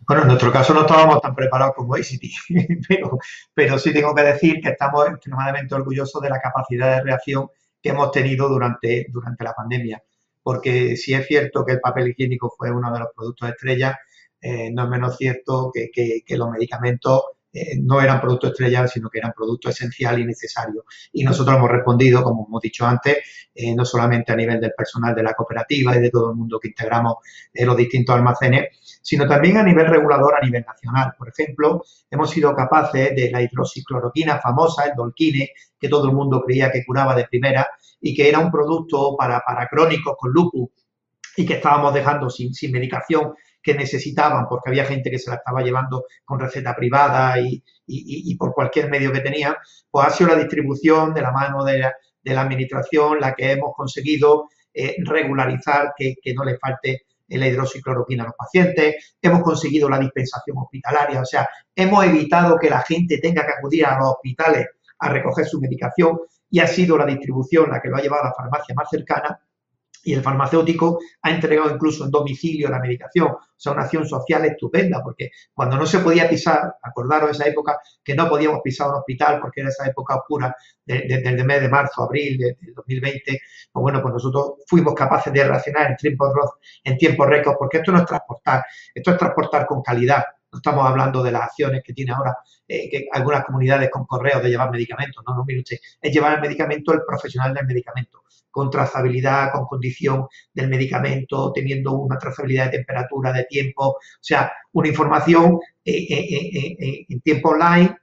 Bueno, 0.08 0.22
en 0.22 0.30
nuestro 0.30 0.54
caso 0.54 0.74
no 0.74 0.82
estábamos 0.82 1.20
tan 1.20 1.36
preparados 1.36 1.76
como 1.76 1.98
ICT, 1.98 2.24
pero, 2.88 3.20
pero 3.54 3.78
sí 3.78 3.92
tengo 3.92 4.16
que 4.16 4.22
decir 4.22 4.62
que 4.62 4.70
estamos 4.70 5.06
extremadamente 5.10 5.76
orgullosos 5.76 6.22
de 6.22 6.30
la 6.30 6.40
capacidad 6.40 6.96
de 6.96 7.04
reacción 7.04 7.50
que 7.82 7.90
hemos 7.90 8.10
tenido 8.12 8.48
durante, 8.48 9.08
durante 9.10 9.44
la 9.44 9.54
pandemia. 9.54 10.02
Porque 10.42 10.96
si 10.96 11.14
es 11.14 11.28
cierto 11.28 11.66
que 11.66 11.74
el 11.74 11.82
papel 11.82 12.08
higiénico 12.08 12.54
fue 12.58 12.72
uno 12.72 12.90
de 12.94 13.00
los 13.00 13.10
productos 13.14 13.50
estrella, 13.50 14.00
eh, 14.40 14.72
no 14.72 14.84
es 14.86 14.90
menos 14.90 15.18
cierto 15.18 15.72
que, 15.74 15.90
que 16.26 16.38
los 16.38 16.50
medicamentos 16.50 17.22
eh, 17.54 17.78
no 17.80 18.02
eran 18.02 18.20
productos 18.20 18.52
estrellados, 18.52 18.92
sino 18.92 19.10
que 19.10 19.20
eran 19.20 19.32
productos 19.32 19.76
esenciales 19.76 20.22
y 20.22 20.26
necesarios. 20.26 20.86
Y 21.12 21.24
nosotros 21.24 21.56
hemos 21.56 21.70
respondido, 21.70 22.24
como 22.24 22.48
hemos 22.48 22.62
dicho 22.62 22.86
antes, 22.86 23.18
eh, 23.54 23.76
no 23.76 23.86
solamente 23.86 24.32
a 24.32 24.36
nivel 24.36 24.60
del 24.60 24.74
personal 24.76 25.14
de 25.14 25.22
la 25.22 25.36
cooperativa 25.36 25.96
y 25.96 26.02
de 26.02 26.10
todo 26.10 26.32
el 26.32 26.36
mundo 26.36 26.60
que 26.60 26.70
integramos 26.70 27.18
en 27.54 27.68
los 27.68 27.78
distintos 27.78 28.16
almacenes, 28.16 28.80
sino 29.04 29.28
también 29.28 29.58
a 29.58 29.64
nivel 29.64 29.86
regulador, 29.86 30.34
a 30.36 30.44
nivel 30.44 30.66
nacional. 30.66 31.14
Por 31.16 31.30
ejemplo, 31.30 31.84
hemos 32.10 32.32
sido 32.32 32.56
capaces 32.56 33.16
de 33.16 33.30
la 33.30 33.44
hidroxicloroquina 33.44 34.40
famosa, 34.40 34.86
el 34.86 34.96
Dolquine, 34.96 35.52
que 35.80 35.90
todo 35.90 36.08
el 36.10 36.16
mundo 36.16 36.42
creía 36.44 36.72
que 36.72 36.84
curaba 36.84 37.14
de 37.16 37.28
primera 37.28 37.68
y 38.02 38.16
que 38.16 38.28
era 38.28 38.40
un 38.40 38.52
producto 38.52 39.16
para, 39.16 39.42
para 39.42 39.68
crónicos 39.68 40.16
con 40.18 40.32
lupus 40.32 40.70
y 41.38 41.46
que 41.46 41.56
estábamos 41.56 41.94
dejando 41.94 42.30
sin, 42.30 42.54
sin 42.54 42.72
medicación 42.72 43.34
que 43.64 43.74
necesitaban, 43.74 44.46
porque 44.48 44.70
había 44.70 44.86
gente 44.86 45.10
que 45.10 45.18
se 45.18 45.30
la 45.30 45.38
estaba 45.38 45.62
llevando 45.62 46.06
con 46.26 46.40
receta 46.40 46.76
privada 46.76 47.40
y, 47.40 48.36
por 48.36 48.54
cualquier 48.54 48.90
medio 48.90 49.12
que 49.12 49.22
tenía, 49.22 49.58
pues 49.90 50.08
ha 50.08 50.10
sido 50.10 50.32
la 50.32 50.36
distribución 50.36 51.14
de 51.14 51.22
la 51.22 51.32
mano 51.32 51.64
de 51.64 51.80
la, 51.80 52.42
administración 52.42 53.20
la 53.20 53.34
que 53.34 53.52
hemos 53.52 53.74
conseguido 53.76 54.50
eh, 54.74 54.96
regularizar 55.00 55.94
que, 55.96 56.16
no 56.36 56.44
le 56.44 56.58
falte 56.58 57.04
la 57.30 57.48
hidroxicloroquina 57.48 58.24
a 58.24 58.28
los 58.28 58.36
pacientes, 58.36 59.16
hemos 59.22 59.42
conseguido 59.42 59.90
la 59.90 59.98
dispensación 59.98 60.58
hospitalaria, 60.58 61.22
o 61.22 61.26
sea, 61.26 61.50
hemos 61.76 62.06
evitado 62.06 62.60
que 62.60 62.70
la 62.70 62.82
gente 62.82 63.18
tenga 63.18 63.46
que 63.46 63.54
acudir 63.54 63.86
a 63.86 63.98
los 63.98 64.10
hospitales 64.10 64.68
a 65.00 65.10
recoger 65.10 65.46
su 65.46 65.60
medicación 65.60 66.20
y 66.50 66.60
ha 66.60 66.68
sido 66.68 66.98
la 66.98 67.06
distribución 67.06 67.72
la 67.72 67.82
que 67.82 67.90
lo 67.90 67.98
ha 67.98 68.02
llevado 68.02 68.24
a 68.24 68.28
la 68.28 68.34
farmacia 68.34 68.76
más 68.76 68.90
cercana 68.90 69.40
y 70.04 70.14
el 70.14 70.22
farmacéutico 70.22 71.00
ha 71.22 71.32
entregado 71.32 71.74
incluso 71.74 72.06
en 72.06 72.12
domicilio 72.12 72.70
la 72.70 72.80
medicación. 72.80 73.28
O 73.28 73.40
sea, 73.56 73.72
una 73.72 73.84
acción 73.84 74.08
social 74.08 74.44
estupenda, 74.46 75.02
porque 75.02 75.32
cuando 75.54 75.78
no 75.78 75.86
se 75.86 76.00
podía 76.00 76.30
pisar, 76.30 76.76
acordaros 76.82 77.32
esa 77.32 77.48
época 77.48 77.80
que 78.04 78.14
no 78.14 78.28
podíamos 78.28 78.62
pisar 78.62 78.90
un 78.90 78.96
hospital 78.96 79.40
porque 79.40 79.62
era 79.62 79.70
esa 79.70 79.88
época 79.88 80.16
oscura 80.16 80.56
desde 80.86 81.30
el 81.30 81.46
mes 81.46 81.62
de 81.62 81.70
marzo, 81.70 82.04
abril 82.04 82.38
del 82.38 82.74
2020, 82.76 83.42
pues 83.72 83.82
bueno, 83.82 84.02
pues 84.02 84.14
nosotros 84.14 84.54
fuimos 84.68 84.94
capaces 84.94 85.32
de 85.32 85.44
reaccionar 85.44 85.92
en 85.92 85.98
tiempos 85.98 86.34
en 86.84 86.98
tiempo 86.98 87.26
récord, 87.26 87.56
porque 87.58 87.78
esto 87.78 87.92
no 87.92 88.00
es 88.00 88.06
transportar, 88.06 88.64
esto 88.94 89.12
es 89.12 89.18
transportar 89.18 89.66
con 89.66 89.82
calidad. 89.82 90.24
No 90.54 90.58
estamos 90.58 90.88
hablando 90.88 91.24
de 91.24 91.32
las 91.32 91.44
acciones 91.44 91.82
que 91.84 91.94
tiene 91.94 92.12
ahora 92.12 92.38
eh, 92.68 92.90
que 92.90 93.08
algunas 93.12 93.44
comunidades 93.44 93.90
con 93.90 94.06
correos 94.06 94.44
de 94.44 94.50
llevar 94.50 94.70
medicamentos, 94.72 95.24
no, 95.28 95.36
no, 95.36 95.44
mire 95.46 95.60
usted, 95.62 95.78
es 96.00 96.14
llevar 96.14 96.36
el 96.36 96.42
medicamento 96.42 96.94
el 96.94 97.02
profesional 97.06 97.54
del 97.54 97.66
medicamento 97.66 98.24
con 98.52 98.70
trazabilidad, 98.70 99.52
con 99.52 99.66
condición 99.66 100.28
del 100.54 100.70
medicamento, 100.70 101.52
teniendo 101.52 101.94
una 101.94 102.20
trazabilidad 102.20 102.66
de 102.66 102.78
temperatura, 102.78 103.34
de 103.34 103.46
tiempo, 103.46 103.88
o 103.88 103.98
sea, 104.22 104.52
una 104.74 104.90
información 104.90 105.60
eh, 105.84 106.06
eh, 106.08 107.06
en 107.10 107.22
tiempo 107.22 107.50
online 107.50 107.98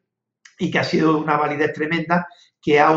y 0.58 0.70
que 0.70 0.78
ha 0.80 0.84
sido 0.84 1.18
una 1.18 1.36
validez 1.36 1.72
tremenda 1.72 2.26
que 2.60 2.80
ha, 2.80 2.92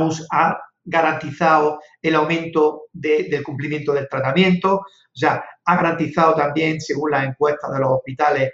garantizado 0.84 1.80
el 2.02 2.16
aumento 2.16 2.84
del 2.92 3.44
cumplimiento 3.44 3.94
del 3.94 4.08
tratamiento, 4.10 4.76
o 4.76 4.86
sea, 5.16 5.44
ha 5.66 5.76
garantizado 5.76 6.36
también, 6.36 6.82
según 6.82 7.12
las 7.12 7.26
encuestas 7.26 7.72
de 7.72 7.80
los 7.80 7.92
hospitales, 7.92 8.52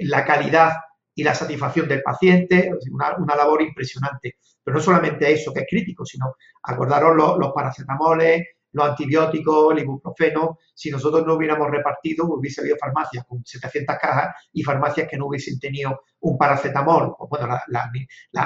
la 0.00 0.24
calidad 0.24 0.72
y 1.14 1.22
la 1.22 1.34
satisfacción 1.34 1.88
del 1.88 2.02
paciente, 2.02 2.70
una, 2.90 3.16
una 3.16 3.36
labor 3.36 3.62
impresionante. 3.62 4.36
Pero 4.62 4.76
no 4.76 4.82
solamente 4.82 5.32
eso, 5.32 5.52
que 5.52 5.60
es 5.60 5.66
crítico, 5.68 6.04
sino 6.04 6.34
acordaros 6.62 7.16
los, 7.16 7.38
los 7.38 7.52
paracetamoles, 7.52 8.42
los 8.76 8.90
antibióticos, 8.90 9.72
el 9.72 9.78
ibuprofeno, 9.80 10.58
si 10.74 10.90
nosotros 10.90 11.26
no 11.26 11.34
hubiéramos 11.34 11.70
repartido, 11.70 12.26
hubiese 12.26 12.60
habido 12.60 12.76
farmacias 12.78 13.24
con 13.26 13.42
700 13.44 13.96
cajas 13.96 14.34
y 14.52 14.62
farmacias 14.62 15.08
que 15.08 15.16
no 15.16 15.26
hubiesen 15.26 15.58
tenido 15.58 16.02
un 16.20 16.36
paracetamol. 16.36 17.14
Pues 17.18 17.40
bueno, 17.40 17.58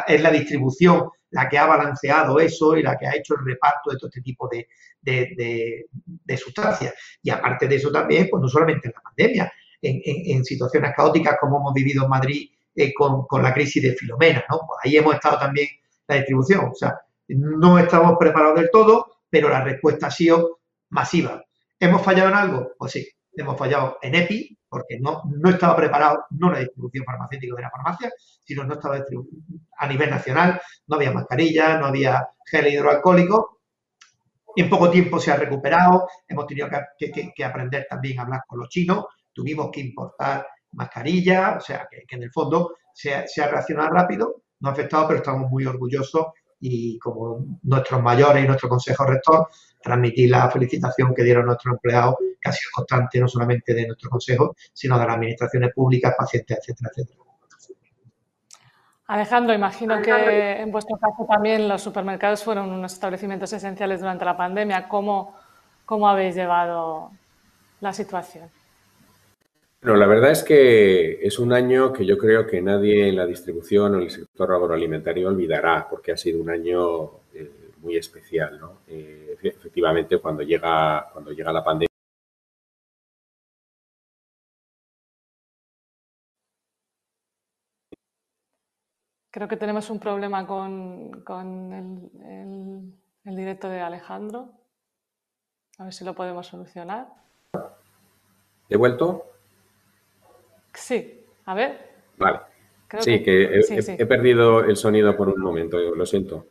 es 0.07 0.23
la 0.23 0.31
distribución 0.31 1.11
la 1.31 1.49
que 1.49 1.59
ha 1.59 1.67
balanceado 1.67 2.39
eso 2.39 2.77
y 2.77 2.83
la 2.83 2.97
que 2.97 3.09
ha 3.09 3.17
hecho 3.17 3.35
el 3.35 3.45
reparto 3.45 3.91
de 3.91 3.97
todo 3.97 4.09
este 4.09 4.21
tipo 4.21 4.49
de, 4.49 5.87
sustancias. 6.37 6.95
Y 7.23 7.31
aparte 7.31 7.67
de 7.67 7.75
eso 7.75 7.91
también, 7.91 8.29
pues 8.31 8.41
no 8.41 8.49
solamente 8.49 8.87
en 8.87 8.95
la 8.95 9.01
pandemia, 9.01 9.53
en, 9.83 10.45
situaciones 10.45 10.93
caóticas 10.95 11.39
como 11.41 11.59
hemos 11.59 11.75
vivido 11.75 12.05
en 12.05 12.11
Madrid 12.11 12.51
eh, 12.77 12.95
con, 12.95 13.27
con, 13.27 13.43
la 13.43 13.53
crisis 13.53 13.83
de 13.83 13.95
Filomena, 13.95 14.45
¿no? 14.49 14.61
Pues 14.67 14.79
ahí 14.85 14.97
hemos 14.97 15.15
estado 15.15 15.41
también 15.41 15.69
la 16.07 16.17
distribución. 16.17 16.67
O 16.67 16.75
sea, 16.75 17.01
no 17.29 17.79
estamos 17.79 18.17
preparados 18.19 18.61
del 18.61 18.71
todo, 18.71 19.20
pero 19.31 19.49
la 19.49 19.63
respuesta 19.63 20.09
ha 20.09 20.11
sido 20.11 20.61
masiva. 20.91 21.43
¿Hemos 21.79 22.03
fallado 22.03 22.29
en 22.29 22.35
algo? 22.35 22.73
Pues 22.77 22.93
sí, 22.93 23.09
hemos 23.33 23.57
fallado 23.57 23.99
en 24.03 24.15
EPI, 24.17 24.59
porque 24.69 24.99
no, 25.01 25.23
no 25.27 25.51
estaba 25.51 25.77
preparado, 25.77 26.27
no 26.31 26.51
la 26.51 26.61
distribución 26.61 27.05
farmacéutica 27.05 27.57
de 27.57 27.63
la 27.63 27.71
farmacia, 27.71 28.13
sino 28.45 28.65
no 28.65 28.75
estaba 28.75 29.05
a 29.79 29.87
nivel 29.87 30.11
nacional, 30.11 30.61
no 30.87 30.97
había 30.97 31.13
mascarilla, 31.13 31.79
no 31.79 31.87
había 31.87 32.29
gel 32.45 32.69
hidroalcohólico. 32.69 33.61
En 34.57 34.69
poco 34.69 34.91
tiempo 34.91 35.19
se 35.19 35.31
ha 35.33 35.37
recuperado, 35.37 36.09
hemos 36.29 36.47
tenido 36.47 36.69
que, 36.69 37.45
aprender 37.45 37.87
también 37.89 38.19
a 38.19 38.23
hablar 38.23 38.43
con 38.47 38.61
los 38.61 38.69
chinos, 38.69 39.07
tuvimos 39.33 39.71
que 39.73 39.81
importar 39.81 40.47
mascarilla, 40.73 41.57
o 41.57 41.61
sea 41.61 41.89
que, 41.91 42.05
en 42.09 42.23
el 42.23 42.33
fondo 42.33 42.77
se, 42.93 43.27
se 43.27 43.43
ha 43.43 43.49
reaccionado 43.49 43.91
rápido, 43.91 44.43
no 44.61 44.69
ha 44.69 44.73
afectado, 44.73 45.09
pero 45.09 45.19
estamos 45.19 45.51
muy 45.51 45.67
orgullosos 45.67 46.27
y 46.61 46.99
como 46.99 47.59
nuestros 47.63 48.03
mayores 48.03 48.45
y 48.45 48.47
nuestro 48.47 48.69
consejo 48.69 49.05
rector, 49.05 49.49
transmitir 49.83 50.31
la 50.31 50.51
felicitación 50.51 51.15
que 51.15 51.23
dieron 51.23 51.47
nuestros 51.47 51.73
empleados, 51.75 52.15
que 52.41 52.49
ha 52.49 52.53
sido 52.53 52.71
constante 52.75 53.19
no 53.19 53.29
solamente 53.29 53.75
de 53.75 53.87
nuestro 53.87 54.11
consejo, 54.11 54.55
sino 54.73 54.99
de 54.99 55.07
las 55.07 55.17
administraciones 55.17 55.73
públicas, 55.75 56.15
pacientes, 56.17 56.59
etcétera, 56.59 56.91
etcétera. 56.95 57.21
Alejandro, 59.07 59.53
imagino 59.53 60.01
que 60.03 60.61
en 60.61 60.71
vuestro 60.71 60.97
caso 60.97 61.27
también 61.29 61.67
los 61.67 61.83
supermercados 61.83 62.45
fueron 62.45 62.71
unos 62.71 62.93
establecimientos 62.93 63.53
esenciales 63.53 63.99
durante 63.99 64.25
la 64.25 64.37
pandemia. 64.37 64.89
¿Cómo, 64.89 65.35
cómo 65.85 66.09
habéis 66.09 66.37
llevado 66.37 67.11
la 67.81 67.93
situación? 67.93 68.49
Bueno, 69.83 69.97
la 69.97 70.07
verdad 70.07 70.31
es 70.31 70.45
que 70.45 71.27
es 71.27 71.39
un 71.39 71.55
año 71.55 71.91
que 71.91 72.05
yo 72.05 72.19
creo 72.19 72.47
que 72.47 72.61
nadie 72.61 73.09
en 73.09 73.17
la 73.17 73.25
distribución 73.25 73.95
o 73.95 73.97
en 73.97 74.03
el 74.03 74.11
sector 74.11 74.53
agroalimentario 74.53 75.29
olvidará, 75.29 75.89
porque 75.89 76.13
ha 76.13 76.19
sido 76.19 76.39
un 76.43 76.51
año 76.51 77.05
eh, 77.33 77.71
muy 77.79 77.97
especial. 77.97 78.61
¿no? 78.61 78.81
Eh, 78.89 79.39
efectivamente, 79.43 80.19
cuando 80.19 80.43
llega, 80.43 81.09
cuando 81.13 81.33
llega 81.33 81.53
la 81.53 81.65
pandemia, 81.65 81.87
Creo 89.33 89.47
que 89.49 89.57
tenemos 89.57 89.89
un 89.91 90.01
problema 90.01 90.45
con, 90.45 91.23
el, 91.73 92.93
el, 93.25 93.37
directo 93.37 93.69
de 93.69 93.81
Alejandro. 93.81 94.51
A 95.79 95.85
ver 95.85 95.95
si 95.95 96.05
lo 96.05 96.15
podemos 96.15 96.49
solucionar. 96.49 97.07
¿He 98.69 98.77
vuelto? 98.77 99.31
Sí, 100.75 101.21
a 101.47 101.55
ver. 101.55 101.91
Vale. 102.17 102.41
sí, 102.99 103.23
que, 103.23 103.61
he, 103.99 104.07
perdido 104.07 104.65
el 104.65 104.77
sonido 104.77 105.17
por 105.17 105.29
un 105.29 105.41
momento, 105.41 105.79
lo 105.79 106.07
siento. 106.07 106.47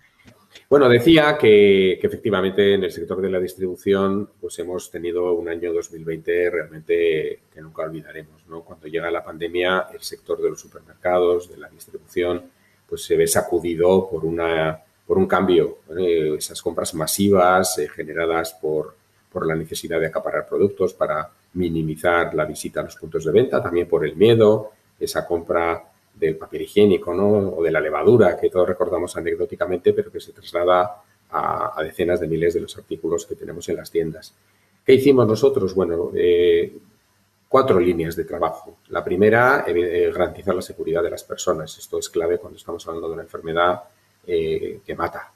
Bueno, 0.70 0.89
decía 0.89 1.38
que, 1.38 1.93
efectivamente 1.93 2.74
en 2.74 2.84
el 2.84 2.91
sector 2.91 3.22
de 3.22 3.30
la 3.30 3.39
distribución 3.39 4.30
pues 4.39 4.57
hemos 4.59 4.89
tenido 4.89 5.34
un 5.34 5.47
año 5.47 5.74
2020 5.74 6.49
realmente 6.49 7.39
que 7.53 7.61
nunca 7.61 7.84
olvidaremos. 7.84 8.45
¿no? 8.47 8.61
Cuando 8.63 8.88
llega 8.88 9.11
la 9.11 9.24
pandemia, 9.24 9.88
el 9.93 10.01
sector 10.01 10.41
de 10.41 10.49
los 10.49 10.59
supermercados, 10.59 11.49
de 11.49 11.57
la 11.57 11.70
distribución, 11.70 12.51
pues 12.88 13.03
se 13.03 13.15
ve 13.15 13.28
sacudido 13.28 14.09
por, 14.09 14.26
una, 14.26 14.80
por 15.05 15.17
un 15.17 15.28
cambio. 15.28 15.80
esas 16.38 16.61
compras 16.61 16.93
masivas 16.93 17.78
eh, 17.78 17.88
generadas 17.88 18.53
por, 18.53 18.95
por 19.32 19.45
la 19.45 19.55
necesidad 19.55 19.99
de 19.99 20.07
acaparar 20.07 20.47
productos 20.47 20.93
para 20.93 21.32
minimizar 21.54 22.34
la 22.36 22.45
visita 22.45 22.82
a 22.82 22.84
los 22.84 22.95
puntos 22.95 23.26
de 23.26 23.32
venta, 23.32 23.62
también 23.62 23.88
por 23.88 24.06
el 24.06 24.16
miedo, 24.16 24.72
esa 25.00 25.26
compra 25.26 25.84
del 26.14 26.36
papel 26.36 26.64
higiénico 26.64 27.14
¿no? 27.14 27.28
o 27.30 27.64
de 27.64 27.72
la 27.72 27.80
levadura, 27.80 28.38
que 28.38 28.50
todos 28.50 28.68
recordamos 28.68 29.16
anecdóticamente, 29.16 29.93
pero 29.93 30.12
que 30.12 30.20
se 30.20 30.34
traslada 30.34 31.02
a, 31.32 31.82
decenas 31.84 32.20
de 32.20 32.28
miles 32.28 32.54
de 32.54 32.62
los 32.62 32.78
artículos 32.78 33.26
que 33.26 33.36
tenemos 33.36 33.68
en 33.70 33.78
las 33.78 33.91
tiendas. 33.91 34.34
¿Qué 34.86 34.93
hicimos 34.93 35.28
nosotros? 35.28 35.74
Bueno, 35.76 36.12
eh, 36.16 36.78
cuatro 37.47 37.80
líneas 37.80 38.16
de 38.16 38.26
trabajo. 38.26 38.78
La 38.89 39.04
primera, 39.04 39.64
eh, 39.68 40.12
garantizar 40.12 40.56
la 40.56 40.62
seguridad 40.62 41.04
de 41.04 41.12
las 41.12 41.24
personas. 41.24 41.78
Esto 41.78 42.00
es 42.00 42.10
clave 42.10 42.39
cuando 42.39 42.58
estamos 42.58 42.86
hablando 42.88 43.08
de 43.08 43.14
una 43.14 43.24
enfermedad 43.24 43.84
eh, 44.26 44.80
que 44.86 44.95
mata. 44.95 45.32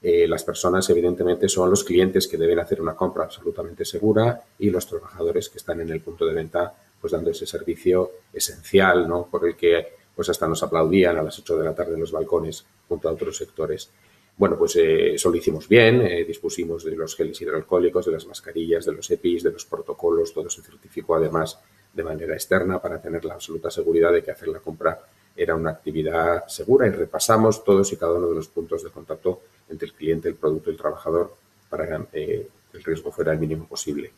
Eh, 0.00 0.28
las 0.28 0.44
personas, 0.44 0.88
evidentemente, 0.90 1.48
son 1.48 1.70
los 1.70 1.82
clientes 1.82 2.28
que 2.28 2.36
deben 2.36 2.58
hacer 2.60 2.80
una 2.80 2.94
compra 2.94 3.24
absolutamente 3.24 3.84
segura 3.84 4.40
y 4.58 4.70
los 4.70 4.86
trabajadores 4.86 5.48
que 5.48 5.58
están 5.58 5.80
en 5.80 5.90
el 5.90 6.00
punto 6.00 6.24
de 6.24 6.34
venta, 6.34 6.72
pues 7.00 7.12
dando 7.12 7.30
ese 7.30 7.46
servicio 7.46 8.12
esencial, 8.32 9.08
¿no? 9.08 9.26
Por 9.30 9.46
el 9.46 9.56
que 9.56 9.98
pues 10.14 10.28
hasta 10.28 10.48
nos 10.48 10.62
aplaudían 10.62 11.16
a 11.16 11.22
las 11.22 11.38
8 11.38 11.58
de 11.58 11.64
la 11.64 11.74
tarde 11.74 11.94
en 11.94 12.00
los 12.00 12.10
balcones 12.10 12.64
junto 12.88 13.08
a 13.08 13.12
otros 13.12 13.36
sectores. 13.36 13.90
Bueno, 14.36 14.56
pues 14.58 14.74
eso 14.76 15.30
lo 15.30 15.36
hicimos 15.36 15.68
bien, 15.68 16.26
dispusimos 16.26 16.84
de 16.84 16.96
los 16.96 17.14
geles 17.14 17.40
hidroalcohólicos, 17.40 18.06
de 18.06 18.12
las 18.12 18.26
mascarillas, 18.26 18.84
de 18.84 18.92
los 18.92 19.08
EPIs, 19.10 19.44
de 19.44 19.52
los 19.52 19.64
protocolos, 19.64 20.32
todo 20.32 20.50
se 20.50 20.62
certificó 20.62 21.16
además 21.16 21.60
de 21.92 22.04
manera 22.04 22.34
externa 22.34 22.80
para 22.80 23.00
tener 23.00 23.24
la 23.24 23.34
absoluta 23.34 23.70
seguridad 23.70 24.12
de 24.12 24.22
que 24.22 24.30
hacer 24.30 24.48
la 24.48 24.60
compra 24.60 25.00
era 25.38 25.54
una 25.54 25.70
actividad 25.70 26.46
segura 26.48 26.88
y 26.88 26.90
repasamos 26.90 27.64
todos 27.64 27.92
y 27.92 27.96
cada 27.96 28.14
uno 28.14 28.28
de 28.28 28.34
los 28.34 28.48
puntos 28.48 28.82
de 28.82 28.90
contacto 28.90 29.40
entre 29.70 29.86
el 29.86 29.94
cliente, 29.94 30.28
el 30.28 30.34
producto 30.34 30.68
y 30.68 30.72
el 30.72 30.78
trabajador 30.78 31.32
para 31.70 32.06
eh, 32.12 32.48
que 32.70 32.76
el 32.76 32.84
riesgo 32.84 33.12
fuera 33.12 33.32
el 33.32 33.38
mínimo 33.38 33.66
posible. 33.66 34.10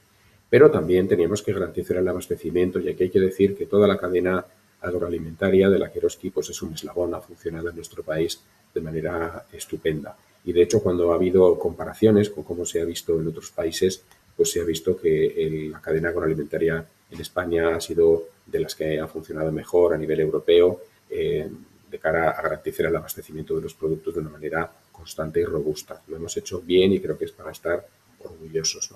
Pero 0.48 0.70
también 0.70 1.06
teníamos 1.06 1.42
que 1.42 1.52
garantizar 1.52 1.98
el 1.98 2.08
abastecimiento 2.08 2.80
y 2.80 2.88
aquí 2.88 3.04
hay 3.04 3.10
que 3.10 3.20
decir 3.20 3.54
que 3.54 3.66
toda 3.66 3.86
la 3.86 3.98
cadena 3.98 4.44
agroalimentaria 4.80 5.68
de 5.68 5.78
la 5.78 5.92
Keroski 5.92 6.30
pues 6.30 6.48
es 6.48 6.62
un 6.62 6.72
eslabón, 6.72 7.14
ha 7.14 7.20
funcionado 7.20 7.68
en 7.68 7.76
nuestro 7.76 8.02
país 8.02 8.40
de 8.74 8.80
manera 8.80 9.44
estupenda. 9.52 10.16
Y 10.42 10.54
de 10.54 10.62
hecho, 10.62 10.82
cuando 10.82 11.12
ha 11.12 11.16
habido 11.16 11.58
comparaciones 11.58 12.30
con 12.30 12.44
cómo 12.44 12.64
se 12.64 12.80
ha 12.80 12.84
visto 12.86 13.20
en 13.20 13.28
otros 13.28 13.50
países, 13.50 14.02
pues 14.34 14.50
se 14.50 14.60
ha 14.62 14.64
visto 14.64 14.96
que 14.96 15.68
la 15.70 15.82
cadena 15.82 16.08
agroalimentaria 16.08 16.82
en 17.10 17.20
España 17.20 17.76
ha 17.76 17.80
sido 17.80 18.24
de 18.46 18.60
las 18.60 18.74
que 18.74 18.98
ha 18.98 19.06
funcionado 19.06 19.52
mejor 19.52 19.92
a 19.92 19.98
nivel 19.98 20.20
europeo 20.20 20.80
eh, 21.10 21.50
de 21.90 21.98
cara 21.98 22.30
a 22.30 22.42
garantizar 22.42 22.86
el 22.86 22.94
abastecimiento 22.94 23.56
de 23.56 23.62
los 23.62 23.74
productos 23.74 24.14
de 24.14 24.20
una 24.20 24.30
manera 24.30 24.70
constante 24.92 25.40
y 25.40 25.44
robusta. 25.44 26.00
Lo 26.06 26.16
hemos 26.16 26.36
hecho 26.36 26.60
bien 26.60 26.92
y 26.92 27.00
creo 27.00 27.18
que 27.18 27.24
es 27.24 27.32
para 27.32 27.50
estar 27.50 27.84
orgullosos. 28.20 28.90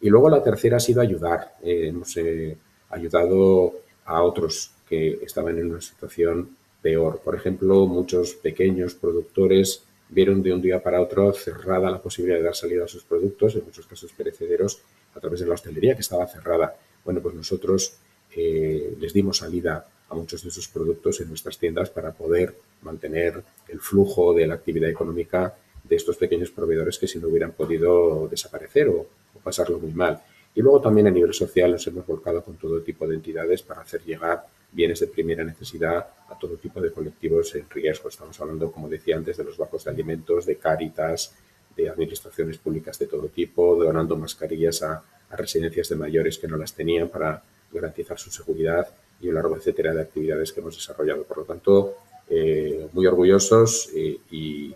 Y 0.00 0.10
luego 0.10 0.28
la 0.28 0.42
tercera 0.42 0.76
ha 0.76 0.80
sido 0.80 1.00
ayudar. 1.00 1.54
Eh, 1.62 1.88
hemos 1.88 2.14
eh, 2.18 2.54
ayudado 2.90 3.76
a 4.04 4.22
otros 4.22 4.72
que 4.86 5.20
estaban 5.22 5.58
en 5.58 5.70
una 5.70 5.80
situación 5.80 6.54
peor. 6.82 7.20
Por 7.24 7.34
ejemplo, 7.34 7.86
muchos 7.86 8.34
pequeños 8.34 8.94
productores 8.94 9.82
vieron 10.10 10.42
de 10.42 10.52
un 10.52 10.60
día 10.60 10.82
para 10.82 11.00
otro 11.00 11.32
cerrada 11.32 11.90
la 11.90 12.02
posibilidad 12.02 12.36
de 12.36 12.44
dar 12.44 12.54
salida 12.54 12.84
a 12.84 12.88
sus 12.88 13.04
productos, 13.04 13.54
en 13.54 13.64
muchos 13.64 13.86
casos 13.86 14.12
perecederos, 14.12 14.82
a 15.14 15.20
través 15.20 15.40
de 15.40 15.46
la 15.46 15.54
hostelería 15.54 15.94
que 15.94 16.02
estaba 16.02 16.26
cerrada. 16.26 16.76
Bueno, 17.02 17.22
pues 17.22 17.34
nosotros 17.34 17.96
les 18.36 19.12
dimos 19.12 19.38
salida 19.38 19.86
muchos 20.14 20.42
de 20.42 20.48
esos 20.48 20.68
productos 20.68 21.20
en 21.20 21.28
nuestras 21.28 21.58
tiendas 21.58 21.90
para 21.90 22.12
poder 22.12 22.54
mantener 22.82 23.42
el 23.68 23.80
flujo 23.80 24.32
de 24.32 24.46
la 24.46 24.54
actividad 24.54 24.88
económica 24.88 25.54
de 25.82 25.96
estos 25.96 26.16
pequeños 26.16 26.50
proveedores 26.50 26.98
que 26.98 27.06
si 27.06 27.18
no 27.18 27.28
hubieran 27.28 27.52
podido 27.52 28.26
desaparecer 28.28 28.88
o 28.88 29.06
pasarlo 29.42 29.78
muy 29.78 29.92
mal. 29.92 30.22
Y 30.54 30.62
luego 30.62 30.80
también 30.80 31.08
a 31.08 31.10
nivel 31.10 31.34
social 31.34 31.72
nos 31.72 31.86
hemos 31.86 32.06
volcado 32.06 32.42
con 32.42 32.56
todo 32.56 32.80
tipo 32.80 33.06
de 33.06 33.16
entidades 33.16 33.62
para 33.62 33.80
hacer 33.82 34.02
llegar 34.04 34.46
bienes 34.70 35.00
de 35.00 35.08
primera 35.08 35.44
necesidad 35.44 36.06
a 36.28 36.38
todo 36.38 36.56
tipo 36.56 36.80
de 36.80 36.92
colectivos 36.92 37.54
en 37.54 37.68
riesgo. 37.70 38.08
Estamos 38.08 38.40
hablando, 38.40 38.70
como 38.70 38.88
decía 38.88 39.16
antes, 39.16 39.36
de 39.36 39.44
los 39.44 39.56
bancos 39.56 39.84
de 39.84 39.90
alimentos, 39.90 40.46
de 40.46 40.56
cáritas, 40.56 41.34
de 41.76 41.88
administraciones 41.88 42.58
públicas 42.58 42.98
de 42.98 43.06
todo 43.06 43.28
tipo, 43.28 43.76
donando 43.76 44.16
mascarillas 44.16 44.82
a, 44.82 45.02
residencias 45.30 45.88
de 45.88 45.96
mayores 45.96 46.38
que 46.38 46.46
no 46.46 46.56
las 46.56 46.74
tenían 46.74 47.08
para 47.08 47.42
garantizar 47.72 48.16
su 48.20 48.30
seguridad 48.30 48.86
y 49.20 49.28
un 49.28 49.34
largo 49.34 49.56
etcétera 49.56 49.94
de 49.94 50.02
actividades 50.02 50.52
que 50.52 50.60
hemos 50.60 50.76
desarrollado. 50.76 51.24
Por 51.24 51.38
lo 51.38 51.44
tanto, 51.44 51.94
eh, 52.28 52.88
muy 52.92 53.06
orgullosos 53.06 53.90
y, 53.94 54.74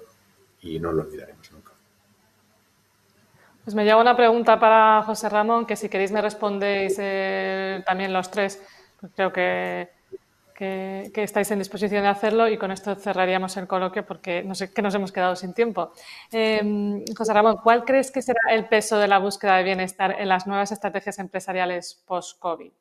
no 0.80 0.93
lo 0.93 1.03
olvidaremos 1.03 1.51
nunca. 1.51 1.72
Pues 3.64 3.74
me 3.74 3.84
lleva 3.84 4.01
una 4.01 4.16
pregunta 4.16 4.61
para 4.61 5.03
José 5.03 5.28
Ramón, 5.28 5.66
que 5.66 5.76
si 5.76 5.89
queréis 5.89 6.12
me 6.12 6.20
respondéis 6.20 6.97
eh, 6.99 7.82
también 7.86 8.12
los 8.12 8.30
tres. 8.30 8.62
Creo 9.14 9.32
que, 9.32 9.89
que, 10.59 11.22
estáis 11.22 11.51
en 11.53 11.59
disposición 11.61 12.03
de 12.03 12.09
hacerlo 12.09 12.49
y 12.49 12.59
con 12.59 12.72
esto 12.72 12.95
cerraríamos 12.97 13.57
el 13.57 13.68
coloquio 13.68 14.05
porque 14.05 14.43
no 14.43 14.57
sé 14.57 14.72
que 14.72 14.82
nos 14.82 14.95
hemos 14.95 15.12
quedado 15.12 15.36
sin 15.36 15.55
tiempo. 15.55 15.93
Em, 16.32 17.05
José 17.16 17.32
Ramón, 17.32 17.59
¿cuál 17.62 17.84
crees 17.84 18.11
que 18.11 18.22
será 18.22 18.41
el 18.51 18.66
peso 18.68 18.99
de 18.99 19.07
la 19.07 19.18
búsqueda 19.18 19.57
de 19.57 19.64
bienestar 19.64 20.16
en 20.18 20.28
las 20.28 20.47
nuevas 20.49 20.72
estrategias 20.72 21.18
empresariales 21.20 22.03
post-COVID? 22.07 22.72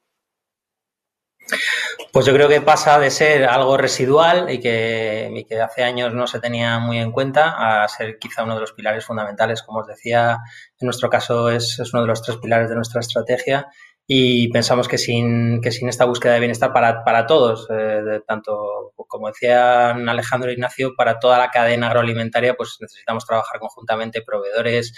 Pues 2.12 2.26
yo 2.26 2.34
creo 2.34 2.50
que 2.50 2.62
pasa 2.62 3.00
de 3.00 3.12
ser 3.12 3.46
algo 3.46 3.78
residual 3.78 4.50
y 4.50 4.60
que, 4.60 5.46
hace 5.64 5.84
años 5.84 6.14
no 6.14 6.28
se 6.28 6.40
tenía 6.40 6.80
muy 6.80 6.98
en 6.98 7.12
cuenta 7.12 7.84
a 7.84 7.88
ser 7.88 8.18
quizá 8.20 8.44
uno 8.44 8.56
de 8.56 8.62
los 8.62 8.74
pilares 8.74 9.06
fundamentales. 9.06 9.62
Como 9.62 9.80
os 9.80 9.88
decía, 9.88 10.40
en 10.80 10.86
nuestro 10.86 11.10
caso 11.10 11.50
es, 11.50 11.80
es 11.80 11.94
uno 11.94 12.02
de 12.02 12.08
los 12.08 12.22
tres 12.22 12.38
pilares 12.38 12.70
de 12.70 12.76
nuestra 12.76 13.02
estrategia 13.02 13.68
y 14.10 14.50
pensamos 14.50 14.88
que 14.88 14.98
sin, 14.98 15.60
que 15.62 15.72
sin 15.72 15.90
esta 15.90 16.06
búsqueda 16.06 16.34
de 16.34 16.40
bienestar 16.40 16.72
para, 16.72 17.04
para 17.04 17.28
todos, 17.28 17.68
eh, 17.70 18.22
tanto 18.26 18.94
como 18.96 19.28
decían 19.28 20.08
Alejandro 20.08 20.50
e 20.50 20.54
Ignacio, 20.54 20.96
para 20.96 21.20
toda 21.20 21.38
la 21.38 21.50
cadena 21.50 21.88
agroalimentaria, 21.88 22.56
pues 22.56 22.78
necesitamos 22.80 23.26
trabajar 23.26 23.60
conjuntamente 23.60 24.22
proveedores, 24.22 24.94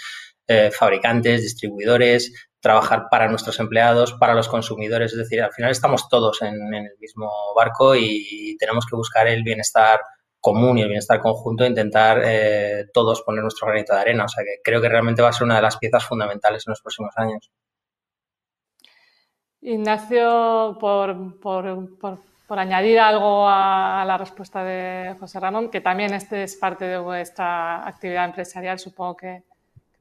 eh, 0.52 0.72
fabricantes, 0.72 1.42
distribuidores, 1.42 2.50
trabajar 2.58 3.06
para 3.08 3.28
nuestros 3.28 3.60
empleados, 3.60 4.14
para 4.14 4.34
los 4.34 4.48
consumidores. 4.48 5.12
Es 5.12 5.18
decir, 5.18 5.40
al 5.40 5.52
final 5.52 5.70
estamos 5.70 6.08
todos 6.08 6.42
en, 6.42 6.74
el 6.74 6.90
mismo 6.98 7.30
barco 7.54 7.94
y 7.94 8.56
tenemos 8.58 8.84
que 8.84 8.96
buscar 8.96 9.28
el 9.28 9.44
bienestar 9.44 10.00
común 10.40 10.78
y 10.78 10.82
el 10.82 10.88
bienestar 10.88 11.20
conjunto 11.20 11.62
e 11.62 11.68
intentar 11.68 12.20
eh, 12.24 12.86
todos 12.92 13.22
poner 13.22 13.42
nuestro 13.42 13.68
granito 13.68 13.94
de 13.94 14.00
arena. 14.00 14.24
O 14.24 14.28
sea 14.28 14.42
que 14.42 14.60
creo 14.64 14.80
que 14.80 14.88
realmente 14.88 15.22
va 15.22 15.28
a 15.28 15.32
ser 15.32 15.44
una 15.44 15.54
de 15.54 15.62
las 15.62 15.76
piezas 15.76 16.04
fundamentales 16.04 16.64
en 16.66 16.72
los 16.72 16.82
próximos 16.82 17.12
años. 17.16 17.48
Ignacio, 19.60 20.76
por, 20.80 21.38
por 22.50 22.58
añadir 22.58 22.98
algo 22.98 23.48
a, 23.48 24.02
la 24.04 24.18
respuesta 24.18 24.64
de 24.64 25.14
José 25.20 25.38
Ramón, 25.38 25.70
que 25.70 25.80
también 25.80 26.12
este 26.12 26.42
es 26.42 26.56
parte 26.56 26.86
de 26.86 26.98
vuestra 26.98 27.86
actividad 27.86 28.24
empresarial, 28.24 28.80
supongo 28.80 29.16
que 29.16 29.44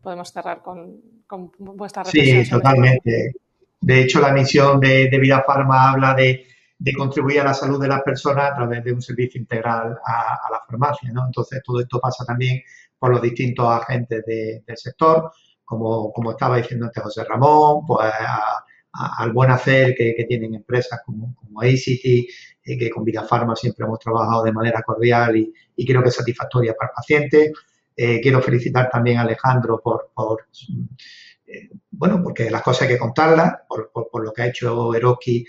podemos 0.01 0.31
cerrar 0.31 0.61
con, 0.61 1.01
con 1.27 1.51
vuestra 1.59 2.03
reflexión. 2.03 2.45
Sí, 2.45 2.51
totalmente. 2.51 3.33
De 3.81 4.01
hecho, 4.01 4.19
la 4.19 4.33
misión 4.33 4.79
de, 4.79 5.09
Vida 5.19 5.43
Farma 5.45 5.91
habla 5.91 6.13
de, 6.13 6.45
contribuir 6.97 7.41
a 7.41 7.45
la 7.45 7.53
salud 7.53 7.79
de 7.81 7.87
las 7.87 8.01
personas 8.01 8.51
a 8.51 8.55
través 8.55 8.83
de 8.83 8.93
un 8.93 9.01
servicio 9.01 9.39
integral 9.39 9.97
a, 10.05 10.51
la 10.51 10.61
farmacia. 10.65 11.11
¿no? 11.11 11.25
Entonces, 11.25 11.61
todo 11.63 11.79
esto 11.79 11.99
pasa 11.99 12.25
también 12.25 12.61
por 12.97 13.11
los 13.11 13.21
distintos 13.21 13.65
agentes 13.67 14.25
del 14.25 14.77
sector, 14.77 15.31
como, 15.63 16.11
como 16.11 16.31
estaba 16.31 16.57
diciendo 16.57 16.87
antes 16.87 17.03
José 17.03 17.23
Ramón, 17.23 17.85
pues 17.85 18.11
al 18.91 19.31
buen 19.31 19.51
hacer 19.51 19.95
que, 19.95 20.25
tienen 20.27 20.55
empresas 20.55 21.01
como, 21.05 21.35
como 21.35 21.61
ACT, 21.61 22.05
eh, 22.05 22.77
que 22.77 22.89
con 22.89 23.03
Vida 23.03 23.23
Pharma 23.23 23.55
siempre 23.55 23.85
hemos 23.85 23.99
trabajado 23.99 24.43
de 24.43 24.51
manera 24.51 24.81
cordial 24.81 25.37
y, 25.37 25.85
creo 25.85 26.03
que 26.03 26.11
satisfactoria 26.11 26.73
para 26.73 26.89
el 26.89 26.95
paciente. 26.95 27.53
Eh, 28.01 28.21
quiero 28.21 28.41
felicitar 28.41 28.89
también 28.89 29.17
a 29.17 29.23
Alejandro 29.23 29.81
por, 29.83 30.47
eh, 31.45 31.69
bueno, 31.91 32.23
porque 32.23 32.49
las 32.49 32.61
cosas 32.61 32.83
hay 32.83 32.93
que 32.93 32.97
contarlas, 32.97 33.55
por, 33.67 34.23
lo 34.23 34.31
que 34.31 34.41
ha 34.41 34.47
hecho 34.47 34.93
Eroski 34.95 35.45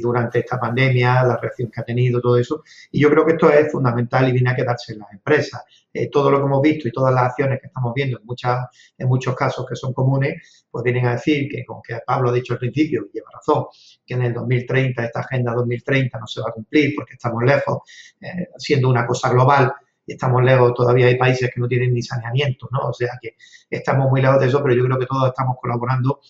durante 0.00 0.40
esta 0.40 0.58
pandemia, 0.58 1.22
la 1.22 1.36
reacción 1.36 1.70
que 1.70 1.80
ha 1.80 1.84
tenido, 1.84 2.20
todo 2.20 2.38
eso. 2.38 2.64
Y 2.90 3.00
yo 3.00 3.08
creo 3.08 3.24
que 3.24 3.32
esto 3.32 3.50
es 3.52 3.70
fundamental 3.70 4.28
y 4.28 4.32
viene 4.32 4.50
a 4.50 4.56
quedarse 4.56 4.94
en 4.94 4.98
las 4.98 5.12
empresas. 5.12 5.62
todo 6.10 6.30
lo 6.32 6.38
que 6.38 6.46
hemos 6.46 6.60
visto 6.60 6.88
y 6.88 6.92
todas 6.92 7.14
las 7.14 7.24
acciones 7.24 7.60
que 7.60 7.68
estamos 7.68 7.92
viendo 7.94 8.18
en, 8.18 8.26
muchas, 8.26 8.66
en 8.98 9.06
muchos 9.06 9.36
casos 9.36 9.64
que 9.68 9.76
son 9.76 9.92
comunes, 9.92 10.64
pues 10.68 10.82
vienen 10.82 11.06
a 11.06 11.12
decir 11.12 11.48
que, 11.48 11.64
con 11.64 11.80
que 11.82 12.00
Pablo 12.04 12.30
ha 12.30 12.32
dicho 12.32 12.54
al 12.54 12.58
principio, 12.58 13.06
y 13.08 13.16
lleva 13.16 13.30
razón, 13.32 13.66
que 14.04 14.14
en 14.14 14.22
el 14.22 14.34
2030, 14.34 15.04
esta 15.04 15.20
Agenda 15.20 15.54
2030 15.54 16.18
no 16.18 16.26
se 16.26 16.40
va 16.40 16.48
a 16.48 16.52
cumplir 16.52 16.94
porque 16.96 17.14
estamos 17.14 17.44
lejos, 17.44 17.78
eh, 18.20 18.48
siendo 18.58 18.88
una 18.88 19.06
cosa 19.06 19.30
global, 19.30 19.72
y 20.06 20.12
estamos 20.12 20.42
lejos, 20.42 20.72
todavía 20.74 21.06
hay 21.06 21.16
países 21.16 21.50
que 21.52 21.60
no 21.60 21.68
tienen 21.68 21.92
ni 21.92 22.02
saneamiento, 22.02 22.68
¿no? 22.70 22.88
O 22.88 22.92
sea 22.92 23.18
que 23.20 23.36
estamos 23.68 24.08
muy 24.10 24.22
lejos 24.22 24.40
de 24.40 24.46
eso, 24.46 24.62
pero 24.62 24.74
yo 24.74 24.84
creo 24.84 24.98
que 24.98 25.06
todos 25.06 25.28
estamos 25.28 25.56
colaborando 25.60 26.20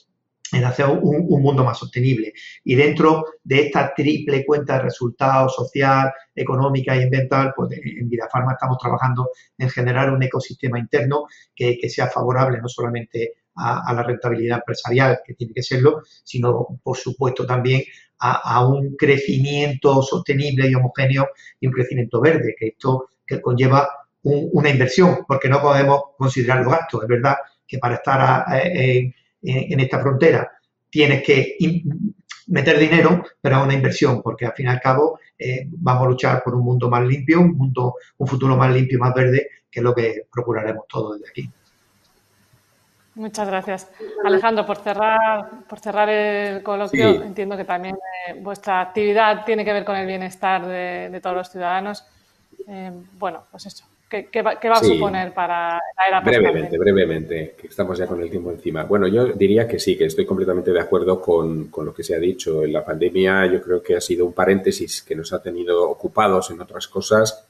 en 0.52 0.64
hacer 0.64 0.86
un, 0.86 1.26
mundo 1.42 1.64
más 1.64 1.78
sostenible. 1.78 2.32
Y 2.64 2.76
dentro 2.76 3.24
de 3.42 3.62
esta 3.62 3.92
triple 3.94 4.46
cuenta 4.46 4.74
de 4.74 4.84
resultados 4.84 5.54
social, 5.54 6.12
económica 6.34 6.96
y 6.96 7.02
ambiental, 7.02 7.52
pues 7.56 7.70
en 7.72 8.08
Vida 8.08 8.28
Farma 8.30 8.52
estamos 8.52 8.78
trabajando 8.78 9.30
en 9.58 9.68
generar 9.68 10.10
un 10.10 10.22
ecosistema 10.22 10.78
interno 10.78 11.24
que, 11.54 11.76
que 11.78 11.88
sea 11.90 12.06
favorable 12.06 12.58
no 12.60 12.68
solamente 12.68 13.34
a, 13.56 13.92
la 13.94 14.02
rentabilidad 14.02 14.58
empresarial, 14.58 15.20
que 15.24 15.34
tiene 15.34 15.52
que 15.54 15.62
serlo, 15.62 16.02
sino, 16.22 16.78
por 16.82 16.96
supuesto, 16.96 17.46
también 17.46 17.82
a, 18.18 18.66
un 18.66 18.96
crecimiento 18.96 20.02
sostenible 20.02 20.68
y 20.68 20.74
homogéneo 20.74 21.28
y 21.60 21.66
un 21.66 21.72
crecimiento 21.72 22.20
verde, 22.20 22.54
que 22.58 22.68
esto 22.68 23.08
que 23.26 23.40
conlleva 23.40 23.88
una 24.22 24.70
inversión, 24.70 25.24
porque 25.26 25.48
no 25.48 25.60
podemos 25.60 26.00
considerar 26.16 26.58
los 26.64 26.72
gastos. 26.72 27.02
Es 27.02 27.08
verdad 27.08 27.36
que 27.66 27.78
para 27.78 27.96
estar 27.96 28.44
en, 28.52 29.14
esta 29.80 30.00
frontera 30.00 30.50
tienes 30.90 31.22
que 31.22 31.56
meter 32.48 32.78
dinero, 32.78 33.24
pero 33.40 33.58
es 33.58 33.64
una 33.64 33.74
inversión, 33.74 34.22
porque 34.22 34.46
al 34.46 34.52
fin 34.52 34.66
y 34.66 34.70
al 34.70 34.80
cabo 34.80 35.20
eh, 35.38 35.66
vamos 35.68 36.04
a 36.04 36.10
luchar 36.10 36.42
por 36.42 36.54
un 36.54 36.64
mundo 36.64 36.88
más 36.88 37.04
limpio, 37.04 37.40
un, 37.40 37.56
mundo, 37.56 37.94
un 38.18 38.26
futuro 38.26 38.56
más 38.56 38.72
limpio 38.72 38.98
y 38.98 39.00
más 39.00 39.14
verde, 39.14 39.48
que 39.70 39.80
es 39.80 39.84
lo 39.84 39.94
que 39.94 40.26
procuraremos 40.32 40.86
todos 40.88 41.18
desde 41.18 41.30
aquí. 41.30 41.50
Muchas 43.16 43.48
gracias. 43.48 43.90
Alejandro, 44.24 44.66
por 44.66 44.76
cerrar, 44.76 45.64
por 45.66 45.78
cerrar 45.80 46.08
el 46.10 46.62
coloquio, 46.62 47.22
entiendo 47.22 47.56
que 47.56 47.64
también 47.64 47.96
eh, 48.28 48.34
vuestra 48.40 48.82
actividad 48.82 49.42
tiene 49.46 49.64
que 49.64 49.72
ver 49.72 49.86
con 49.86 49.96
el 49.96 50.06
bienestar 50.06 50.66
de, 50.66 51.18
todos 51.22 51.34
los 51.34 51.50
ciudadanos. 51.50 52.04
Eh, 52.68 52.92
bueno, 53.18 53.44
pues 53.50 53.66
eso. 53.66 53.84
¿Qué, 54.08 54.40
va, 54.40 54.52
a 54.52 54.84
suponer 54.84 55.34
para 55.34 55.80
la 55.96 56.06
era 56.06 56.20
Brevemente, 56.20 56.78
brevemente, 56.78 57.56
que 57.60 57.66
estamos 57.66 57.98
ya 57.98 58.06
con 58.06 58.22
el 58.22 58.30
tiempo 58.30 58.52
encima. 58.52 58.84
Bueno, 58.84 59.08
yo 59.08 59.26
diría 59.26 59.66
que 59.66 59.80
sí, 59.80 59.98
que 59.98 60.04
estoy 60.04 60.24
completamente 60.24 60.72
de 60.72 60.80
acuerdo 60.80 61.20
con, 61.20 61.66
con 61.68 61.86
lo 61.86 61.92
que 61.92 62.04
se 62.04 62.14
ha 62.14 62.20
dicho. 62.20 62.62
En 62.62 62.72
la 62.72 62.84
pandemia 62.84 63.46
yo 63.46 63.60
creo 63.60 63.82
que 63.82 63.96
ha 63.96 64.00
sido 64.00 64.24
un 64.24 64.32
paréntesis 64.32 65.02
que 65.02 65.16
nos 65.16 65.32
ha 65.32 65.42
tenido 65.42 65.90
ocupados 65.90 66.52
en 66.52 66.60
otras 66.60 66.86
cosas, 66.86 67.46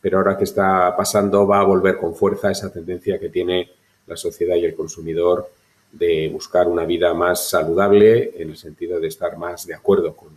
pero 0.00 0.16
ahora 0.16 0.38
que 0.38 0.44
está 0.44 0.96
pasando 0.96 1.46
va 1.46 1.60
a 1.60 1.64
volver 1.64 1.98
con 1.98 2.14
fuerza 2.14 2.50
esa 2.50 2.72
tendencia 2.72 3.18
que 3.18 3.28
tiene 3.28 3.70
la 4.06 4.16
sociedad 4.16 4.56
y 4.56 4.64
el 4.64 4.74
consumidor 4.74 5.50
de 5.92 6.28
buscar 6.28 6.68
una 6.68 6.84
vida 6.84 7.12
más 7.14 7.48
saludable 7.48 8.32
en 8.36 8.50
el 8.50 8.56
sentido 8.56 9.00
de 9.00 9.08
estar 9.08 9.36
más 9.36 9.66
de 9.66 9.74
acuerdo 9.74 10.14
con, 10.16 10.30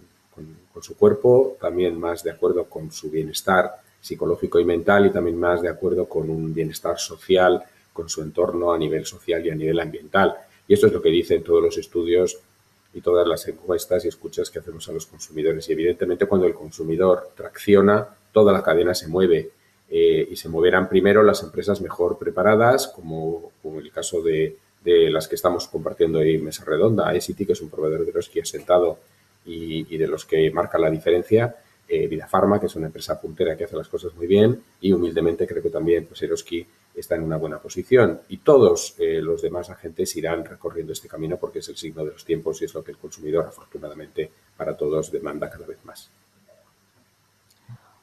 su 0.82 0.98
cuerpo, 0.98 1.56
también 1.62 1.98
más 1.98 2.24
de 2.24 2.32
acuerdo 2.32 2.66
con 2.66 2.92
su 2.92 3.10
bienestar 3.10 3.74
psicológico 4.04 4.60
y 4.60 4.66
mental 4.66 5.06
y 5.06 5.12
también 5.12 5.40
más 5.40 5.62
de 5.62 5.70
acuerdo 5.70 6.10
con 6.10 6.30
un 6.30 6.54
bienestar 6.54 7.00
social, 7.00 7.64
con 7.94 8.10
su 8.10 8.22
entorno 8.22 8.74
a 8.74 8.78
nivel 8.78 9.06
social 9.06 9.46
y 9.46 9.50
a 9.50 9.56
nivel 9.56 9.80
ambiental. 9.80 10.36
Y 10.68 10.74
esto 10.74 10.88
es 10.88 10.94
lo 10.94 11.02
que 11.02 11.10
dicen 11.10 11.42
todos 11.42 11.64
los 11.64 11.78
estudios 11.78 12.38
y 12.94 13.00
todas 13.00 13.26
las 13.26 13.48
encuestas 13.48 14.04
y 14.04 14.10
escuchas 14.10 14.52
que 14.52 14.60
hacemos 14.60 14.90
a 14.90 14.92
los 14.92 15.06
consumidores. 15.06 15.70
Y 15.70 15.72
evidentemente 15.72 16.26
cuando 16.26 16.46
el 16.46 16.54
consumidor 16.54 17.30
tracciona, 17.34 18.06
toda 18.34 18.52
la 18.52 18.62
cadena 18.62 18.94
se 18.94 19.08
mueve 19.08 19.52
eh, 19.90 20.28
y 20.30 20.36
se 20.36 20.50
moverán 20.50 20.90
primero 20.90 21.24
las 21.24 21.42
empresas 21.42 21.80
mejor 21.80 22.18
preparadas, 22.18 22.90
como, 22.90 23.54
como 23.62 23.80
el 23.80 23.90
caso 23.90 24.22
de, 24.22 24.58
de, 24.84 25.10
las 25.10 25.30
que 25.30 25.36
estamos 25.36 25.70
compartiendo 25.70 26.20
en 26.22 26.44
Mesa 26.44 26.66
Redonda, 26.66 27.16
ICT, 27.16 27.48
que 27.48 27.54
es 27.54 27.62
un 27.62 27.70
proveedor 27.70 28.06
de 28.06 28.12
los 28.12 28.28
que 28.28 28.42
ha 28.42 28.46
sentado 28.46 28.98
y, 29.46 29.94
y, 29.94 29.98
de 29.98 30.08
los 30.08 30.26
que 30.26 30.52
marca 30.52 30.78
la 30.78 30.90
diferencia, 30.90 31.56
eh, 31.88 32.08
Vida 32.08 32.28
Pharma, 32.28 32.60
que 32.60 32.68
es 32.68 32.76
una 32.76 32.88
empresa 32.88 33.20
puntera 33.20 33.56
que 33.56 33.66
hace 33.66 33.76
las 33.76 33.88
cosas 33.88 34.16
muy 34.16 34.28
bien, 34.28 34.64
y 34.82 34.92
humildemente 34.92 35.46
creo 35.46 35.62
que 35.62 35.70
también 35.70 36.06
pues, 36.06 36.22
Eroski 36.22 36.66
está 36.96 37.16
en 37.16 37.24
una 37.24 37.38
buena 37.38 37.60
posición. 37.60 38.22
Y 38.30 38.38
todos 38.38 38.96
eh, 39.00 39.22
los 39.22 39.42
demás 39.42 39.70
agentes 39.70 40.16
irán 40.16 40.46
recorriendo 40.46 40.94
este 40.94 41.08
camino 41.08 41.38
porque 41.38 41.60
es 41.60 41.70
el 41.70 41.78
signo 41.78 42.06
de 42.06 42.12
los 42.12 42.26
tiempos 42.26 42.62
y 42.62 42.66
es 42.66 42.74
lo 42.74 42.84
que 42.84 42.92
el 42.92 42.98
consumidor, 42.98 43.46
afortunadamente, 43.46 44.30
para 44.56 44.78
todos 44.78 45.12
demanda 45.12 45.50
cada 45.50 45.66
vez 45.66 45.84
más. 45.86 46.10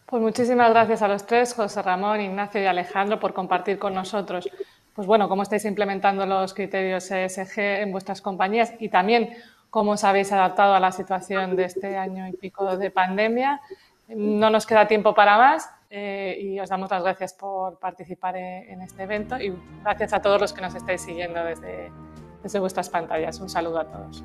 Pues 0.06 0.22
muchísimas 0.22 0.70
gracias 0.70 1.02
a 1.02 1.08
los 1.08 1.24
tres, 1.24 1.54
José 1.54 1.82
Ramón, 1.82 2.20
Ignacio 2.20 2.60
y 2.60 2.66
Alejandro, 2.66 3.20
por 3.20 3.32
compartir 3.32 3.78
con 3.78 3.94
nosotros, 3.94 4.50
pues 4.92 5.06
bueno, 5.06 5.28
cómo 5.28 5.42
estáis 5.42 5.64
implementando 5.66 6.26
los 6.26 6.52
criterios 6.52 7.08
ESG 7.10 7.58
en 7.58 7.92
vuestras 7.92 8.20
compañías 8.20 8.72
y 8.80 8.88
también 8.88 9.30
cómo 9.70 9.92
os 9.92 10.04
habéis 10.04 10.32
adaptado 10.32 10.74
a 10.74 10.80
la 10.80 10.92
situación 10.92 11.56
de 11.56 11.64
este 11.64 11.96
año 11.96 12.28
y 12.28 12.32
pico 12.32 12.76
de 12.76 12.90
pandemia. 12.90 13.60
No 14.08 14.50
nos 14.50 14.66
queda 14.66 14.86
tiempo 14.88 15.14
para 15.14 15.38
más 15.38 15.70
eh, 15.88 16.36
y 16.40 16.60
os 16.60 16.68
damos 16.68 16.90
las 16.90 17.02
gracias 17.02 17.32
por 17.32 17.78
participar 17.78 18.36
en 18.36 18.82
este 18.82 19.04
evento 19.04 19.40
y 19.40 19.54
gracias 19.82 20.12
a 20.12 20.20
todos 20.20 20.40
los 20.40 20.52
que 20.52 20.60
nos 20.60 20.74
estáis 20.74 21.00
siguiendo 21.00 21.42
desde, 21.44 21.90
desde 22.42 22.58
vuestras 22.58 22.88
pantallas. 22.88 23.40
Un 23.40 23.48
saludo 23.48 23.80
a 23.80 23.84
todos. 23.84 24.24